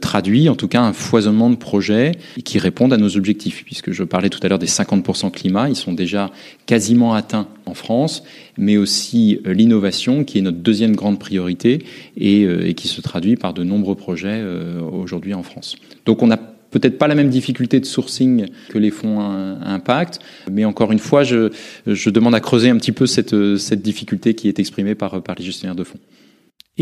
traduit 0.00 0.48
en 0.48 0.56
tout 0.56 0.68
cas 0.68 0.80
un 0.80 0.92
foisonnement 0.92 1.48
de 1.48 1.56
projets 1.56 2.12
qui 2.44 2.58
répondent 2.58 2.92
à 2.92 2.96
nos 2.96 3.16
objectifs, 3.16 3.64
puisque 3.64 3.92
je 3.92 4.02
parlais 4.02 4.28
tout 4.28 4.40
à 4.42 4.48
l'heure 4.48 4.58
des 4.58 4.66
50% 4.66 5.30
climat, 5.30 5.68
ils 5.68 5.76
sont 5.76 5.92
déjà 5.92 6.30
quasiment 6.66 7.14
atteints 7.14 7.46
en 7.66 7.74
France, 7.74 8.24
mais 8.58 8.76
aussi 8.76 9.40
l'innovation, 9.44 10.24
qui 10.24 10.38
est 10.38 10.42
notre 10.42 10.58
deuxième 10.58 10.96
grande 10.96 11.18
priorité, 11.18 11.84
et, 12.16 12.42
et 12.42 12.74
qui 12.74 12.88
se 12.88 13.00
traduit 13.00 13.36
par 13.36 13.54
de 13.54 13.62
nombreux 13.62 13.94
projets 13.94 14.40
euh, 14.40 14.80
aujourd'hui 14.80 15.34
en 15.34 15.42
France. 15.42 15.76
Donc 16.04 16.22
on 16.22 16.26
n'a 16.26 16.36
peut-être 16.70 16.98
pas 16.98 17.08
la 17.08 17.14
même 17.14 17.30
difficulté 17.30 17.80
de 17.80 17.84
sourcing 17.84 18.46
que 18.68 18.78
les 18.78 18.90
fonds 18.90 19.20
impact, 19.20 20.20
mais 20.50 20.64
encore 20.64 20.92
une 20.92 20.98
fois, 20.98 21.24
je, 21.24 21.50
je 21.86 22.10
demande 22.10 22.34
à 22.34 22.40
creuser 22.40 22.70
un 22.70 22.76
petit 22.76 22.92
peu 22.92 23.06
cette, 23.06 23.34
cette 23.56 23.82
difficulté 23.82 24.34
qui 24.34 24.48
est 24.48 24.58
exprimée 24.58 24.94
par, 24.94 25.22
par 25.22 25.34
les 25.36 25.44
gestionnaires 25.44 25.74
de 25.74 25.84
fonds. 25.84 25.98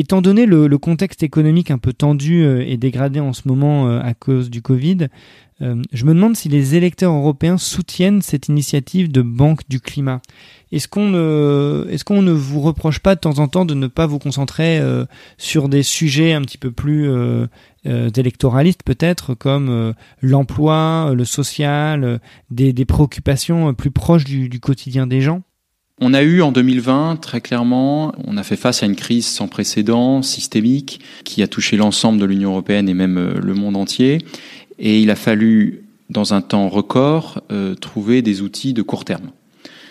Étant 0.00 0.22
donné 0.22 0.46
le, 0.46 0.68
le, 0.68 0.78
contexte 0.78 1.22
économique 1.22 1.72
un 1.72 1.78
peu 1.78 1.92
tendu 1.92 2.44
euh, 2.44 2.64
et 2.64 2.76
dégradé 2.76 3.18
en 3.20 3.32
ce 3.32 3.48
moment 3.48 3.88
euh, 3.88 4.00
à 4.00 4.14
cause 4.14 4.48
du 4.48 4.62
Covid, 4.62 5.08
je 5.60 6.04
me 6.04 6.14
demande 6.14 6.36
si 6.36 6.48
les 6.48 6.76
électeurs 6.76 7.12
européens 7.12 7.58
soutiennent 7.58 8.22
cette 8.22 8.46
initiative 8.46 9.10
de 9.10 9.22
banque 9.22 9.62
du 9.68 9.80
climat. 9.80 10.20
Est-ce 10.70 10.88
qu'on 10.88 11.08
ne, 11.08 11.86
est-ce 11.90 12.04
qu'on 12.04 12.22
ne 12.22 12.32
vous 12.32 12.60
reproche 12.60 12.98
pas 12.98 13.14
de 13.14 13.20
temps 13.20 13.38
en 13.38 13.48
temps 13.48 13.64
de 13.64 13.74
ne 13.74 13.86
pas 13.86 14.06
vous 14.06 14.18
concentrer 14.18 14.78
euh, 14.78 15.06
sur 15.38 15.68
des 15.68 15.82
sujets 15.82 16.34
un 16.34 16.42
petit 16.42 16.58
peu 16.58 16.70
plus 16.70 17.08
euh, 17.08 17.46
euh 17.86 18.10
électoralistes 18.10 18.82
peut-être, 18.84 19.34
comme 19.34 19.70
euh, 19.70 19.92
l'emploi, 20.20 21.12
le 21.14 21.24
social, 21.24 22.20
des, 22.50 22.72
des, 22.72 22.84
préoccupations 22.84 23.72
plus 23.72 23.90
proches 23.90 24.24
du, 24.24 24.48
du 24.48 24.60
quotidien 24.60 25.06
des 25.06 25.22
gens? 25.22 25.42
On 26.00 26.14
a 26.14 26.22
eu 26.22 26.42
en 26.42 26.52
2020, 26.52 27.16
très 27.16 27.40
clairement, 27.40 28.12
on 28.26 28.36
a 28.36 28.42
fait 28.42 28.56
face 28.56 28.82
à 28.82 28.86
une 28.86 28.96
crise 28.96 29.26
sans 29.26 29.48
précédent, 29.48 30.22
systémique, 30.22 31.00
qui 31.24 31.42
a 31.42 31.48
touché 31.48 31.76
l'ensemble 31.76 32.20
de 32.20 32.24
l'Union 32.24 32.50
européenne 32.50 32.88
et 32.88 32.94
même 32.94 33.34
le 33.42 33.54
monde 33.54 33.76
entier. 33.76 34.24
Et 34.78 35.00
il 35.00 35.10
a 35.10 35.16
fallu, 35.16 35.84
dans 36.10 36.34
un 36.34 36.40
temps 36.40 36.68
record, 36.68 37.42
trouver 37.80 38.22
des 38.22 38.42
outils 38.42 38.72
de 38.72 38.82
court 38.82 39.04
terme. 39.04 39.30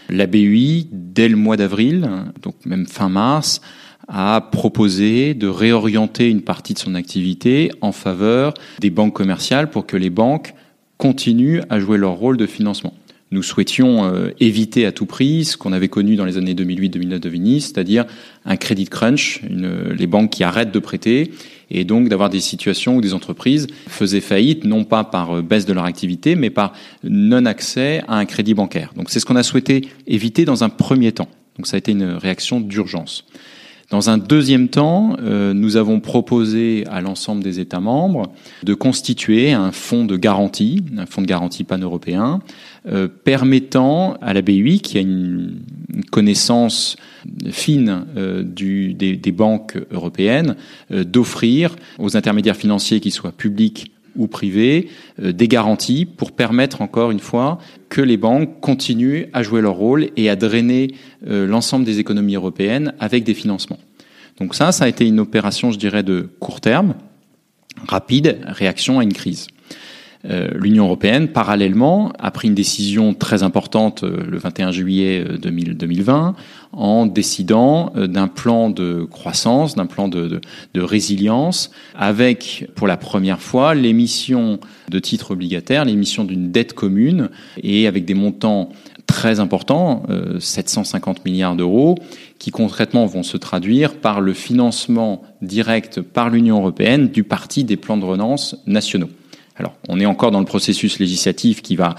La 0.10 0.26
BUI, 0.26 0.88
dès 0.92 1.28
le 1.28 1.36
mois 1.36 1.58
d'avril, 1.58 2.10
donc 2.42 2.56
même 2.66 2.86
fin 2.86 3.10
mars, 3.10 3.60
a 4.08 4.40
proposé 4.40 5.34
de 5.34 5.48
réorienter 5.48 6.30
une 6.30 6.42
partie 6.42 6.74
de 6.74 6.80
son 6.80 6.96
activité 6.96 7.72
en 7.82 7.92
faveur 7.92 8.54
des 8.80 8.90
banques 8.90 9.14
commerciales 9.14 9.70
pour 9.70 9.86
que 9.86 9.98
les 9.98 10.10
banques 10.10 10.54
continuent 10.98 11.60
à 11.70 11.80
jouer 11.82 11.98
leur 11.98 12.14
rôle 12.14 12.38
de 12.38 12.46
financement. 12.46 12.94
Nous 13.30 13.44
souhaitions 13.44 14.06
euh, 14.06 14.30
éviter 14.40 14.86
à 14.86 14.94
tout 14.94 15.06
prix 15.06 15.44
ce 15.44 15.58
qu'on 15.58 15.74
avait 15.74 15.90
connu 15.90 16.16
dans 16.16 16.24
les 16.24 16.38
années 16.38 16.54
2008-2009 16.54 17.20
de 17.20 17.30
Venise, 17.30 17.66
c'est-à-dire 17.66 18.06
un 18.46 18.56
crédit 18.56 18.86
crunch, 18.86 19.42
une, 19.50 19.90
les 19.92 20.08
banques 20.08 20.32
qui 20.32 20.46
arrêtent 20.46 20.72
de 20.72 20.80
prêter 20.80 21.32
et 21.70 21.84
donc 21.84 22.08
d'avoir 22.08 22.30
des 22.30 22.40
situations 22.40 22.96
où 22.96 23.02
des 23.02 23.14
entreprises 23.14 23.68
faisaient 23.88 24.22
faillite, 24.22 24.64
non 24.64 24.86
pas 24.86 25.04
par 25.04 25.38
euh, 25.38 25.42
baisse 25.42 25.66
de 25.66 25.74
leur 25.74 25.84
activité, 25.84 26.36
mais 26.36 26.50
par 26.50 26.72
non-accès 27.04 28.02
à 28.08 28.16
un 28.16 28.26
crédit 28.26 28.54
bancaire. 28.54 28.94
Donc 28.96 29.10
c'est 29.10 29.20
ce 29.20 29.26
qu'on 29.26 29.36
a 29.36 29.44
souhaité 29.44 29.90
éviter 30.08 30.46
dans 30.46 30.64
un 30.64 30.70
premier 30.70 31.12
temps. 31.12 31.28
Donc 31.58 31.68
ça 31.68 31.76
a 31.76 31.80
été 31.80 31.92
une 31.92 32.12
réaction 32.14 32.62
d'urgence. 32.62 33.26
Dans 33.90 34.10
un 34.10 34.18
deuxième 34.18 34.68
temps, 34.68 35.16
euh, 35.22 35.54
nous 35.54 35.78
avons 35.78 36.02
proposé 36.02 36.84
à 36.88 37.00
l'ensemble 37.00 37.42
des 37.42 37.62
États 37.62 37.80
membres 37.80 38.34
de 38.64 38.74
constituer 38.74 39.54
un 39.54 39.72
fonds 39.72 40.04
de 40.04 40.18
garantie, 40.18 40.84
un 40.98 41.06
fonds 41.06 41.22
de 41.22 41.28
garantie 41.28 41.64
pan-européen, 41.64 42.42
euh, 42.88 43.08
permettant 43.08 44.16
à 44.22 44.34
la 44.34 44.42
BUI, 44.42 44.82
qui 44.82 44.98
a 44.98 45.02
une, 45.02 45.62
connaissance 46.12 46.98
fine 47.50 48.06
euh, 48.18 48.44
des, 48.44 49.32
banques 49.32 49.78
européennes, 49.92 50.56
d'offrir 50.92 51.76
aux 51.98 52.18
intermédiaires 52.18 52.56
financiers, 52.58 53.00
qui 53.00 53.12
soient 53.12 53.32
publics 53.32 53.92
ou 54.18 54.28
privés, 54.28 54.90
des 55.20 55.48
garanties 55.48 56.06
pour 56.06 56.32
permettre 56.32 56.82
encore 56.82 57.12
une 57.12 57.20
fois 57.20 57.60
que 57.90 58.02
les 58.02 58.18
banques 58.18 58.60
continuent 58.60 59.26
à 59.34 59.44
jouer 59.44 59.62
leur 59.62 59.76
rôle 59.76 60.10
et 60.18 60.30
à 60.30 60.36
drainer 60.36 60.94
l'ensemble 61.26 61.86
des 61.86 62.00
économies 62.00 62.36
européennes 62.36 62.94
avec 63.00 63.24
des 63.24 63.34
financements. 63.34 63.80
Donc 64.40 64.56
ça, 64.56 64.72
ça 64.72 64.86
a 64.86 64.88
été 64.88 65.06
une 65.06 65.20
opération, 65.20 65.72
je 65.72 65.80
dirais, 65.80 66.04
de 66.04 66.30
court 66.40 66.62
terme, 66.62 66.96
rapide, 67.88 68.40
réaction 68.46 69.00
à 69.00 69.04
une 69.04 69.14
crise. 69.14 69.48
Euh, 70.26 70.50
L'Union 70.56 70.86
européenne, 70.86 71.28
parallèlement, 71.28 72.12
a 72.20 72.32
pris 72.32 72.48
une 72.48 72.56
décision 72.56 73.14
très 73.14 73.44
importante 73.44 74.04
euh, 74.04 74.24
le 74.28 74.38
21 74.38 74.72
juillet 74.72 75.26
2020 75.42 76.28
euh, 76.28 76.32
en 76.74 77.06
décidant 77.06 77.94
d'un 77.96 78.28
plan 78.28 78.70
de 78.70 79.08
croissance, 79.10 79.76
d'un 79.76 79.86
plan 79.86 80.08
de, 80.08 80.28
de, 80.28 80.42
de, 80.74 80.82
résilience, 80.82 81.72
avec 81.96 82.68
pour 82.76 82.88
la 82.88 82.98
première 82.98 83.40
fois 83.40 83.74
l'émission 83.74 84.60
de 84.90 85.00
titres 85.00 85.32
obligataires, 85.32 85.86
l'émission 85.86 86.24
d'une 86.24 86.52
dette 86.52 86.74
commune, 86.74 87.30
et 87.64 87.88
avec 87.88 88.06
des 88.06 88.14
montants 88.14 88.70
très 89.08 89.40
importants, 89.40 90.04
750 90.40 91.24
milliards 91.24 91.56
d'euros, 91.56 91.96
qui 92.38 92.52
concrètement 92.52 93.06
vont 93.06 93.24
se 93.24 93.38
traduire 93.38 93.96
par 93.96 94.20
le 94.20 94.34
financement 94.34 95.24
direct 95.42 96.02
par 96.02 96.30
l'Union 96.30 96.60
européenne 96.60 97.08
du 97.08 97.24
parti 97.24 97.64
des 97.64 97.78
plans 97.78 97.98
de 97.98 98.06
relance 98.06 98.58
nationaux. 98.68 99.10
Alors, 99.58 99.74
on 99.90 100.00
est 100.00 100.06
encore 100.06 100.32
dans 100.32 100.40
le 100.40 100.46
processus 100.46 101.00
législatif 101.00 101.62
qui 101.62 101.76
va, 101.76 101.96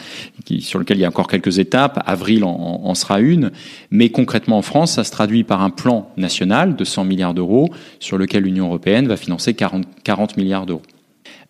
sur 0.60 0.78
lequel 0.78 0.98
il 0.98 1.00
y 1.00 1.04
a 1.04 1.08
encore 1.08 1.26
quelques 1.26 1.58
étapes. 1.58 2.02
Avril 2.06 2.44
en, 2.44 2.50
en, 2.84 2.94
sera 2.94 3.20
une, 3.20 3.50
mais 3.90 4.10
concrètement 4.10 4.58
en 4.58 4.62
France, 4.62 4.92
ça 4.92 5.04
se 5.04 5.10
traduit 5.10 5.44
par 5.44 5.62
un 5.62 5.70
plan 5.70 6.10
national 6.16 6.76
de 6.76 6.84
100 6.84 7.04
milliards 7.04 7.34
d'euros 7.34 7.68
sur 7.98 8.16
lequel 8.16 8.44
l'Union 8.44 8.66
européenne 8.66 9.08
va 9.08 9.16
financer 9.16 9.54
40, 9.54 9.86
40 10.04 10.36
milliards 10.36 10.66
d'euros. 10.66 10.82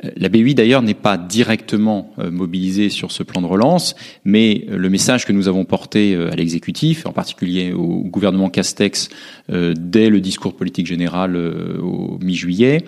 Euh, 0.05 0.11
la 0.17 0.29
BUI 0.29 0.55
d'ailleurs 0.55 0.83
n'est 0.83 0.95
pas 0.95 1.17
directement 1.17 2.13
euh, 2.19 2.31
mobilisée 2.31 2.89
sur 2.89 3.13
ce 3.13 3.23
plan 3.23 3.41
de 3.41 3.47
relance, 3.47 3.95
mais 4.25 4.67
euh, 4.69 4.77
le 4.77 4.91
message 4.91 5.27
que 5.27 5.33
nous 5.33 5.49
avons 5.49 5.65
porté 5.65 6.15
à 6.15 6.37
l'exécutif, 6.37 7.07
en 7.07 7.13
particulier 7.13 7.73
au 7.73 8.05
gouvernement 8.05 8.51
Castex, 8.51 9.09
dès 9.49 10.11
le 10.11 10.21
discours 10.21 10.55
politique 10.55 10.87
général 10.87 11.37
au 11.37 12.19
mi-juillet, 12.23 12.85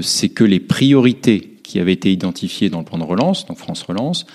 c'est 0.00 0.28
que 0.28 0.44
les 0.44 0.60
priorités 0.60 1.55
qui 1.66 1.80
avaient 1.80 1.92
été 1.92 2.10
identifiées 2.10 2.70
dans 2.70 2.78
le 2.78 2.84
plan 2.84 2.98
de 2.98 3.04
relance, 3.04 3.46
donc 3.46 3.58
France 3.58 3.82
Relance, 3.82 4.26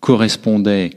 correspondaient 0.00 0.90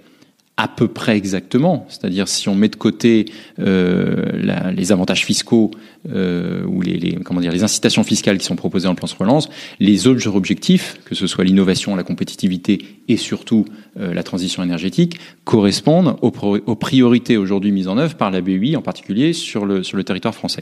à 0.56 0.68
peu 0.68 0.88
près 0.88 1.18
exactement. 1.18 1.88
C'est-à-dire 1.90 2.28
si 2.28 2.48
on 2.48 2.54
met 2.54 2.70
de 2.70 2.76
côté 2.76 3.26
euh, 3.60 4.72
les 4.72 4.92
avantages 4.92 5.26
fiscaux 5.26 5.72
euh, 6.12 6.64
ou 6.66 6.82
les, 6.82 7.18
comment 7.26 7.42
dire 7.42 7.52
les 7.52 7.64
incitations 7.64 8.04
fiscales 8.04 8.38
qui 8.38 8.46
sont 8.46 8.56
proposées 8.56 8.86
dans 8.86 8.92
le 8.92 8.96
plan 8.96 9.08
de 9.08 9.18
relance, 9.18 9.50
les 9.80 10.06
autres 10.06 10.28
objectifs, 10.28 11.00
que 11.06 11.16
ce 11.16 11.26
soit 11.26 11.44
l'innovation, 11.44 11.96
la 11.96 12.04
compétitivité 12.04 12.86
et 13.08 13.18
surtout 13.18 13.66
euh, 14.00 14.14
la 14.14 14.22
transition 14.22 14.62
énergétique, 14.62 15.20
correspondent 15.44 16.18
aux, 16.22 16.76
priorités 16.76 17.36
aujourd'hui 17.36 17.72
mises 17.72 17.88
en 17.88 17.98
œuvre 17.98 18.16
par 18.16 18.30
la 18.30 18.42
BUI, 18.42 18.76
en 18.76 18.82
particulier 18.84 19.34
sur 19.34 19.66
le 19.66 19.82
sur 19.82 19.98
le 19.98 20.04
territoire 20.04 20.36
français. 20.36 20.62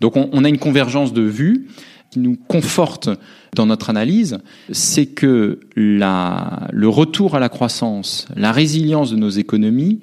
Donc 0.00 0.16
on, 0.16 0.28
on 0.32 0.44
a 0.44 0.48
une 0.50 0.58
convergence 0.58 1.14
de 1.14 1.22
vues 1.22 1.66
qui 2.10 2.18
nous 2.18 2.36
conforte 2.48 3.08
dans 3.54 3.66
notre 3.66 3.90
analyse, 3.90 4.38
c'est 4.70 5.06
que 5.06 5.60
le 5.74 6.86
retour 6.88 7.34
à 7.34 7.40
la 7.40 7.48
croissance, 7.48 8.26
la 8.36 8.52
résilience 8.52 9.10
de 9.10 9.16
nos 9.16 9.30
économies 9.30 10.00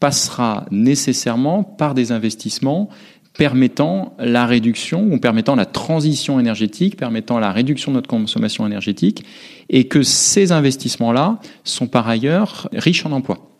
passera 0.00 0.66
nécessairement 0.70 1.62
par 1.62 1.94
des 1.94 2.12
investissements 2.12 2.90
permettant 3.36 4.14
la 4.18 4.46
réduction 4.46 5.12
ou 5.12 5.18
permettant 5.18 5.56
la 5.56 5.66
transition 5.66 6.40
énergétique, 6.40 6.96
permettant 6.96 7.38
la 7.38 7.52
réduction 7.52 7.92
de 7.92 7.96
notre 7.96 8.08
consommation 8.08 8.66
énergétique, 8.66 9.24
et 9.68 9.88
que 9.88 10.02
ces 10.02 10.52
investissements-là 10.52 11.38
sont 11.64 11.86
par 11.86 12.08
ailleurs 12.08 12.68
riches 12.72 13.04
en 13.04 13.12
emplois 13.12 13.55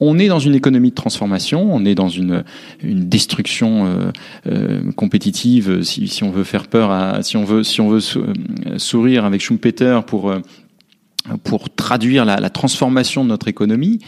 on 0.00 0.18
est 0.18 0.28
dans 0.28 0.38
une 0.38 0.54
économie 0.54 0.90
de 0.90 0.94
transformation, 0.94 1.72
on 1.72 1.84
est 1.84 1.94
dans 1.94 2.08
une, 2.08 2.44
une 2.82 3.08
destruction 3.08 3.86
euh, 3.86 4.10
euh, 4.46 4.92
compétitive. 4.92 5.82
Si, 5.82 6.08
si, 6.08 6.24
on 6.24 6.30
veut 6.30 6.44
faire 6.44 6.66
peur, 6.66 6.90
à, 6.90 7.22
si 7.22 7.36
on 7.36 7.44
veut, 7.44 7.62
si 7.62 7.80
on 7.80 7.88
veut 7.88 8.00
euh, 8.16 8.78
sourire 8.78 9.24
avec 9.24 9.40
Schumpeter 9.40 10.00
pour 10.06 10.34
pour 11.42 11.74
traduire 11.74 12.26
la, 12.26 12.36
la, 12.36 12.50
transformation 12.50 13.24
de 13.24 13.30
notre 13.30 13.48
économie, 13.48 13.98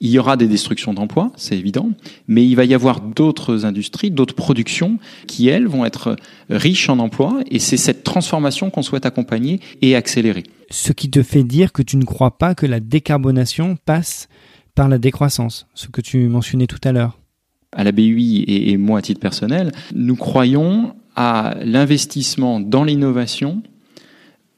il 0.00 0.10
y 0.10 0.18
aura 0.18 0.36
des 0.36 0.48
destructions 0.48 0.92
d'emplois, 0.92 1.30
c'est 1.36 1.56
évident, 1.56 1.90
mais 2.26 2.44
il 2.44 2.56
va 2.56 2.64
y 2.64 2.74
avoir 2.74 3.00
d'autres 3.00 3.64
industries, 3.64 4.10
d'autres 4.10 4.34
productions 4.34 4.98
qui, 5.28 5.48
elles, 5.48 5.68
vont 5.68 5.84
être 5.84 6.16
riches 6.50 6.88
en 6.88 6.98
emplois, 6.98 7.38
et 7.50 7.60
c'est 7.60 7.76
cette 7.76 8.02
transformation 8.02 8.68
qu'on 8.70 8.82
souhaite 8.82 9.06
accompagner 9.06 9.60
et 9.80 9.94
accélérer. 9.94 10.42
Ce 10.70 10.92
qui 10.92 11.08
te 11.08 11.22
fait 11.22 11.44
dire 11.44 11.72
que 11.72 11.82
tu 11.82 11.96
ne 11.96 12.04
crois 12.04 12.36
pas 12.36 12.56
que 12.56 12.66
la 12.66 12.80
décarbonation 12.80 13.76
passe 13.84 14.28
par 14.74 14.88
la 14.88 14.98
décroissance, 14.98 15.66
ce 15.74 15.88
que 15.88 16.00
tu 16.00 16.28
mentionnais 16.28 16.66
tout 16.66 16.80
à 16.84 16.92
l'heure 16.92 17.18
à 17.74 17.84
la 17.84 17.92
BUI 17.92 18.44
et, 18.46 18.76
moi 18.76 18.98
à 18.98 19.02
titre 19.02 19.20
personnel, 19.20 19.72
nous 19.94 20.16
croyons 20.16 20.94
à 21.16 21.54
l'investissement 21.64 22.60
dans 22.60 22.84
l'innovation 22.84 23.62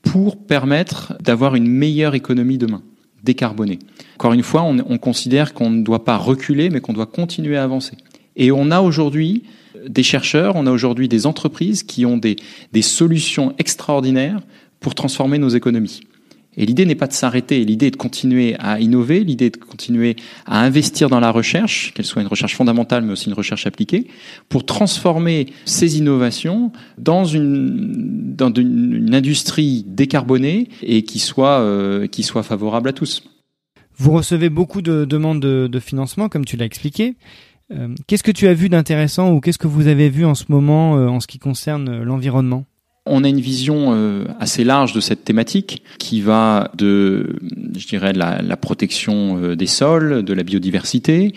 pour 0.02 0.36
permettre 0.36 1.14
d'avoir 1.22 1.54
une 1.54 1.68
meilleure 1.68 2.14
économie 2.14 2.58
demain, 2.58 2.82
décarbonée. 3.22 3.78
Encore 4.16 4.32
une 4.32 4.42
fois, 4.42 4.62
on, 4.62 4.78
on 4.88 4.98
considère 4.98 5.54
qu'on 5.54 5.70
ne 5.70 5.82
doit 5.82 6.04
pas 6.04 6.16
reculer, 6.16 6.70
mais 6.70 6.80
qu'on 6.80 6.92
doit 6.92 7.06
continuer 7.06 7.56
à 7.56 7.62
avancer. 7.62 7.96
Et 8.36 8.50
on 8.50 8.70
a 8.70 8.80
aujourd'hui 8.80 9.44
des 9.88 10.02
chercheurs, 10.02 10.56
on 10.56 10.66
a 10.66 10.72
aujourd'hui 10.72 11.08
des 11.08 11.26
entreprises 11.26 11.82
qui 11.82 12.04
ont 12.06 12.18
des 12.18 12.82
solutions 12.82 13.54
extraordinaires 13.58 14.40
pour 14.80 14.94
transformer 14.94 15.38
nos 15.38 15.50
économies. 15.50 16.00
Et 16.56 16.66
l'idée 16.66 16.86
n'est 16.86 16.94
pas 16.94 17.06
de 17.06 17.12
s'arrêter, 17.12 17.64
l'idée 17.64 17.86
est 17.86 17.90
de 17.90 17.96
continuer 17.96 18.56
à 18.58 18.80
innover, 18.80 19.24
l'idée 19.24 19.46
est 19.46 19.58
de 19.58 19.64
continuer 19.64 20.16
à 20.46 20.62
investir 20.62 21.08
dans 21.08 21.20
la 21.20 21.30
recherche, 21.30 21.92
qu'elle 21.94 22.04
soit 22.04 22.22
une 22.22 22.28
recherche 22.28 22.54
fondamentale 22.54 23.04
mais 23.04 23.12
aussi 23.12 23.28
une 23.28 23.34
recherche 23.34 23.66
appliquée, 23.66 24.08
pour 24.48 24.64
transformer 24.64 25.46
ces 25.64 25.98
innovations 25.98 26.72
dans 26.98 27.24
une, 27.24 28.36
industrie 29.12 29.84
décarbonée 29.86 30.68
et 30.82 31.02
qui 31.02 31.18
soit, 31.18 31.60
euh, 31.60 32.06
qui 32.06 32.22
soit 32.22 32.42
favorable 32.42 32.88
à 32.88 32.92
tous. 32.92 33.22
Vous 33.96 34.10
recevez 34.10 34.48
beaucoup 34.48 34.82
de 34.82 35.04
demandes 35.04 35.40
de, 35.40 35.68
de 35.70 35.78
financement, 35.78 36.28
comme 36.28 36.44
tu 36.44 36.56
l'as 36.56 36.64
expliqué. 36.64 37.14
Euh, 37.72 37.94
qu'est-ce 38.06 38.22
que 38.22 38.30
tu 38.30 38.46
as 38.48 38.54
vu 38.54 38.68
d'intéressant 38.68 39.32
ou 39.32 39.40
qu'est-ce 39.40 39.58
que 39.58 39.66
vous 39.66 39.86
avez 39.86 40.10
vu 40.10 40.24
en 40.24 40.34
ce 40.34 40.44
moment 40.48 40.96
euh, 40.96 41.08
en 41.08 41.20
ce 41.20 41.26
qui 41.26 41.38
concerne 41.38 42.02
l'environnement? 42.02 42.64
On 43.06 43.24
a 43.24 43.28
une 43.28 43.40
vision 43.40 43.92
euh, 43.92 44.24
assez 44.40 44.64
large 44.64 44.92
de 44.92 45.00
cette 45.00 45.24
thématique 45.24 45.82
qui 45.98 46.20
va 46.20 46.70
de, 46.76 47.36
je 47.76 47.86
dirais, 47.86 48.12
la, 48.12 48.56
protection 48.56 49.38
euh, 49.38 49.56
des 49.56 49.66
sols, 49.66 50.22
de 50.22 50.32
la 50.32 50.42
biodiversité, 50.42 51.34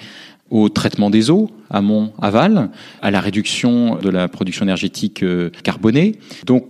au 0.50 0.70
traitement 0.70 1.10
des 1.10 1.30
eaux, 1.30 1.52
amont, 1.70 2.14
aval, 2.22 2.70
à 3.02 3.12
la 3.12 3.20
réduction 3.20 3.98
de 3.98 4.10
la 4.10 4.30
production 4.30 4.64
énergétique 4.64 5.24
euh, 5.24 5.50
carbonée. 5.64 6.16
Donc 6.46 6.66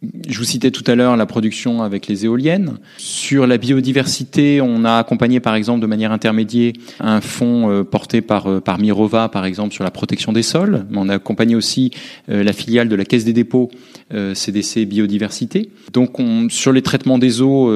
je 0.00 0.38
vous 0.38 0.44
citais 0.44 0.70
tout 0.70 0.84
à 0.86 0.94
l'heure 0.94 1.16
la 1.16 1.26
production 1.26 1.82
avec 1.82 2.06
les 2.06 2.24
éoliennes. 2.24 2.78
Sur 2.98 3.48
la 3.48 3.58
biodiversité, 3.58 4.60
on 4.60 4.84
a 4.84 4.96
accompagné 4.96 5.40
par 5.40 5.56
exemple 5.56 5.80
de 5.80 5.86
manière 5.86 6.12
intermédiaire 6.12 6.72
un 7.00 7.20
fonds 7.20 7.68
euh, 7.68 7.82
porté 7.82 8.20
par, 8.20 8.46
euh, 8.46 8.60
par 8.60 8.78
Mirova 8.78 9.28
par 9.28 9.44
exemple 9.44 9.74
sur 9.74 9.82
la 9.82 9.90
protection 9.90 10.32
des 10.32 10.44
sols. 10.44 10.86
Mais 10.90 10.98
on 11.00 11.08
a 11.08 11.14
accompagné 11.14 11.56
aussi 11.56 11.90
euh, 12.28 12.44
la 12.44 12.52
filiale 12.52 12.88
de 12.88 12.94
la 12.94 13.04
Caisse 13.04 13.24
des 13.24 13.32
dépôts 13.32 13.70
CDC 14.10 14.86
Biodiversité. 14.86 15.70
Donc 15.92 16.18
on, 16.18 16.48
sur 16.48 16.72
les 16.72 16.80
traitements 16.80 17.18
des 17.18 17.42
eaux, 17.42 17.70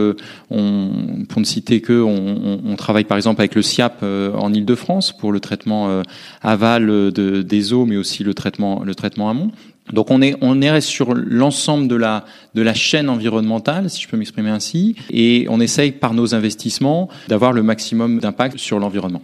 on, 0.50 0.90
pour 1.28 1.40
ne 1.40 1.44
citer 1.44 1.82
que, 1.82 2.00
on, 2.00 2.60
on, 2.64 2.74
travaille 2.76 3.04
par 3.04 3.18
exemple 3.18 3.42
avec 3.42 3.54
le 3.54 3.60
SIAP 3.60 4.02
en 4.02 4.50
Ile-de-France 4.50 5.14
pour 5.14 5.30
le 5.30 5.40
traitement 5.40 6.02
aval 6.40 6.86
de, 6.86 7.42
des 7.42 7.72
eaux, 7.74 7.84
mais 7.84 7.98
aussi 7.98 8.24
le 8.24 8.32
traitement, 8.32 8.82
le 8.82 8.94
traitement 8.94 9.28
amont. 9.28 9.50
Donc 9.92 10.10
on 10.10 10.22
est 10.22 10.36
on 10.40 10.62
est 10.62 10.80
sur 10.80 11.14
l'ensemble 11.14 11.88
de 11.88 11.96
la 11.96 12.24
de 12.54 12.62
la 12.62 12.74
chaîne 12.74 13.08
environnementale, 13.08 13.90
si 13.90 14.02
je 14.02 14.08
peux 14.08 14.16
m'exprimer 14.16 14.50
ainsi, 14.50 14.96
et 15.10 15.46
on 15.48 15.60
essaye 15.60 15.92
par 15.92 16.14
nos 16.14 16.34
investissements 16.34 17.08
d'avoir 17.28 17.52
le 17.52 17.62
maximum 17.62 18.20
d'impact 18.20 18.58
sur 18.58 18.78
l'environnement. 18.78 19.22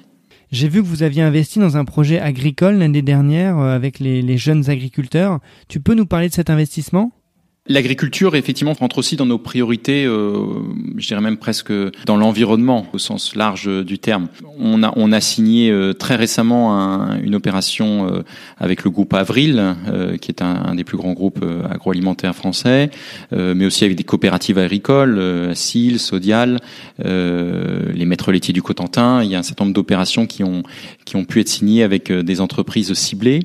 J'ai 0.50 0.68
vu 0.68 0.82
que 0.82 0.86
vous 0.86 1.02
aviez 1.02 1.22
investi 1.22 1.58
dans 1.58 1.76
un 1.76 1.84
projet 1.84 2.18
agricole 2.18 2.76
l'année 2.76 3.02
dernière 3.02 3.58
euh, 3.58 3.74
avec 3.74 3.98
les, 3.98 4.22
les 4.22 4.38
jeunes 4.38 4.70
agriculteurs. 4.70 5.40
Tu 5.68 5.78
peux 5.78 5.94
nous 5.94 6.06
parler 6.06 6.30
de 6.30 6.34
cet 6.34 6.48
investissement? 6.48 7.12
L'agriculture, 7.70 8.34
effectivement, 8.34 8.72
rentre 8.72 8.96
aussi 8.96 9.16
dans 9.16 9.26
nos 9.26 9.36
priorités, 9.36 10.06
euh, 10.06 10.42
je 10.96 11.06
dirais 11.06 11.20
même 11.20 11.36
presque 11.36 11.72
dans 12.06 12.16
l'environnement, 12.16 12.86
au 12.94 12.98
sens 12.98 13.36
large 13.36 13.68
du 13.84 13.98
terme. 13.98 14.28
On 14.58 14.82
a, 14.82 14.92
on 14.96 15.12
a 15.12 15.20
signé 15.20 15.70
euh, 15.70 15.92
très 15.92 16.16
récemment 16.16 16.74
un, 16.74 17.20
une 17.20 17.34
opération 17.34 18.08
euh, 18.08 18.22
avec 18.56 18.84
le 18.84 18.90
groupe 18.90 19.12
Avril, 19.12 19.76
euh, 19.86 20.16
qui 20.16 20.30
est 20.30 20.40
un, 20.40 20.64
un, 20.68 20.74
des 20.76 20.84
plus 20.84 20.96
grands 20.96 21.12
groupes 21.12 21.44
agroalimentaires 21.70 22.34
français, 22.34 22.90
mais 23.32 23.66
aussi 23.66 23.84
avec 23.84 23.96
des 23.96 24.04
coopératives 24.04 24.58
agricoles, 24.58 25.52
Sil, 25.52 25.98
Sodial, 25.98 26.58
les 26.98 28.04
maîtres 28.06 28.32
laitiers 28.32 28.54
du 28.54 28.62
Cotentin. 28.62 29.22
Il 29.22 29.30
y 29.30 29.34
a 29.34 29.38
un 29.38 29.42
certain 29.42 29.64
nombre 29.64 29.74
d'opérations 29.74 30.26
qui 30.26 30.42
ont, 30.42 30.62
qui 31.04 31.16
ont 31.16 31.24
pu 31.24 31.40
être 31.40 31.48
signées 31.48 31.82
avec 31.82 32.10
des 32.12 32.40
entreprises 32.40 32.92
ciblées. 32.94 33.40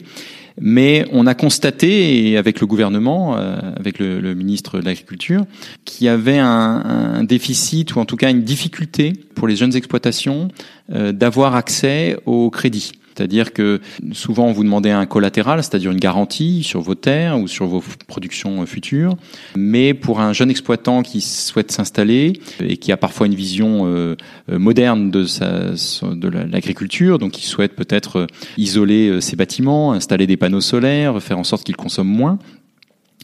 Mais 0.59 1.05
on 1.11 1.25
a 1.27 1.33
constaté, 1.33 2.37
avec 2.37 2.59
le 2.59 2.67
gouvernement, 2.67 3.37
euh, 3.37 3.57
avec 3.77 3.99
le, 3.99 4.33
ministre 4.33 4.79
de 4.79 4.85
l'Agriculture, 4.85 5.45
qu'il 5.85 6.05
y 6.05 6.09
avait 6.09 6.39
un, 6.39 6.47
un, 6.47 7.23
déficit 7.23 7.95
ou 7.95 7.99
en 7.99 8.05
tout 8.05 8.17
cas 8.17 8.29
une 8.29 8.43
difficulté 8.43 9.13
pour 9.35 9.47
les 9.47 9.55
jeunes 9.55 9.75
exploitations 9.75 10.49
euh, 10.91 11.11
d'avoir 11.11 11.55
accès 11.55 12.17
au 12.25 12.49
crédit. 12.49 12.91
C'est-à-dire 13.15 13.53
que 13.53 13.79
souvent 14.11 14.47
on 14.47 14.51
vous 14.51 14.63
demandait 14.63 14.91
un 14.91 15.05
collatéral, 15.05 15.63
c'est-à-dire 15.63 15.91
une 15.91 15.99
garantie 15.99 16.63
sur 16.63 16.81
vos 16.81 16.95
terres 16.95 17.39
ou 17.39 17.47
sur 17.47 17.67
vos 17.67 17.83
productions 18.07 18.65
futures. 18.65 19.15
Mais 19.55 19.93
pour 19.93 20.19
un 20.19 20.33
jeune 20.33 20.49
exploitant 20.49 21.03
qui 21.03 21.21
souhaite 21.21 21.71
s'installer 21.71 22.33
et 22.59 22.77
qui 22.77 22.91
a 22.91 22.97
parfois 22.97 23.27
une 23.27 23.35
vision 23.35 23.85
euh, 23.85 24.15
moderne 24.49 25.11
de, 25.11 25.25
sa, 25.25 25.71
de 26.01 26.27
l'agriculture, 26.27 27.19
donc 27.19 27.31
qui 27.31 27.45
souhaite 27.45 27.75
peut-être 27.75 28.27
isoler 28.57 29.09
euh, 29.09 29.21
ses 29.21 29.35
bâtiments, 29.35 29.93
installer 29.93 30.27
des 30.27 30.37
panneaux 30.37 30.61
solaires, 30.61 31.21
faire 31.21 31.39
en 31.39 31.43
sorte 31.43 31.63
qu'il 31.63 31.75
consomme 31.75 32.07
moins, 32.07 32.39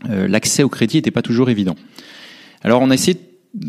euh, 0.10 0.28
l'accès 0.28 0.64
au 0.64 0.70
crédit 0.70 0.98
n'était 0.98 1.12
pas 1.12 1.22
toujours 1.22 1.50
évident. 1.50 1.76
Alors 2.64 2.82
on 2.82 2.90
a 2.90 2.94
essayé 2.94 3.18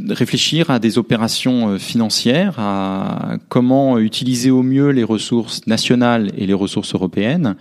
réfléchir 0.08 0.70
à 0.70 0.78
des 0.78 0.98
opérations 0.98 1.70
euh, 1.70 1.78
financières, 1.78 2.58
à 2.58 3.38
comment 3.48 3.98
utiliser 3.98 4.50
au 4.50 4.62
mieux 4.62 4.90
les 4.90 5.04
ressources 5.04 5.66
nationales 5.66 6.32
et 6.36 6.46
les 6.46 6.54
ressources 6.54 6.94
européennes, 6.94 7.56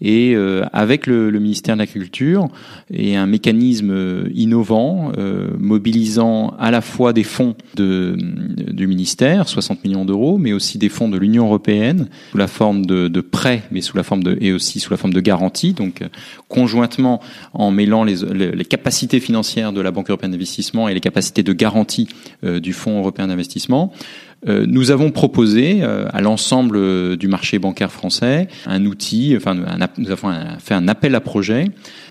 et 0.00 0.34
euh, 0.34 0.64
avec 0.72 1.06
le, 1.06 1.30
ministère 1.30 1.76
de 1.76 1.80
l'Agriculture 1.80 2.48
et 2.92 3.16
un 3.16 3.26
mécanisme 3.26 3.90
euh, 3.90 4.28
innovant, 4.34 5.12
euh, 5.18 5.50
mobilisant 5.58 6.54
à 6.58 6.70
la 6.70 6.80
fois 6.80 7.12
des 7.12 7.24
fonds 7.24 7.54
du 7.76 8.86
ministère, 8.86 9.48
60 9.48 9.84
millions 9.84 10.04
d'euros, 10.04 10.38
mais 10.38 10.52
aussi 10.52 10.78
des 10.78 10.88
fonds 10.88 11.08
de 11.08 11.18
l'Union 11.18 11.46
européenne 11.46 12.08
sous 12.30 12.38
la 12.38 12.46
forme 12.46 12.86
de, 12.86 13.20
prêts, 13.20 13.62
mais 13.70 13.80
sous 13.80 13.96
la 13.96 14.02
forme 14.02 14.22
de 14.22 14.36
et 14.40 14.52
aussi 14.52 14.80
sous 14.80 14.90
la 14.90 14.96
forme 14.96 15.12
de 15.14 15.20
garanties. 15.20 15.72
Donc 15.72 16.02
conjointement 16.48 17.20
en 17.52 17.70
mêlant 17.70 18.04
les, 18.04 18.16
les 18.52 18.64
capacités 18.64 19.20
financières 19.20 19.72
de 19.72 19.80
la 19.80 19.90
Banque 19.90 20.10
européenne 20.10 20.32
d'investissement 20.32 20.88
et 20.88 20.94
les 20.94 21.00
capacités 21.00 21.42
de 21.42 21.52
garantie 21.52 22.08
du 22.42 22.72
Fonds 22.72 22.98
européen 22.98 23.28
d'investissement. 23.28 23.92
Euh, 24.46 24.66
nous 24.68 24.90
avons 24.90 25.10
proposé 25.10 25.78
euh, 25.82 26.06
à 26.12 26.20
l'ensemble 26.20 26.76
euh, 26.76 27.16
du 27.16 27.28
marché 27.28 27.58
bancaire 27.58 27.90
français 27.90 28.48
un 28.66 28.84
outil, 28.84 29.34
enfin 29.36 29.54
nous 29.54 30.10
avons 30.10 30.32
fait 30.58 30.74
un 30.74 30.88
appel 30.88 31.14
à 31.14 31.20
projet 31.20 31.66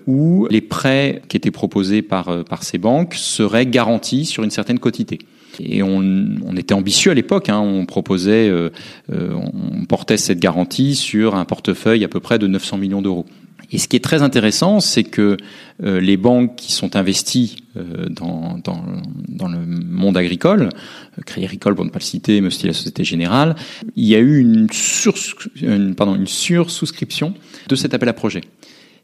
où 0.06 0.46
les 0.50 0.60
prêts 0.60 1.22
qui 1.28 1.36
étaient 1.36 1.50
proposés 1.50 2.02
par, 2.02 2.44
par 2.44 2.64
ces 2.64 2.78
banques 2.78 3.14
seraient 3.14 3.66
garantis 3.66 4.24
sur 4.24 4.42
une 4.42 4.50
certaine 4.50 4.78
quotité. 4.78 5.18
Et 5.60 5.84
on, 5.84 6.02
était 6.56 6.74
ambitieux 6.74 7.12
à 7.12 7.14
l'époque. 7.14 7.48
Hein, 7.48 7.60
on 7.60 7.86
proposait, 7.86 8.52
on 9.10 9.84
portait 9.88 10.16
cette 10.16 10.40
garantie 10.40 10.96
sur 10.96 11.36
un 11.36 11.44
portefeuille 11.44 12.04
à 12.04 12.08
peu 12.08 12.20
près 12.20 12.38
de 12.38 12.46
900 12.48 12.78
millions 12.78 13.02
d'euros. 13.02 13.24
Et 13.70 13.78
ce 13.78 13.88
qui 13.88 13.96
est 13.96 14.04
très 14.04 14.22
intéressant, 14.22 14.80
c'est 14.80 15.04
que 15.04 15.36
euh, 15.82 16.00
les 16.00 16.16
banques 16.16 16.56
qui 16.56 16.72
sont 16.72 16.96
investies 16.96 17.56
euh, 17.76 18.08
dans, 18.08 18.58
dans, 18.62 18.84
dans, 19.28 19.48
le 19.48 19.58
monde 19.66 20.16
agricole, 20.16 20.68
euh, 21.18 21.22
Crédit 21.24 21.46
Agricole 21.46 21.74
pour 21.74 21.84
ne 21.84 21.90
pas 21.90 21.98
le 21.98 22.04
citer, 22.04 22.40
mais 22.40 22.48
aussi 22.48 22.66
la 22.66 22.72
Société 22.72 23.04
Générale, 23.04 23.56
il 23.96 24.04
y 24.04 24.14
a 24.14 24.18
eu 24.18 24.40
une, 24.40 24.68
sur, 24.70 25.14
une, 25.60 25.94
pardon, 25.94 26.14
une 26.14 26.26
sursouscription 26.26 27.34
de 27.68 27.76
cet 27.76 27.94
appel 27.94 28.08
à 28.08 28.12
projet. 28.12 28.42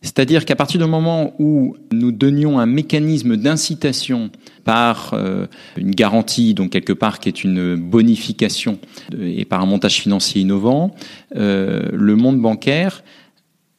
C'est-à-dire 0.02 0.46
qu'à 0.46 0.56
partir 0.56 0.80
du 0.80 0.86
moment 0.86 1.34
où 1.38 1.76
nous 1.92 2.11
donnions 2.11 2.58
un 2.58 2.64
mécanisme 2.64 3.36
d'incitation 3.36 4.30
par 4.64 5.12
euh, 5.12 5.46
une 5.76 5.90
garantie, 5.90 6.54
donc 6.54 6.70
quelque 6.70 6.94
part 6.94 7.18
qui 7.20 7.28
est 7.28 7.44
une 7.44 7.76
bonification, 7.76 8.78
et 9.20 9.44
par 9.44 9.61
un 9.61 9.66
montage 9.66 10.00
financier 10.00 10.40
innovant, 10.40 10.94
euh, 11.36 11.88
le 11.92 12.16
monde 12.16 12.40
bancaire 12.40 13.02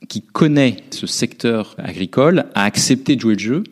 qui 0.08 0.22
connaît 0.22 0.78
ce 0.91 1.08
secteur 1.08 1.76
agricole 1.78 2.45
a 2.56 2.64
accepté 2.64 3.16
de 3.16 3.22
jouer 3.22 3.34
le 3.34 3.39
jeu 3.39 3.64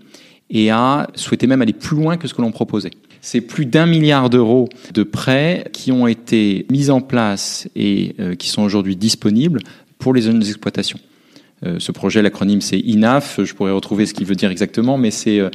et 0.50 0.72
a 0.72 1.10
souhaité 1.16 1.48
même 1.48 1.62
aller 1.62 1.74
plus 1.74 1.96
loin 1.96 2.18
que 2.18 2.28
ce 2.28 2.34
que 2.34 2.42
l'on 2.42 2.52
proposait. 2.52 2.92
C'est 3.22 3.42
plus 3.42 3.66
d'un 3.66 3.86
milliard 3.86 4.30
d'euros 4.30 4.70
de 4.94 5.04
prêts 5.04 5.66
qui 5.74 5.92
ont 5.92 6.08
été 6.08 6.66
mis 6.72 6.90
en 6.90 7.02
place 7.02 7.68
et 7.76 8.16
euh, 8.20 8.36
qui 8.36 8.48
sont 8.48 8.64
aujourd'hui 8.64 8.96
disponibles 8.96 9.60
pour 9.98 10.14
les 10.14 10.22
zones 10.22 10.40
d'exploitation. 10.40 11.00
Euh, 11.66 11.76
ce 11.80 11.92
projet, 11.92 12.22
l'acronyme 12.22 12.62
c'est 12.62 12.80
INAF, 12.80 13.44
je 13.44 13.54
pourrais 13.54 13.74
retrouver 13.74 14.06
ce 14.06 14.14
qu'il 14.14 14.26
veut 14.26 14.36
dire 14.36 14.50
exactement, 14.50 14.98
mais 14.98 15.10
euh, 15.28 15.50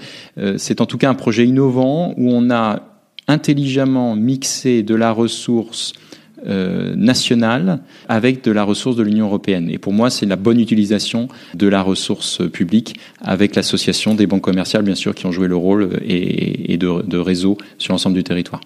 c'est 0.59 0.81
en 0.83 0.87
tout 0.87 0.99
cas 0.99 1.09
un 1.09 1.15
projet 1.15 1.47
innovant 1.47 2.13
où 2.19 2.31
on 2.31 2.51
a 2.51 2.83
intelligemment 3.27 4.15
mixé 4.15 4.83
de 4.83 4.95
la 4.95 5.11
ressource 5.11 5.95
euh, 6.47 6.95
nationale 6.97 7.81
avec 8.09 8.45
de 8.45 8.51
la 8.51 8.65
ressource 8.65 8.97
de 8.97 9.03
l'Union 9.03 9.27
européenne. 9.27 9.71
Et 9.71 9.79
pour 9.79 9.93
moi, 9.93 10.11
c'est 10.11 10.27
la 10.27 10.37
bonne 10.37 10.61
utilisation 10.61 11.29
de 11.55 11.69
la 11.69 11.83
ressource 11.83 12.43
publique 12.51 12.97
avec 13.21 13.55
l'association 13.55 14.15
des 14.15 14.27
banques 14.27 14.43
commerciales, 14.43 14.83
bien 14.83 14.95
sûr, 14.95 15.15
qui 15.15 15.27
ont 15.27 15.33
joué 15.33 15.49
le 15.49 15.57
rôle 15.57 15.99
et, 16.05 16.73
et 16.73 16.77
de, 16.77 17.03
de 17.03 17.19
réseau 17.19 17.57
sur 17.79 17.93
l'ensemble 17.93 18.17
du 18.17 18.25
territoire. 18.25 18.61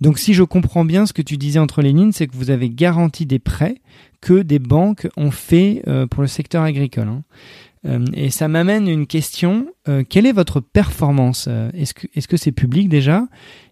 Donc 0.00 0.18
si 0.18 0.34
je 0.34 0.42
comprends 0.42 0.84
bien 0.84 1.06
ce 1.06 1.12
que 1.12 1.22
tu 1.22 1.36
disais 1.36 1.58
entre 1.58 1.80
les 1.80 1.92
lignes, 1.92 2.12
c'est 2.12 2.26
que 2.26 2.36
vous 2.36 2.50
avez 2.50 2.68
garanti 2.68 3.26
des 3.26 3.38
prêts 3.38 3.76
que 4.20 4.42
des 4.42 4.58
banques 4.58 5.08
ont 5.16 5.30
fait 5.30 5.82
euh, 5.86 6.06
pour 6.06 6.22
le 6.22 6.28
secteur 6.28 6.62
agricole. 6.62 7.08
Hein. 7.08 7.22
Euh, 7.86 8.04
et 8.14 8.30
ça 8.30 8.48
m'amène 8.48 8.88
une 8.88 9.06
question. 9.06 9.66
Euh, 9.88 10.02
quelle 10.08 10.26
est 10.26 10.32
votre 10.32 10.60
performance 10.60 11.48
Est-ce 11.74 11.94
que 11.94 12.06
est-ce 12.14 12.28
que 12.28 12.36
c'est 12.36 12.52
public 12.52 12.88
déjà? 12.88 13.26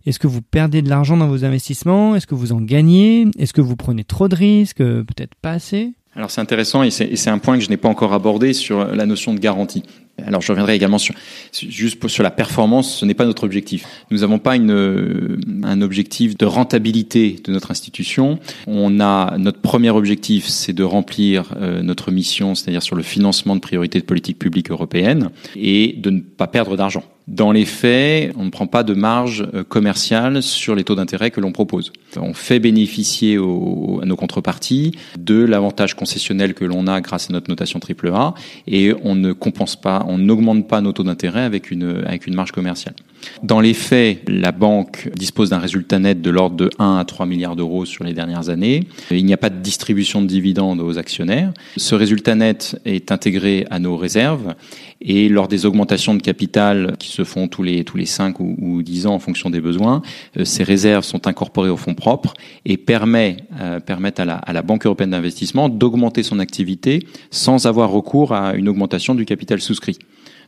Est-ce 0.05 0.19
que 0.19 0.27
vous 0.27 0.43
perdez 0.43 0.83
de 0.83 0.89
l'argent 0.89 1.17
dans 1.17 1.29
vos 1.29 1.45
investissements? 1.45 2.17
Est-ce 2.17 2.27
que 2.27 2.35
vous 2.35 2.53
en 2.53 2.61
gagnez? 2.61 3.27
Est-ce 3.39 3.53
que 3.53 3.61
vous 3.61 3.77
prenez 3.77 4.05
trop 4.05 4.29
de 4.29 4.35
risques? 4.35 4.79
Peut-être 4.79 5.35
pas 5.37 5.53
assez? 5.53 5.93
Alors 6.15 6.31
c'est 6.31 6.41
intéressant 6.41 6.83
et 6.83 6.91
c'est 6.91 7.31
un 7.31 7.39
point 7.39 7.57
que 7.57 7.65
je 7.65 7.71
n'ai 7.71 7.79
pas 7.79 7.89
encore 7.89 8.13
abordé 8.13 8.53
sur 8.53 8.85
la 8.85 9.07
notion 9.07 9.33
de 9.33 9.39
garantie. 9.39 9.83
Alors 10.27 10.41
je 10.41 10.53
reviendrai 10.53 10.75
également 10.75 10.99
sur 10.99 11.15
juste 11.53 12.09
sur 12.09 12.23
la 12.23 12.31
performance, 12.31 12.99
ce 12.99 13.05
n'est 13.05 13.15
pas 13.15 13.25
notre 13.25 13.45
objectif. 13.45 13.87
Nous 14.11 14.19
n'avons 14.19 14.39
pas 14.39 14.57
une, 14.57 15.41
un 15.63 15.81
objectif 15.83 16.37
de 16.37 16.47
rentabilité 16.47 17.37
de 17.45 17.53
notre 17.53 17.71
institution. 17.71 18.39
On 18.67 19.01
a 19.01 19.37
notre 19.39 19.61
premier 19.61 19.91
objectif, 19.91 20.47
c'est 20.47 20.73
de 20.73 20.85
remplir 20.85 21.55
euh, 21.61 21.83
notre 21.83 22.11
mission, 22.11 22.55
c'est-à-dire 22.55 22.83
sur 22.83 22.97
le 22.97 23.03
financement 23.03 23.55
de 23.55 23.61
priorités 23.61 24.01
de 24.01 24.05
politique 24.05 24.39
publique 24.39 24.71
européenne 24.71 25.31
et 25.57 25.95
de 25.99 26.11
ne 26.11 26.21
pas 26.21 26.47
perdre 26.47 26.77
d'argent. 26.77 27.05
Dans 27.29 27.53
les 27.53 27.65
faits, 27.65 28.33
on 28.37 28.45
ne 28.45 28.51
prend 28.51 28.67
pas 28.67 28.83
de 28.83 28.95
marge 28.95 29.47
euh, 29.55 29.63
commerciale 29.63 30.43
sur 30.43 30.75
les 30.75 30.83
taux 30.83 30.97
d'intérêt 30.97 31.31
que 31.31 31.41
l'on 31.41 31.53
propose. 31.53 31.93
On 32.17 32.35
fait 32.35 32.59
bénéficier 32.59 33.37
à 33.37 34.05
nos 34.05 34.17
contreparties 34.17 34.93
de 35.19 35.45
l'avantage 35.45 35.95
concessionnel 35.95 36.55
que 36.55 36.65
l'on 36.65 36.87
a 36.89 37.01
grâce 37.01 37.31
à 37.31 37.33
notre 37.33 37.49
notation 37.49 37.79
AAA 37.79 38.35
et 38.67 38.93
on 39.05 39.15
ne 39.15 39.33
compense 39.33 39.77
pas, 39.77 40.05
on 40.13 40.19
n'augmente 40.19 40.69
pas 40.69 40.81
nos 40.81 40.93
taux 40.93 41.03
d'intérêt 41.05 41.43
avec 41.43 41.71
une, 41.71 42.03
avec 42.07 42.27
une 42.27 42.35
marge 42.35 42.53
commerciale. 42.53 42.95
Dans 43.43 43.61
les 43.61 43.75
faits, 43.75 44.23
la 44.29 44.53
banque 44.53 45.11
dispose 45.15 45.51
d'un 45.51 45.59
résultat 45.59 45.99
net 45.99 46.21
de 46.21 46.31
l'ordre 46.31 46.57
de 46.57 46.71
1 46.79 46.97
à 46.97 47.05
3 47.05 47.27
milliards 47.27 47.57
d'euros 47.57 47.85
sur 47.85 48.05
les 48.05 48.13
dernières 48.13 48.49
années. 48.49 48.89
Il 49.11 49.25
n'y 49.25 49.33
a 49.33 49.37
pas 49.37 49.51
de 49.51 49.61
distribution 49.61 50.23
de 50.23 50.27
dividendes 50.27 50.81
aux 50.81 50.99
actionnaires. 50.99 51.53
Ce 51.77 51.95
résultat 51.95 52.35
net 52.35 52.81
est 52.85 53.13
intégré 53.13 53.67
à 53.71 53.79
nos 53.79 53.97
réserves 53.97 54.55
et 55.01 55.29
lors 55.29 55.49
des 55.49 55.67
augmentations 55.67 56.15
de 56.15 56.23
capital 56.23 56.95
qui 56.99 57.09
se 57.09 57.25
font 57.25 57.49
tous 57.49 57.63
les 57.63 57.85
tous 57.85 57.97
les 57.97 58.07
5 58.07 58.39
ou, 58.41 58.57
ou 58.59 58.83
10 58.83 59.07
ans 59.07 59.15
en 59.15 59.19
fonction 59.19 59.51
des 59.51 59.61
besoins, 59.61 60.03
euh, 60.39 60.45
ces 60.45 60.63
réserves 60.63 61.05
sont 61.05 61.27
incorporées 61.27 61.71
au 61.71 61.77
fonds 61.77 61.95
propre 61.95 62.35
et 62.65 62.77
permet, 62.77 63.39
euh, 63.61 63.81
permettent 63.81 64.21
à 64.21 64.25
la, 64.25 64.37
à 64.37 64.53
la 64.53 64.63
Banque 64.63 64.87
européenne 64.87 65.11
d'investissement 65.11 65.69
d'augmenter 65.69 66.23
son 66.23 66.39
activité 66.39 67.07
sans 67.31 67.67
avoir 67.67 67.91
recours 67.91 68.33
à 68.33 68.55
une 68.55 68.69
augmentation 68.69 69.15
du 69.15 69.25
capital 69.25 69.61
souscrit. 69.61 69.99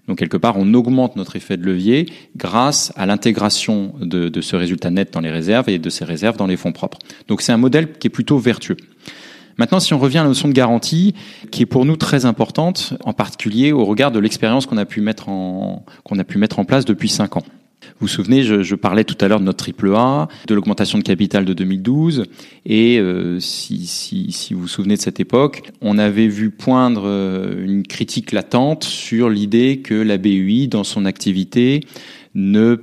Donc 0.07 0.19
quelque 0.19 0.37
part, 0.37 0.57
on 0.59 0.75
augmente 0.75 1.17
notre 1.17 1.37
effet 1.37 1.57
de 1.57 1.65
levier 1.65 2.07
grâce 2.37 2.93
à 2.97 3.07
l'intégration 3.07 3.95
de, 4.01 4.41
ce 4.41 4.57
résultat 4.57 4.91
net 4.91 5.13
dans 5.13 5.21
les 5.21 5.31
réserves 5.31 5.69
et 5.69 5.79
de 5.79 5.91
ces 5.91 6.05
réserves 6.05 6.37
dans 6.37 6.47
les 6.47 6.57
fonds 6.57 6.73
propres. 6.73 6.99
Donc 7.29 7.41
c'est 7.41 7.53
un 7.53 7.57
modèle 7.57 7.93
qui 7.93 8.09
est 8.09 8.11
plutôt 8.11 8.39
vertueux. 8.39 8.77
Maintenant, 9.57 9.81
si 9.81 9.95
on 9.95 9.99
revient 9.99 10.19
à 10.19 10.23
la 10.23 10.29
notion 10.29 10.49
de 10.49 10.53
garantie, 10.53 11.15
qui 11.53 11.63
est 11.63 11.67
pour 11.67 11.85
nous 11.85 11.97
très 11.97 12.27
importante, 12.27 12.95
en 13.05 13.13
particulier 13.13 13.73
au 13.73 13.85
regard 13.85 14.11
de 14.11 14.19
l'expérience 14.19 14.67
qu'on 14.67 14.79
a 14.79 14.85
pu 14.85 15.01
mettre 15.01 15.29
en 15.29 15.85
qu'on 16.03 16.19
a 16.19 16.25
pu 16.25 16.39
mettre 16.39 16.59
en 16.59 16.65
place 16.65 16.85
depuis 16.85 17.09
cinq 17.09 17.37
ans. 17.37 17.45
Vous 18.01 18.07
vous 18.07 18.09
souvenez, 18.09 18.43
je, 18.43 18.75
parlais 18.75 19.05
tout 19.05 19.17
à 19.21 19.29
l'heure 19.29 19.41
de 19.41 19.45
notre 19.45 19.59
triple 19.59 19.93
A, 19.95 20.29
de 20.47 20.55
l'augmentation 20.55 20.99
de 20.99 21.03
capital 21.03 21.45
de 21.45 21.53
2012, 21.53 22.25
et 22.67 22.99
euh, 22.99 23.39
si, 23.41 23.87
si, 23.87 24.33
si, 24.33 24.55
vous 24.55 24.63
vous 24.63 24.69
souvenez 24.69 24.97
de 24.97 25.01
cette 25.01 25.21
époque, 25.21 25.63
on 25.81 25.99
avait 25.99 26.29
vu 26.29 26.51
poindre 26.51 27.05
euh, 27.07 27.65
une 27.65 27.83
critique 27.85 28.33
latente 28.33 28.85
sur 28.85 29.31
l'idée 29.31 29.79
que 29.79 29.95
la 29.95 30.19
BUI, 30.19 30.69
dans 30.69 30.85
son 30.85 31.05
activité, 31.05 31.81
ne 32.35 32.77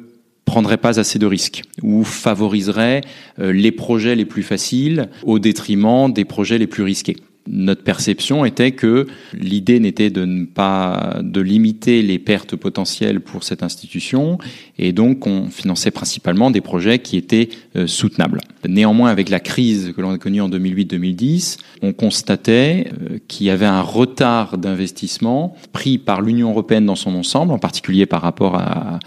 prendrait 0.45 0.77
pas 0.77 0.99
assez 0.99 1.19
de 1.19 1.25
risques 1.25 1.63
ou 1.81 2.03
favoriserait 2.03 3.01
euh, 3.39 3.53
les 3.53 3.71
projets 3.71 4.15
les 4.15 4.25
plus 4.25 4.43
faciles 4.43 5.09
au 5.23 5.39
détriment 5.39 6.11
des 6.11 6.25
projets 6.25 6.57
les 6.57 6.67
plus 6.67 6.83
risqués 6.83 7.15
notre 7.47 7.83
perception 7.83 8.45
était 8.45 8.71
que 8.71 9.07
l'idée 9.33 9.79
n'était 9.79 10.09
de 10.09 10.25
ne 10.25 10.45
pas 10.45 11.19
de 11.21 11.41
limiter 11.41 12.01
les 12.01 12.19
pertes 12.19 12.55
potentielles 12.55 13.19
pour 13.19 13.43
cette 13.43 13.63
institution 13.63 14.37
et 14.77 14.91
donc 14.93 15.25
on 15.27 15.49
finançait 15.49 15.91
principalement 15.91 16.51
des 16.51 16.61
projets 16.61 16.99
qui 16.99 17.17
étaient 17.17 17.49
euh, 17.75 17.87
soutenables. 17.87 18.41
Néanmoins, 18.67 19.09
avec 19.09 19.29
la 19.29 19.39
crise 19.39 19.93
que 19.95 20.01
l'on 20.01 20.11
a 20.11 20.17
connue 20.17 20.41
en 20.41 20.49
2008-2010, 20.49 21.57
on 21.81 21.93
constatait 21.93 22.87
euh, 23.01 23.17
qu'il 23.27 23.47
y 23.47 23.49
avait 23.49 23.65
un 23.65 23.81
retard 23.81 24.57
d'investissement 24.57 25.55
pris 25.73 25.97
par 25.97 26.21
l'Union 26.21 26.51
européenne 26.51 26.85
dans 26.85 26.95
son 26.95 27.15
ensemble, 27.15 27.53
en 27.53 27.59
particulier 27.59 28.05
par 28.05 28.21
rapport 28.21 28.55
à, 28.55 28.99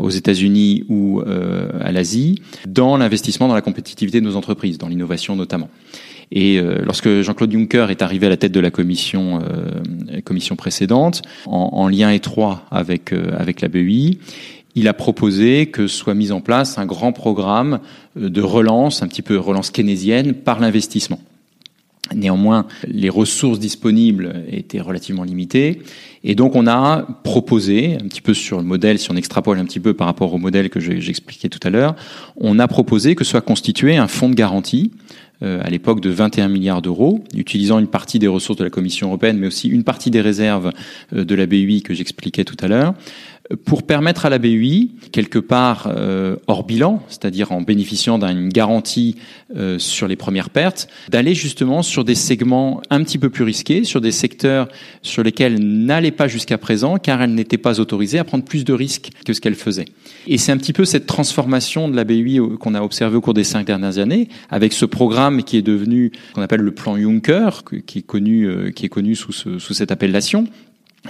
aux 0.00 0.10
États-Unis 0.10 0.84
ou 0.88 1.20
euh, 1.20 1.70
à 1.80 1.92
l'Asie, 1.92 2.40
dans 2.66 2.96
l'investissement 2.96 3.48
dans 3.48 3.54
la 3.54 3.62
compétitivité 3.62 4.20
de 4.20 4.24
nos 4.24 4.36
entreprises, 4.36 4.78
dans 4.78 4.88
l'innovation 4.88 5.36
notamment. 5.36 5.68
Et 6.30 6.58
euh, 6.58 6.82
lorsque 6.84 7.22
Jean-Claude 7.22 7.52
Juncker 7.52 7.86
est 7.90 8.02
arrivé 8.02 8.26
à 8.26 8.30
la 8.30 8.36
tête 8.36 8.52
de 8.52 8.60
la 8.60 8.70
commission, 8.70 9.40
euh, 9.42 10.20
commission 10.22 10.56
précédente, 10.56 11.22
en, 11.46 11.70
en, 11.72 11.88
lien 11.88 12.10
étroit 12.10 12.64
avec, 12.70 13.12
euh, 13.12 13.36
avec 13.38 13.60
la 13.60 13.68
BEI, 13.68 14.18
il 14.74 14.88
a 14.88 14.92
proposé 14.92 15.66
que 15.66 15.86
soit 15.86 16.14
mis 16.14 16.32
en 16.32 16.40
place 16.40 16.78
un 16.78 16.86
grand 16.86 17.12
programme 17.12 17.78
de 18.16 18.42
relance, 18.42 19.02
un 19.02 19.08
petit 19.08 19.22
peu 19.22 19.38
relance 19.38 19.70
keynésienne, 19.70 20.34
par 20.34 20.58
l'investissement. 20.58 21.20
Néanmoins, 22.14 22.66
les 22.86 23.08
ressources 23.08 23.58
disponibles 23.58 24.44
étaient 24.50 24.80
relativement 24.80 25.24
limitées. 25.24 25.80
Et 26.22 26.34
donc, 26.34 26.54
on 26.54 26.66
a 26.66 27.06
proposé, 27.22 27.94
un 27.94 28.08
petit 28.08 28.20
peu 28.20 28.34
sur 28.34 28.58
le 28.58 28.64
modèle, 28.64 28.98
si 28.98 29.10
on 29.10 29.16
extrapole 29.16 29.58
un 29.58 29.64
petit 29.64 29.80
peu 29.80 29.94
par 29.94 30.06
rapport 30.06 30.34
au 30.34 30.38
modèle 30.38 30.68
que 30.68 30.80
j'expliquais 30.80 31.48
tout 31.48 31.60
à 31.62 31.70
l'heure, 31.70 31.96
on 32.36 32.58
a 32.58 32.68
proposé 32.68 33.14
que 33.14 33.24
soit 33.24 33.40
constitué 33.40 33.96
un 33.96 34.08
fonds 34.08 34.28
de 34.28 34.34
garantie 34.34 34.90
à 35.42 35.68
l'époque 35.68 36.00
de 36.00 36.10
21 36.10 36.48
milliards 36.48 36.80
d'euros, 36.80 37.22
utilisant 37.34 37.78
une 37.78 37.86
partie 37.86 38.18
des 38.18 38.28
ressources 38.28 38.58
de 38.58 38.64
la 38.64 38.70
Commission 38.70 39.08
européenne, 39.08 39.38
mais 39.38 39.46
aussi 39.46 39.68
une 39.68 39.84
partie 39.84 40.10
des 40.10 40.20
réserves 40.20 40.72
euh, 41.12 41.24
de 41.24 41.34
la 41.34 41.46
BUI 41.46 41.82
que 41.82 41.94
j'expliquais 41.94 42.44
tout 42.44 42.56
à 42.60 42.68
l'heure, 42.68 42.94
pour 43.66 43.82
permettre 43.82 44.24
à 44.24 44.30
la 44.30 44.38
BUI, 44.38 44.92
quelque 45.12 45.38
part 45.38 45.92
euh, 45.94 46.36
hors 46.46 46.64
bilan, 46.64 47.02
c'est-à-dire 47.08 47.52
en 47.52 47.60
bénéficiant 47.60 48.18
d'une 48.18 48.48
garantie 48.48 49.16
euh, 49.54 49.78
sur 49.78 50.08
les 50.08 50.16
premières 50.16 50.48
pertes, 50.48 50.88
d'aller 51.10 51.34
justement 51.34 51.82
sur 51.82 52.04
des 52.04 52.14
segments 52.14 52.80
un 52.88 53.04
petit 53.04 53.18
peu 53.18 53.28
plus 53.28 53.44
risqués, 53.44 53.84
sur 53.84 54.00
des 54.00 54.12
secteurs 54.12 54.68
sur 55.02 55.22
lesquels 55.22 55.58
n'allait 55.58 56.10
pas 56.10 56.26
jusqu'à 56.26 56.56
présent, 56.56 56.96
car 56.96 57.20
elle 57.20 57.34
n'était 57.34 57.58
pas 57.58 57.80
autorisée 57.80 58.18
à 58.18 58.24
prendre 58.24 58.44
plus 58.44 58.64
de 58.64 58.72
risques 58.72 59.10
que 59.26 59.34
ce 59.34 59.42
qu'elle 59.42 59.56
faisait. 59.56 59.86
Et 60.26 60.38
c'est 60.38 60.52
un 60.52 60.56
petit 60.56 60.72
peu 60.72 60.86
cette 60.86 61.06
transformation 61.06 61.88
de 61.88 61.96
la 61.96 62.04
BUI 62.04 62.40
qu'on 62.58 62.74
a 62.74 62.80
observé 62.80 63.16
au 63.16 63.20
cours 63.20 63.34
des 63.34 63.44
cinq 63.44 63.66
dernières 63.66 63.98
années, 63.98 64.28
avec 64.48 64.72
ce 64.72 64.86
programme 64.86 65.42
qui 65.42 65.58
est 65.58 65.62
devenu, 65.62 66.12
qu'on 66.32 66.42
appelle 66.42 66.62
le 66.62 66.72
plan 66.72 66.96
Juncker, 66.96 67.50
qui 67.86 67.98
est 67.98 68.06
connu, 68.06 68.46
euh, 68.46 68.70
qui 68.70 68.86
est 68.86 68.88
connu 68.90 69.14
sous 69.14 69.58
cette 69.58 69.92
appellation, 69.92 70.46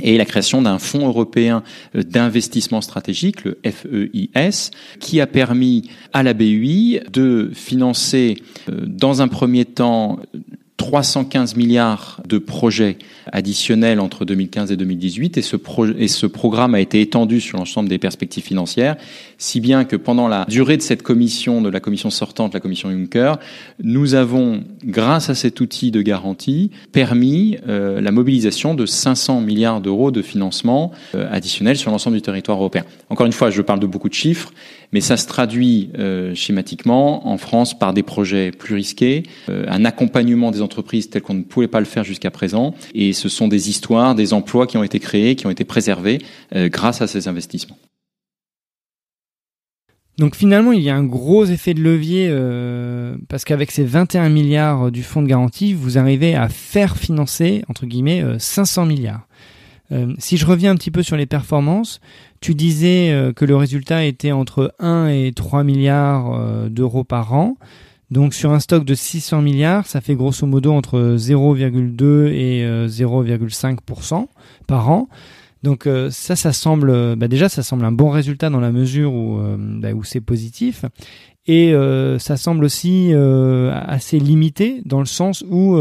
et 0.00 0.16
la 0.16 0.24
création 0.24 0.62
d'un 0.62 0.78
fonds 0.78 1.06
européen 1.06 1.62
euh, 1.94 2.02
d'investissement 2.02 2.80
stratégique, 2.80 3.44
le 3.44 3.58
FEIS, 3.64 4.70
qui 5.00 5.20
a 5.20 5.26
permis 5.26 5.90
à 6.12 6.22
la 6.22 6.34
BUI 6.34 7.00
de 7.12 7.50
financer 7.54 8.42
euh, 8.68 8.84
dans 8.86 9.22
un 9.22 9.28
premier 9.28 9.64
temps 9.64 10.18
315 10.76 11.54
milliards 11.54 12.20
de 12.26 12.38
projets 12.38 12.98
additionnels 13.30 14.00
entre 14.00 14.24
2015 14.24 14.72
et 14.72 14.76
2018 14.76 15.38
et 15.38 15.42
ce, 15.42 15.56
et 15.98 16.08
ce 16.08 16.26
programme 16.26 16.74
a 16.74 16.80
été 16.80 17.00
étendu 17.00 17.40
sur 17.40 17.58
l'ensemble 17.58 17.88
des 17.88 17.98
perspectives 17.98 18.42
financières, 18.42 18.96
si 19.38 19.60
bien 19.60 19.84
que 19.84 19.94
pendant 19.94 20.26
la 20.26 20.44
durée 20.48 20.76
de 20.76 20.82
cette 20.82 21.02
commission, 21.02 21.62
de 21.62 21.68
la 21.68 21.78
commission 21.78 22.10
sortante, 22.10 22.54
la 22.54 22.60
commission 22.60 22.90
Juncker, 22.90 23.34
nous 23.82 24.14
avons, 24.14 24.64
grâce 24.84 25.30
à 25.30 25.34
cet 25.34 25.60
outil 25.60 25.92
de 25.92 26.02
garantie, 26.02 26.72
permis 26.90 27.56
euh, 27.68 28.00
la 28.00 28.10
mobilisation 28.10 28.74
de 28.74 28.84
500 28.84 29.40
milliards 29.42 29.80
d'euros 29.80 30.10
de 30.10 30.22
financement 30.22 30.90
euh, 31.14 31.28
additionnel 31.30 31.76
sur 31.76 31.92
l'ensemble 31.92 32.16
du 32.16 32.22
territoire 32.22 32.58
européen. 32.58 32.84
Encore 33.10 33.26
une 33.26 33.32
fois, 33.32 33.50
je 33.50 33.62
parle 33.62 33.80
de 33.80 33.86
beaucoup 33.86 34.08
de 34.08 34.14
chiffres, 34.14 34.52
mais 34.94 35.00
ça 35.00 35.16
se 35.16 35.26
traduit 35.26 35.90
euh, 35.98 36.36
schématiquement 36.36 37.28
en 37.28 37.36
France 37.36 37.76
par 37.76 37.92
des 37.92 38.04
projets 38.04 38.52
plus 38.52 38.76
risqués, 38.76 39.24
euh, 39.48 39.66
un 39.68 39.84
accompagnement 39.84 40.52
des 40.52 40.62
entreprises 40.62 41.10
tel 41.10 41.20
qu'on 41.20 41.34
ne 41.34 41.42
pouvait 41.42 41.66
pas 41.66 41.80
le 41.80 41.84
faire 41.84 42.04
jusqu'à 42.04 42.30
présent, 42.30 42.76
et 42.94 43.12
ce 43.12 43.28
sont 43.28 43.48
des 43.48 43.68
histoires, 43.68 44.14
des 44.14 44.32
emplois 44.32 44.68
qui 44.68 44.76
ont 44.76 44.84
été 44.84 45.00
créés, 45.00 45.34
qui 45.34 45.48
ont 45.48 45.50
été 45.50 45.64
préservés 45.64 46.18
euh, 46.54 46.68
grâce 46.68 47.02
à 47.02 47.08
ces 47.08 47.26
investissements. 47.26 47.76
Donc 50.16 50.36
finalement, 50.36 50.70
il 50.70 50.80
y 50.80 50.90
a 50.90 50.94
un 50.94 51.02
gros 51.02 51.44
effet 51.44 51.74
de 51.74 51.80
levier 51.80 52.32
parce 53.28 53.44
qu'avec 53.44 53.72
ces 53.72 53.82
21 53.82 54.28
milliards 54.28 54.92
du 54.92 55.02
fonds 55.02 55.22
de 55.22 55.26
garantie, 55.26 55.72
vous 55.72 55.98
arrivez 55.98 56.36
à 56.36 56.48
faire 56.48 56.96
financer, 56.96 57.64
entre 57.68 57.84
guillemets, 57.84 58.22
500 58.38 58.86
milliards. 58.86 59.26
Si 60.18 60.36
je 60.36 60.46
reviens 60.46 60.70
un 60.70 60.76
petit 60.76 60.92
peu 60.92 61.02
sur 61.02 61.16
les 61.16 61.26
performances, 61.26 62.00
tu 62.44 62.54
disais 62.54 63.10
euh, 63.10 63.32
que 63.32 63.46
le 63.46 63.56
résultat 63.56 64.04
était 64.04 64.32
entre 64.32 64.74
1 64.78 65.06
et 65.06 65.32
3 65.34 65.64
milliards 65.64 66.34
euh, 66.34 66.68
d'euros 66.68 67.02
par 67.02 67.32
an. 67.32 67.56
Donc 68.10 68.34
sur 68.34 68.52
un 68.52 68.60
stock 68.60 68.84
de 68.84 68.94
600 68.94 69.40
milliards, 69.40 69.86
ça 69.86 70.02
fait 70.02 70.14
grosso 70.14 70.46
modo 70.46 70.70
entre 70.74 71.16
0,2 71.16 72.26
et 72.26 72.62
0,5% 72.86 74.26
par 74.66 74.90
an. 74.90 75.08
Donc 75.62 75.88
ça, 76.10 76.36
ça 76.36 76.52
semble, 76.52 77.16
bah 77.16 77.26
déjà, 77.28 77.48
ça 77.48 77.62
semble 77.62 77.86
un 77.86 77.92
bon 77.92 78.10
résultat 78.10 78.50
dans 78.50 78.60
la 78.60 78.70
mesure 78.70 79.14
où, 79.14 79.40
bah, 79.80 79.94
où 79.94 80.04
c'est 80.04 80.20
positif. 80.20 80.84
et 81.46 81.72
ça 82.18 82.36
semble 82.36 82.66
aussi 82.66 83.12
assez 83.14 84.20
limité 84.20 84.82
dans 84.84 85.00
le 85.00 85.06
sens 85.06 85.42
où 85.50 85.76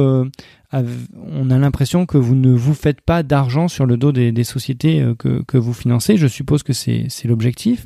on 0.73 1.49
a 1.49 1.57
l'impression 1.57 2.05
que 2.05 2.17
vous 2.17 2.35
ne 2.35 2.51
vous 2.51 2.73
faites 2.73 3.01
pas 3.01 3.23
d'argent 3.23 3.67
sur 3.67 3.85
le 3.85 3.97
dos 3.97 4.11
des, 4.11 4.43
sociétés 4.43 5.05
que, 5.19 5.43
que, 5.43 5.57
vous 5.57 5.73
financez. 5.73 6.17
Je 6.17 6.27
suppose 6.27 6.63
que 6.63 6.73
c'est 6.73 7.07
l'objectif. 7.25 7.85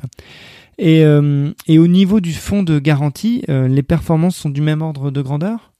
Et, 0.78 1.02
et, 1.66 1.78
au 1.78 1.86
niveau 1.86 2.20
du 2.20 2.32
fonds 2.32 2.62
de 2.62 2.78
garantie, 2.78 3.42
les 3.48 3.82
performances 3.82 4.36
sont 4.36 4.50
du 4.50 4.60
même 4.60 4.82
ordre 4.82 5.10
de 5.10 5.22
grandeur? 5.22 5.72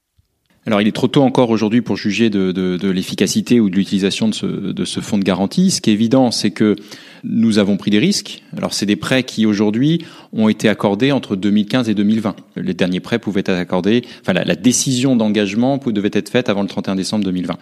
Alors, 0.66 0.82
il 0.82 0.88
est 0.88 0.92
trop 0.92 1.08
tôt 1.08 1.22
encore 1.22 1.48
aujourd'hui 1.48 1.80
pour 1.80 1.96
juger 1.96 2.28
de 2.28 2.90
l'efficacité 2.90 3.58
ou 3.58 3.70
de 3.70 3.76
l'utilisation 3.76 4.28
de 4.28 4.34
ce, 4.34 4.46
de 4.46 4.84
ce 4.84 5.00
fonds 5.00 5.18
de 5.18 5.24
garantie. 5.24 5.70
Ce 5.70 5.80
qui 5.80 5.88
est 5.88 5.94
évident, 5.94 6.30
c'est 6.30 6.50
que 6.50 6.76
nous 7.24 7.58
avons 7.58 7.76
pris 7.76 7.90
des 7.90 7.98
risques. 7.98 8.42
Alors, 8.56 8.74
c'est 8.74 8.86
des 8.86 8.96
prêts 8.96 9.22
qui 9.22 9.46
aujourd'hui 9.46 10.04
ont 10.32 10.48
été 10.48 10.68
accordés 10.68 11.12
entre 11.12 11.36
2015 11.36 11.88
et 11.88 11.94
2020. 11.94 12.36
Les 12.56 12.74
derniers 12.74 13.00
prêts 13.00 13.18
pouvaient 13.18 13.40
être 13.40 13.50
accordés, 13.50 14.04
enfin, 14.20 14.32
la, 14.32 14.54
décision 14.54 15.16
d'engagement 15.16 15.78
devait 15.86 16.10
être 16.12 16.28
faite 16.28 16.48
avant 16.48 16.62
le 16.62 16.68
31 16.68 16.96
décembre 16.96 17.24
2020. 17.24 17.56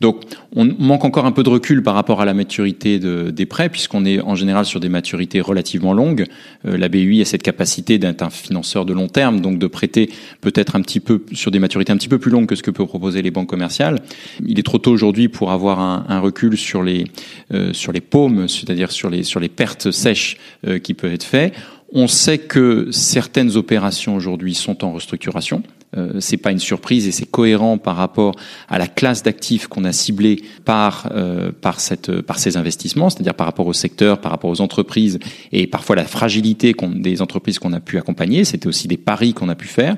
Donc, 0.00 0.22
on 0.54 0.64
manque 0.64 1.04
encore 1.04 1.26
un 1.26 1.32
peu 1.32 1.42
de 1.42 1.48
recul 1.48 1.82
par 1.82 1.94
rapport 1.94 2.20
à 2.20 2.24
la 2.24 2.34
maturité 2.34 2.98
de, 2.98 3.30
des 3.30 3.46
prêts, 3.46 3.68
puisqu'on 3.68 4.04
est 4.04 4.20
en 4.20 4.34
général 4.34 4.64
sur 4.64 4.80
des 4.80 4.88
maturités 4.88 5.40
relativement 5.40 5.92
longues. 5.92 6.26
Euh, 6.66 6.76
la 6.76 6.88
BUI 6.88 7.20
a 7.22 7.24
cette 7.24 7.42
capacité 7.42 7.98
d'être 7.98 8.22
un 8.22 8.30
financeur 8.30 8.84
de 8.84 8.92
long 8.92 9.08
terme, 9.08 9.40
donc 9.40 9.58
de 9.58 9.66
prêter 9.66 10.10
peut-être 10.40 10.76
un 10.76 10.82
petit 10.82 11.00
peu 11.00 11.22
sur 11.32 11.50
des 11.50 11.58
maturités 11.58 11.92
un 11.92 11.96
petit 11.96 12.08
peu 12.08 12.18
plus 12.18 12.30
longues 12.30 12.46
que 12.46 12.56
ce 12.56 12.62
que 12.62 12.70
peuvent 12.70 12.86
proposer 12.86 13.22
les 13.22 13.30
banques 13.30 13.48
commerciales. 13.48 14.00
Il 14.46 14.58
est 14.58 14.64
trop 14.64 14.78
tôt 14.78 14.92
aujourd'hui 14.92 15.28
pour 15.28 15.52
avoir 15.52 15.80
un, 15.80 16.04
un 16.08 16.20
recul 16.20 16.56
sur 16.56 16.82
les 16.82 17.04
euh, 17.52 17.72
sur 17.72 17.92
les 17.92 18.00
paumes, 18.00 18.48
c'est-à-dire 18.48 18.90
sur 18.90 19.01
les 19.10 19.22
sur 19.22 19.40
les 19.40 19.48
pertes 19.48 19.90
sèches 19.90 20.36
euh, 20.66 20.78
qui 20.78 20.94
peuvent 20.94 21.12
être 21.12 21.24
faites. 21.24 21.54
On 21.92 22.06
sait 22.06 22.38
que 22.38 22.88
certaines 22.90 23.56
opérations 23.56 24.14
aujourd'hui 24.16 24.54
sont 24.54 24.84
en 24.84 24.92
restructuration. 24.92 25.62
Euh, 25.96 26.20
c'est 26.20 26.38
pas 26.38 26.52
une 26.52 26.58
surprise 26.58 27.06
et 27.06 27.12
c'est 27.12 27.30
cohérent 27.30 27.76
par 27.76 27.96
rapport 27.96 28.34
à 28.68 28.78
la 28.78 28.86
classe 28.86 29.22
d'actifs 29.22 29.66
qu'on 29.66 29.84
a 29.84 29.92
ciblé 29.92 30.42
par 30.64 31.10
euh, 31.14 31.52
par 31.52 31.80
cette 31.80 32.22
par 32.22 32.38
ces 32.38 32.56
investissements, 32.56 33.10
c'est-à-dire 33.10 33.34
par 33.34 33.46
rapport 33.46 33.66
au 33.66 33.74
secteur, 33.74 34.20
par 34.20 34.32
rapport 34.32 34.50
aux 34.50 34.62
entreprises 34.62 35.18
et 35.52 35.66
parfois 35.66 35.96
la 35.96 36.04
fragilité 36.04 36.74
des 36.94 37.20
entreprises 37.20 37.58
qu'on 37.58 37.74
a 37.74 37.80
pu 37.80 37.98
accompagner. 37.98 38.44
C'était 38.44 38.68
aussi 38.68 38.88
des 38.88 38.96
paris 38.96 39.34
qu'on 39.34 39.50
a 39.50 39.54
pu 39.54 39.68
faire. 39.68 39.96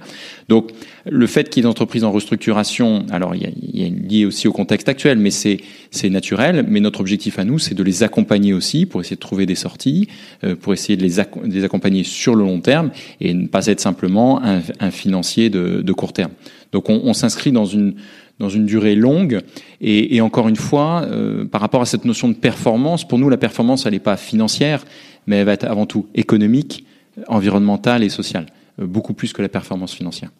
Donc 0.49 0.73
le 1.07 1.27
fait 1.27 1.49
qu'il 1.49 1.63
y 1.63 1.67
ait 1.67 1.69
des 1.69 1.71
entreprises 1.71 2.03
en 2.03 2.11
restructuration, 2.11 3.07
alors 3.11 3.37
il 3.37 3.43
y 3.43 3.47
a, 3.47 3.51
il 3.63 3.81
y 3.81 3.91
lié 3.91 4.27
aussi 4.27 4.49
au 4.49 4.53
contexte 4.53 4.89
actuel, 4.89 5.19
mais 5.19 5.31
c'est 5.31 5.61
c'est 5.93 6.11
naturel. 6.11 6.65
Mais 6.69 6.81
notre 6.81 7.01
objectif 7.01 7.39
à 7.39 7.45
nous, 7.45 7.61
c'est 7.61 7.75
de 7.75 7.83
les 7.85 8.03
accompagner 8.03 8.53
aussi 8.53 8.85
pour 8.85 9.01
essayer 9.01 9.17
de 9.17 9.21
trouver 9.21 9.47
des 9.47 9.55
sorties, 9.55 10.09
euh, 10.43 10.57
pour 10.57 10.73
essayer 10.73 10.97
de 10.97 11.03
les, 11.03 11.17
de 11.17 11.55
les 11.55 11.65
accompagner 11.65 12.03
sur 12.03 12.35
le 12.35 12.43
long 12.43 12.61
terme 12.61 12.91
et 13.21 13.33
ne 13.33 13.47
pas 13.47 13.67
être 13.67 13.81
simplement 13.81 14.43
un, 14.43 14.61
un 14.81 14.91
financier 14.91 15.51
de 15.51 15.84
de 15.85 15.93
court 15.93 16.13
terme. 16.13 16.33
Donc 16.73 16.91
on, 16.91 17.13
s'inscrit 17.13 17.53
dans 17.53 17.67
une 17.67 17.95
dans 18.41 18.49
une 18.49 18.67
durée 18.67 18.97
longue. 18.97 19.41
Et, 19.81 20.21
encore 20.21 20.49
une 20.49 20.57
fois, 20.57 21.03
euh, 21.03 21.45
par 21.45 21.61
rapport 21.61 21.83
à 21.83 21.87
cette 21.87 22.05
notion 22.05 22.29
de 22.29 22.35
performance, 22.35 23.07
pour 23.07 23.19
nous, 23.19 23.29
la 23.29 23.37
performance, 23.37 23.87
elle 23.87 23.93
n'est 23.93 24.01
pas 24.01 24.17
financière, 24.17 24.85
mais 25.27 25.37
elle 25.37 25.47
va 25.47 25.53
être 25.53 25.65
avant 25.65 25.87
tout 25.87 26.07
économique, 26.15 26.85
environnementale 27.29 28.03
et 28.03 28.09
sociale, 28.09 28.47
euh, 28.81 28.87
beaucoup 28.87 29.15
plus 29.15 29.33
que 29.33 29.43
la 29.43 29.49
performance 29.49 29.95
financière. 29.95 30.31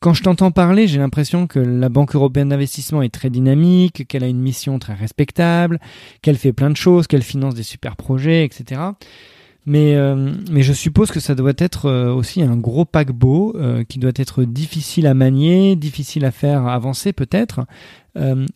Quand 0.00 0.14
je 0.14 0.22
t'entends 0.22 0.52
parler, 0.52 0.86
j'ai 0.86 0.98
l'impression 0.98 1.48
que 1.48 1.58
la 1.58 1.88
Banque 1.88 2.14
européenne 2.14 2.50
d'investissement 2.50 3.02
est 3.02 3.12
très 3.12 3.30
dynamique, 3.30 4.06
qu'elle 4.06 4.22
a 4.22 4.28
une 4.28 4.40
mission 4.40 4.78
très 4.78 4.94
respectable, 4.94 5.80
qu'elle 6.22 6.36
fait 6.36 6.52
plein 6.52 6.70
de 6.70 6.76
choses, 6.76 7.08
qu'elle 7.08 7.22
finance 7.22 7.54
des 7.54 7.64
super 7.64 7.96
projets, 7.96 8.44
etc. 8.44 8.80
Mais, 9.68 9.96
euh, 9.96 10.32
mais 10.50 10.62
je 10.62 10.72
suppose 10.72 11.10
que 11.10 11.20
ça 11.20 11.34
doit 11.34 11.52
être 11.58 11.90
euh, 11.90 12.10
aussi 12.10 12.40
un 12.40 12.56
gros 12.56 12.86
paquebot 12.86 13.54
euh, 13.54 13.84
qui 13.84 13.98
doit 13.98 14.12
être 14.16 14.44
difficile 14.44 15.06
à 15.06 15.12
manier, 15.12 15.76
difficile 15.76 16.24
à 16.24 16.30
faire 16.30 16.66
avancer 16.66 17.12
peut-être. 17.12 17.60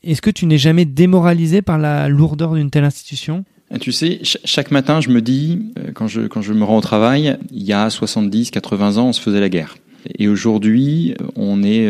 Est-ce 0.03 0.21
que 0.21 0.31
tu 0.31 0.47
n'es 0.47 0.59
jamais 0.59 0.85
démoralisé 0.85 1.63
par 1.63 1.79
la 1.79 2.09
lourdeur 2.09 2.55
d'une 2.55 2.69
telle 2.69 2.83
institution? 2.83 3.45
Tu 3.81 3.93
sais, 3.93 4.19
chaque 4.23 4.73
matin, 4.73 5.01
je 5.01 5.09
me 5.11 5.23
dis, 5.23 5.73
quand 5.95 6.09
je, 6.09 6.23
quand 6.23 6.43
je 6.43 6.53
me 6.53 6.65
rends 6.65 6.79
au 6.79 6.81
travail, 6.81 7.39
il 7.53 7.63
y 7.63 7.73
a 7.73 7.89
70, 7.89 8.51
80 8.51 8.97
ans, 8.97 9.07
on 9.07 9.13
se 9.13 9.21
faisait 9.21 9.39
la 9.39 9.49
guerre. 9.49 9.77
Et 10.19 10.27
aujourd'hui, 10.27 11.15
on 11.37 11.63
est 11.63 11.89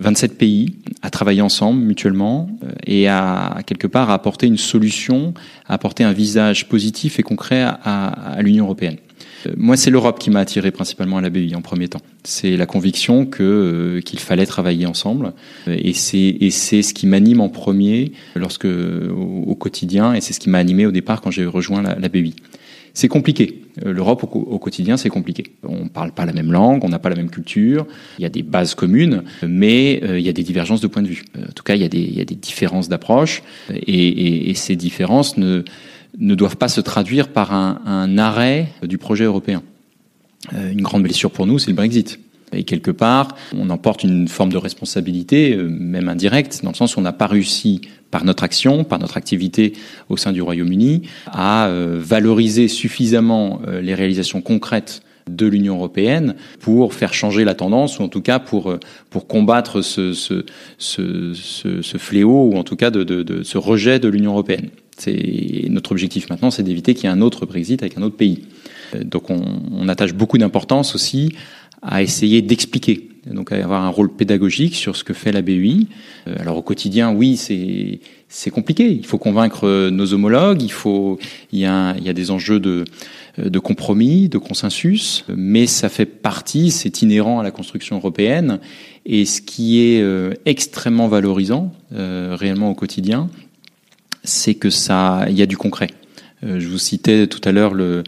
27 0.00 0.36
pays 0.36 0.74
à 1.02 1.10
travailler 1.10 1.42
ensemble 1.42 1.80
mutuellement 1.80 2.50
euh, 2.64 2.72
et 2.86 3.08
à, 3.08 3.58
quelque 3.66 3.86
part 3.86 4.10
à 4.10 4.14
apporter 4.14 4.46
une 4.46 4.56
solution, 4.56 5.34
à 5.66 5.74
apporter 5.74 6.04
un 6.04 6.12
visage 6.12 6.68
positif 6.68 7.18
et 7.18 7.22
concret 7.22 7.62
à, 7.62 7.76
à 7.76 8.42
l'Union 8.42 8.64
européenne. 8.64 8.96
Euh, 9.46 9.52
moi, 9.56 9.76
c'est 9.76 9.90
l'Europe 9.90 10.18
qui 10.18 10.30
m'a 10.30 10.40
attiré 10.40 10.70
principalement 10.70 11.18
à 11.18 11.20
la 11.20 11.30
BI 11.30 11.54
en 11.54 11.62
premier 11.62 11.88
temps. 11.88 12.00
C'est 12.24 12.56
la 12.56 12.66
conviction 12.66 13.26
que 13.26 13.42
euh, 13.42 14.00
qu'il 14.00 14.18
fallait 14.18 14.46
travailler 14.46 14.86
ensemble, 14.86 15.32
et 15.66 15.92
c'est 15.92 16.36
et 16.40 16.50
c'est 16.50 16.82
ce 16.82 16.94
qui 16.94 17.06
m'anime 17.06 17.40
en 17.40 17.48
premier 17.48 18.12
lorsque 18.34 18.66
au, 18.66 19.54
quotidien, 19.54 20.14
et 20.14 20.20
c'est 20.20 20.32
ce 20.32 20.40
qui 20.40 20.50
m'a 20.50 20.58
animé 20.58 20.86
au 20.86 20.92
départ 20.92 21.20
quand 21.20 21.30
j'ai 21.30 21.46
rejoint 21.46 21.82
la, 21.82 21.98
la 21.98 22.08
BI. 22.08 22.34
C'est 23.00 23.08
compliqué. 23.08 23.62
Euh, 23.86 23.94
L'Europe 23.94 24.28
au, 24.30 24.58
quotidien, 24.58 24.98
c'est 24.98 25.08
compliqué. 25.08 25.44
On 25.62 25.84
ne 25.84 25.88
parle 25.88 26.12
pas 26.12 26.26
la 26.26 26.34
même 26.34 26.52
langue, 26.52 26.84
on 26.84 26.90
n'a 26.90 26.98
pas 26.98 27.08
la 27.08 27.16
même 27.16 27.30
culture, 27.30 27.86
il 28.18 28.22
y 28.22 28.26
a 28.26 28.28
des 28.28 28.42
bases 28.42 28.74
communes, 28.74 29.22
mais 29.42 30.00
euh, 30.02 30.18
il 30.18 30.26
y 30.26 30.28
a 30.28 30.34
des 30.34 30.42
divergences 30.42 30.82
de 30.82 30.86
points 30.86 31.00
de 31.00 31.08
vue. 31.08 31.24
Euh, 31.34 31.46
en 31.48 31.52
tout 31.52 31.62
cas, 31.62 31.76
il 31.76 31.80
y 31.80 31.84
a 31.86 31.88
des, 31.88 32.34
différences 32.34 32.90
d'approche, 32.90 33.42
et, 33.72 34.52
ces 34.54 34.76
différences 34.76 35.38
ne, 35.38 35.64
doivent 36.18 36.58
pas 36.58 36.68
se 36.68 36.82
traduire 36.82 37.28
par 37.28 37.54
un 37.54 38.18
arrêt 38.18 38.68
du 38.82 38.98
projet 38.98 39.24
européen. 39.24 39.62
Une 40.52 40.82
grande 40.82 41.02
blessure 41.02 41.30
pour 41.30 41.46
nous, 41.46 41.58
c'est 41.58 41.70
le 41.70 41.76
Brexit. 41.76 42.20
Et 42.52 42.64
quelque 42.64 42.90
part, 42.90 43.28
on 43.56 43.70
emporte 43.70 44.04
une 44.04 44.28
forme 44.28 44.52
de 44.52 44.58
responsabilité, 44.58 45.56
même 45.56 46.10
indirecte, 46.10 46.60
dans 46.62 46.70
le 46.70 46.76
sens 46.76 46.96
où 46.96 46.98
on 46.98 47.02
n'a 47.02 47.12
pas 47.12 47.28
réussi 47.28 47.80
par 48.10 48.24
notre 48.24 48.44
action, 48.44 48.84
par 48.84 48.98
notre 48.98 49.16
activité 49.16 49.72
au 50.08 50.16
sein 50.16 50.32
du 50.32 50.42
Royaume-Uni, 50.42 51.02
à 51.26 51.68
euh, 51.68 51.98
valoriser 52.00 52.68
suffisamment 52.68 53.60
euh, 53.66 53.80
les 53.80 53.94
réalisations 53.94 54.40
concrètes 54.40 55.02
de 55.28 55.46
l'Union 55.46 55.76
européenne 55.76 56.34
pour 56.60 56.92
faire 56.92 57.14
changer 57.14 57.44
la 57.44 57.54
tendance 57.54 57.98
ou 57.98 58.02
en 58.02 58.08
tout 58.08 58.22
cas 58.22 58.38
pour 58.38 58.70
euh, 58.70 58.80
pour 59.10 59.28
combattre 59.28 59.80
ce 59.80 60.12
ce, 60.12 60.44
ce, 60.78 61.34
ce, 61.34 61.98
fléau 61.98 62.50
ou 62.50 62.56
en 62.56 62.64
tout 62.64 62.74
cas 62.74 62.90
de, 62.90 63.04
de, 63.04 63.22
de 63.22 63.42
ce 63.42 63.58
rejet 63.58 63.98
de 63.98 64.08
l'Union 64.08 64.32
européenne. 64.32 64.70
C'est 64.96 65.66
notre 65.68 65.92
objectif 65.92 66.28
maintenant, 66.30 66.50
c'est 66.50 66.62
d'éviter 66.62 66.94
qu'il 66.94 67.04
y 67.04 67.06
ait 67.06 67.14
un 67.14 67.20
autre 67.20 67.46
Brexit 67.46 67.82
avec 67.82 67.96
un 67.96 68.02
autre 68.02 68.16
pays. 68.16 68.44
Donc 69.02 69.30
on, 69.30 69.40
on 69.72 69.88
attache 69.88 70.14
beaucoup 70.14 70.36
d'importance 70.36 70.94
aussi 70.94 71.32
à 71.80 72.02
essayer 72.02 72.42
d'expliquer 72.42 73.09
donc 73.26 73.52
avoir 73.52 73.82
un 73.84 73.88
rôle 73.88 74.10
pédagogique 74.10 74.74
sur 74.74 74.96
ce 74.96 75.04
que 75.04 75.12
fait 75.12 75.32
la 75.32 75.42
BUI. 75.42 75.88
Euh, 76.26 76.34
alors 76.38 76.56
au 76.56 76.62
quotidien, 76.62 77.12
oui, 77.12 77.36
c'est 77.36 78.00
c'est 78.28 78.50
compliqué. 78.50 78.90
Il 78.90 79.04
faut 79.04 79.18
convaincre 79.18 79.90
nos 79.90 80.12
homologues. 80.12 80.62
Il 80.62 80.72
faut 80.72 81.18
il 81.52 81.58
y 81.58 81.66
a 81.66 81.94
il 81.98 82.04
y 82.04 82.08
a 82.08 82.12
des 82.12 82.30
enjeux 82.30 82.60
de 82.60 82.84
de 83.38 83.58
compromis, 83.58 84.28
de 84.28 84.38
consensus, 84.38 85.24
mais 85.34 85.66
ça 85.66 85.88
fait 85.88 86.04
partie, 86.04 86.70
c'est 86.70 87.02
inhérent 87.02 87.40
à 87.40 87.42
la 87.42 87.50
construction 87.50 87.96
européenne. 87.96 88.58
Et 89.06 89.24
ce 89.24 89.40
qui 89.40 89.80
est 89.80 90.02
euh, 90.02 90.34
extrêmement 90.44 91.08
valorisant 91.08 91.72
euh, 91.94 92.36
réellement 92.38 92.70
au 92.70 92.74
quotidien, 92.74 93.30
c'est 94.24 94.54
que 94.54 94.70
ça, 94.70 95.26
il 95.28 95.38
y 95.38 95.42
a 95.42 95.46
du 95.46 95.56
concret. 95.56 95.88
je 96.42 96.66
vous 96.66 96.78
citais 96.78 97.26
tout 97.26 97.40
à 97.44 97.52
l'heure 97.52 97.72
le, 97.72 97.84
euh, 97.84 98.02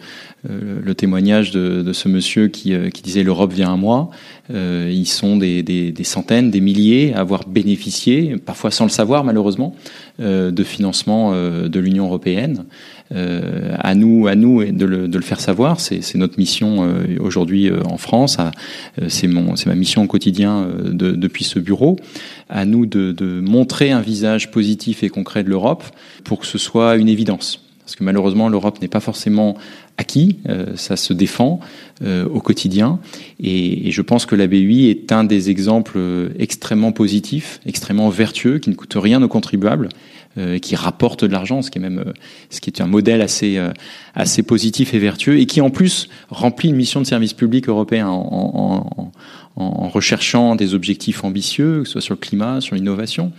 le 0.48 0.94
témoignage 0.94 1.52
de, 1.52 1.82
de, 1.82 1.92
ce 1.92 2.08
monsieur 2.08 2.48
qui, 2.48 2.72
euh, 2.74 2.90
qui 2.90 3.02
disait 3.02 3.22
l'Europe 3.22 3.52
vient 3.52 3.72
à 3.72 3.76
moi. 3.76 4.10
Euh, 4.52 4.90
ils 4.92 5.06
sont 5.06 5.36
des, 5.36 5.62
des, 5.62 5.92
des, 5.92 6.04
centaines, 6.04 6.50
des 6.50 6.60
milliers 6.60 7.14
à 7.14 7.20
avoir 7.20 7.46
bénéficié, 7.48 8.36
parfois 8.44 8.70
sans 8.70 8.84
le 8.84 8.90
savoir 8.90 9.24
malheureusement, 9.24 9.74
euh, 10.20 10.50
de 10.50 10.64
financement 10.64 11.32
euh, 11.32 11.68
de 11.68 11.80
l'Union 11.80 12.06
européenne. 12.06 12.64
à 13.14 13.94
nous, 13.94 14.26
à 14.26 14.34
nous 14.34 14.64
de 14.64 14.86
le, 14.86 15.06
de 15.06 15.18
le 15.18 15.24
faire 15.24 15.38
savoir. 15.38 15.78
C'est 15.80 16.14
notre 16.14 16.38
mission 16.38 16.94
aujourd'hui 17.20 17.70
en 17.70 17.98
France. 17.98 18.38
C'est 19.08 19.26
ma 19.28 19.74
mission 19.74 20.04
au 20.04 20.06
quotidien 20.06 20.66
de, 20.82 21.10
depuis 21.12 21.44
ce 21.44 21.58
bureau. 21.58 21.96
À 22.48 22.64
nous 22.64 22.86
de, 22.86 23.12
de 23.12 23.40
montrer 23.40 23.90
un 23.90 24.00
visage 24.00 24.50
positif 24.50 25.02
et 25.02 25.10
concret 25.10 25.44
de 25.44 25.50
l'Europe 25.50 25.84
pour 26.24 26.40
que 26.40 26.46
ce 26.46 26.56
soit 26.56 26.96
une 26.96 27.10
évidence 27.10 27.62
parce 27.92 27.96
que 27.96 28.04
malheureusement 28.04 28.48
l'Europe 28.48 28.80
n'est 28.80 28.88
pas 28.88 29.00
forcément 29.00 29.56
acquis, 29.98 30.38
euh, 30.48 30.76
ça 30.76 30.96
se 30.96 31.12
défend 31.12 31.60
euh, 32.02 32.26
au 32.26 32.40
quotidien, 32.40 32.98
et, 33.40 33.90
je 33.90 34.02
pense 34.02 34.26
que 34.26 34.34
la 34.34 34.46
BUI 34.46 34.88
est 34.88 35.12
un 35.12 35.24
des 35.24 35.50
exemples 35.50 35.94
euh, 35.96 36.30
extrêmement 36.38 36.92
positifs, 36.92 37.60
extrêmement 37.66 38.08
vertueux, 38.08 38.58
qui 38.58 38.70
ne 38.70 38.74
coûte 38.74 38.96
rien 38.96 39.22
aux 39.22 39.28
contribuables, 39.28 39.88
qui 40.62 40.76
rapporte 40.76 41.26
de 41.26 41.30
l'argent, 41.30 41.60
ce 41.60 41.70
qui 41.70 41.76
est 41.76 41.82
même 41.82 42.14
ce 42.48 42.62
qui 42.62 42.70
est 42.70 42.80
un 42.80 42.86
modèle 42.86 43.20
assez 43.20 43.60
assez 44.14 44.42
positif 44.42 44.94
et 44.94 44.98
vertueux, 44.98 45.38
et 45.38 45.44
qui 45.44 45.60
en 45.60 45.68
plus 45.68 46.08
remplit 46.30 46.70
une 46.70 46.76
mission 46.76 47.02
de 47.02 47.06
service 47.06 47.34
public 47.34 47.68
européen 47.68 48.08
en, 48.08 49.12
recherchant 49.56 50.56
des 50.56 50.72
objectifs 50.72 51.22
ambitieux, 51.22 51.80
que 51.82 51.84
ce 51.84 51.92
soit 51.92 52.00
sur 52.00 52.14
le 52.14 52.20
climat, 52.20 52.62
sur 52.62 52.76
l'innovation, 52.76 53.30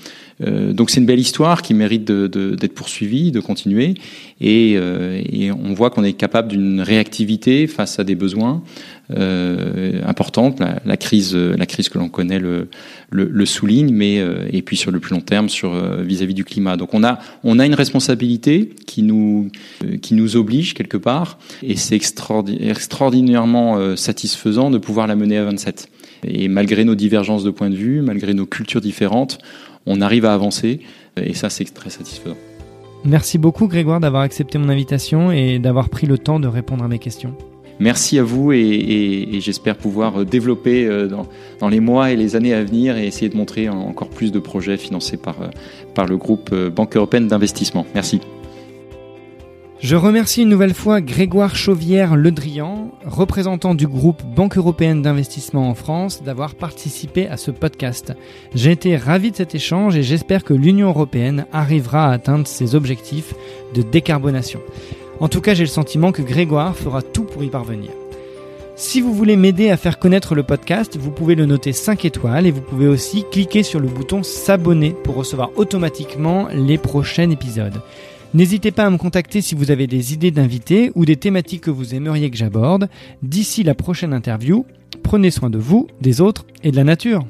Euh, 0.43 0.73
donc 0.73 0.89
c'est 0.89 0.99
une 0.99 1.05
belle 1.05 1.19
histoire 1.19 1.61
qui 1.61 1.73
mérite 1.73 2.05
d'être 2.05 2.73
poursuivie, 2.73 3.31
de 3.31 3.39
continuer, 3.39 3.95
et, 4.41 4.75
euh, 4.77 5.21
et 5.31 5.51
on 5.51 5.73
voit 5.73 5.89
qu'on 5.89 6.03
est 6.03 6.13
capable 6.13 6.49
d'une 6.49 6.81
réactivité 6.81 7.67
face 7.67 7.99
à 7.99 8.03
des 8.03 8.15
besoins 8.15 8.63
euh, 9.11 10.01
importantes. 10.05 10.61
La, 10.61 10.79
la, 10.85 10.95
crise, 10.95 11.35
la 11.35 11.65
crise 11.65 11.89
que 11.89 11.97
l'on 11.97 12.07
connaît 12.07 12.39
le, 12.39 12.69
le, 13.09 13.27
le, 13.29 13.45
souligne, 13.45 13.93
mais 13.93 14.19
euh, 14.19 14.47
et 14.51 14.61
puis 14.61 14.77
sur 14.77 14.91
le 14.91 15.01
plus 15.01 15.13
long 15.13 15.21
terme, 15.21 15.49
sur 15.49 15.73
euh, 15.73 16.01
vis-à-vis 16.01 16.31
-vis 16.31 16.37
du 16.37 16.45
climat. 16.45 16.77
Donc 16.77 16.93
on 16.93 17.03
a 17.03 17.19
on 17.43 17.59
a 17.59 17.65
une 17.65 17.73
responsabilité 17.73 18.69
qui 18.87 19.03
nous 19.03 19.49
qui 20.01 20.13
nous 20.13 20.37
oblige 20.37 20.73
quelque 20.73 20.97
part, 20.97 21.37
et 21.61 21.75
c'est 21.75 21.95
extraordinairement 21.95 23.97
satisfaisant 23.97 24.71
de 24.71 24.77
pouvoir 24.77 25.07
la 25.07 25.15
mener 25.15 25.37
à 25.37 25.43
27. 25.43 25.89
Et 26.25 26.47
malgré 26.47 26.85
nos 26.85 26.95
divergences 26.95 27.43
de 27.43 27.51
points 27.51 27.69
de 27.69 27.75
vue, 27.75 28.01
malgré 28.01 28.33
nos 28.33 28.45
cultures 28.45 28.79
différentes, 28.79 29.39
on 29.85 30.01
arrive 30.01 30.25
à 30.25 30.33
avancer 30.33 30.81
et 31.17 31.33
ça 31.33 31.49
c'est 31.49 31.65
très 31.65 31.89
satisfaisant. 31.89 32.37
Merci 33.05 33.37
beaucoup 33.37 33.67
Grégoire 33.67 33.99
d'avoir 33.99 34.23
accepté 34.23 34.57
mon 34.57 34.69
invitation 34.69 35.31
et 35.31 35.59
d'avoir 35.59 35.89
pris 35.89 36.07
le 36.07 36.17
temps 36.17 36.39
de 36.39 36.47
répondre 36.47 36.83
à 36.83 36.87
mes 36.87 36.99
questions. 36.99 37.35
Merci 37.79 38.19
à 38.19 38.23
vous 38.23 38.51
et, 38.51 38.59
et, 38.59 39.35
et 39.35 39.41
j'espère 39.41 39.75
pouvoir 39.75 40.25
développer 40.25 40.85
euh, 40.85 41.07
dans, 41.07 41.27
dans, 41.59 41.69
les 41.69 41.79
mois 41.79 42.11
et 42.11 42.15
les 42.15 42.35
années 42.35 42.53
à 42.53 42.63
venir 42.63 42.97
et 42.97 43.07
essayer 43.07 43.29
de 43.29 43.35
montrer 43.35 43.67
encore 43.67 44.09
plus 44.09 44.31
de 44.31 44.39
projets 44.39 44.77
financés 44.77 45.17
par, 45.17 45.41
euh, 45.41 45.47
par 45.95 46.05
le 46.05 46.17
groupe 46.17 46.51
euh, 46.53 46.69
Banque 46.69 46.95
européenne 46.95 47.27
d'investissement. 47.27 47.85
Merci. 47.95 48.21
Je 49.83 49.97
remercie 49.97 50.43
une 50.43 50.49
nouvelle 50.49 50.73
fois 50.73 51.01
Grégoire 51.01 51.57
Chauvière-Le 51.57 52.31
Drian, 52.31 52.91
représentant 53.05 53.75
du 53.75 53.85
groupe 53.85 54.23
Banque 54.23 54.57
européenne 54.57 55.01
d'investissement 55.01 55.67
en 55.67 55.75
France, 55.75 56.23
d'avoir 56.23 56.55
participé 56.55 57.27
à 57.27 57.35
ce 57.35 57.51
podcast. 57.51 58.13
J'ai 58.55 58.71
été 58.71 58.95
ravi 58.95 59.31
de 59.31 59.35
cet 59.35 59.55
échange 59.55 59.97
et 59.97 60.01
j'espère 60.01 60.45
que 60.45 60.53
l'Union 60.53 60.87
européenne 60.87 61.47
arrivera 61.51 62.07
à 62.07 62.13
atteindre 62.13 62.47
ses 62.47 62.75
objectifs 62.75 63.33
de 63.73 63.81
décarbonation. 63.81 64.61
En 65.19 65.27
tout 65.27 65.41
cas, 65.41 65.53
j'ai 65.53 65.65
le 65.65 65.69
sentiment 65.69 66.13
que 66.13 66.21
Grégoire 66.21 66.77
fera 66.77 67.01
tout 67.01 67.25
pour 67.25 67.43
y 67.43 67.49
parvenir. 67.49 67.89
Si 68.77 69.01
vous 69.01 69.13
voulez 69.13 69.35
m'aider 69.35 69.69
à 69.69 69.75
faire 69.75 69.99
connaître 69.99 70.33
le 70.33 70.43
podcast, 70.43 70.95
vous 70.97 71.11
pouvez 71.11 71.35
le 71.35 71.45
noter 71.45 71.73
5 71.73 72.05
étoiles 72.05 72.47
et 72.47 72.51
vous 72.51 72.61
pouvez 72.61 72.87
aussi 72.87 73.25
cliquer 73.29 73.63
sur 73.63 73.81
le 73.81 73.89
bouton 73.89 74.23
s'abonner 74.23 74.95
pour 75.03 75.15
recevoir 75.15 75.51
automatiquement 75.57 76.47
les 76.53 76.77
prochains 76.77 77.29
épisodes. 77.29 77.81
N'hésitez 78.33 78.71
pas 78.71 78.85
à 78.85 78.89
me 78.89 78.97
contacter 78.97 79.41
si 79.41 79.53
vous 79.53 79.69
avez 79.69 79.85
des 79.85 80.13
idées 80.13 80.31
d'invités 80.31 80.91
ou 80.95 81.05
des 81.05 81.17
thématiques 81.17 81.61
que 81.61 81.69
vous 81.69 81.93
aimeriez 81.93 82.31
que 82.31 82.37
j'aborde. 82.37 82.89
D'ici 83.21 83.61
la 83.61 83.75
prochaine 83.75 84.11
interview, 84.11 84.65
prenez 85.03 85.29
soin 85.29 85.51
de 85.51 85.59
vous, 85.59 85.87
des 86.01 86.19
autres 86.19 86.47
et 86.63 86.71
de 86.71 86.75
la 86.75 86.83
nature. 86.83 87.27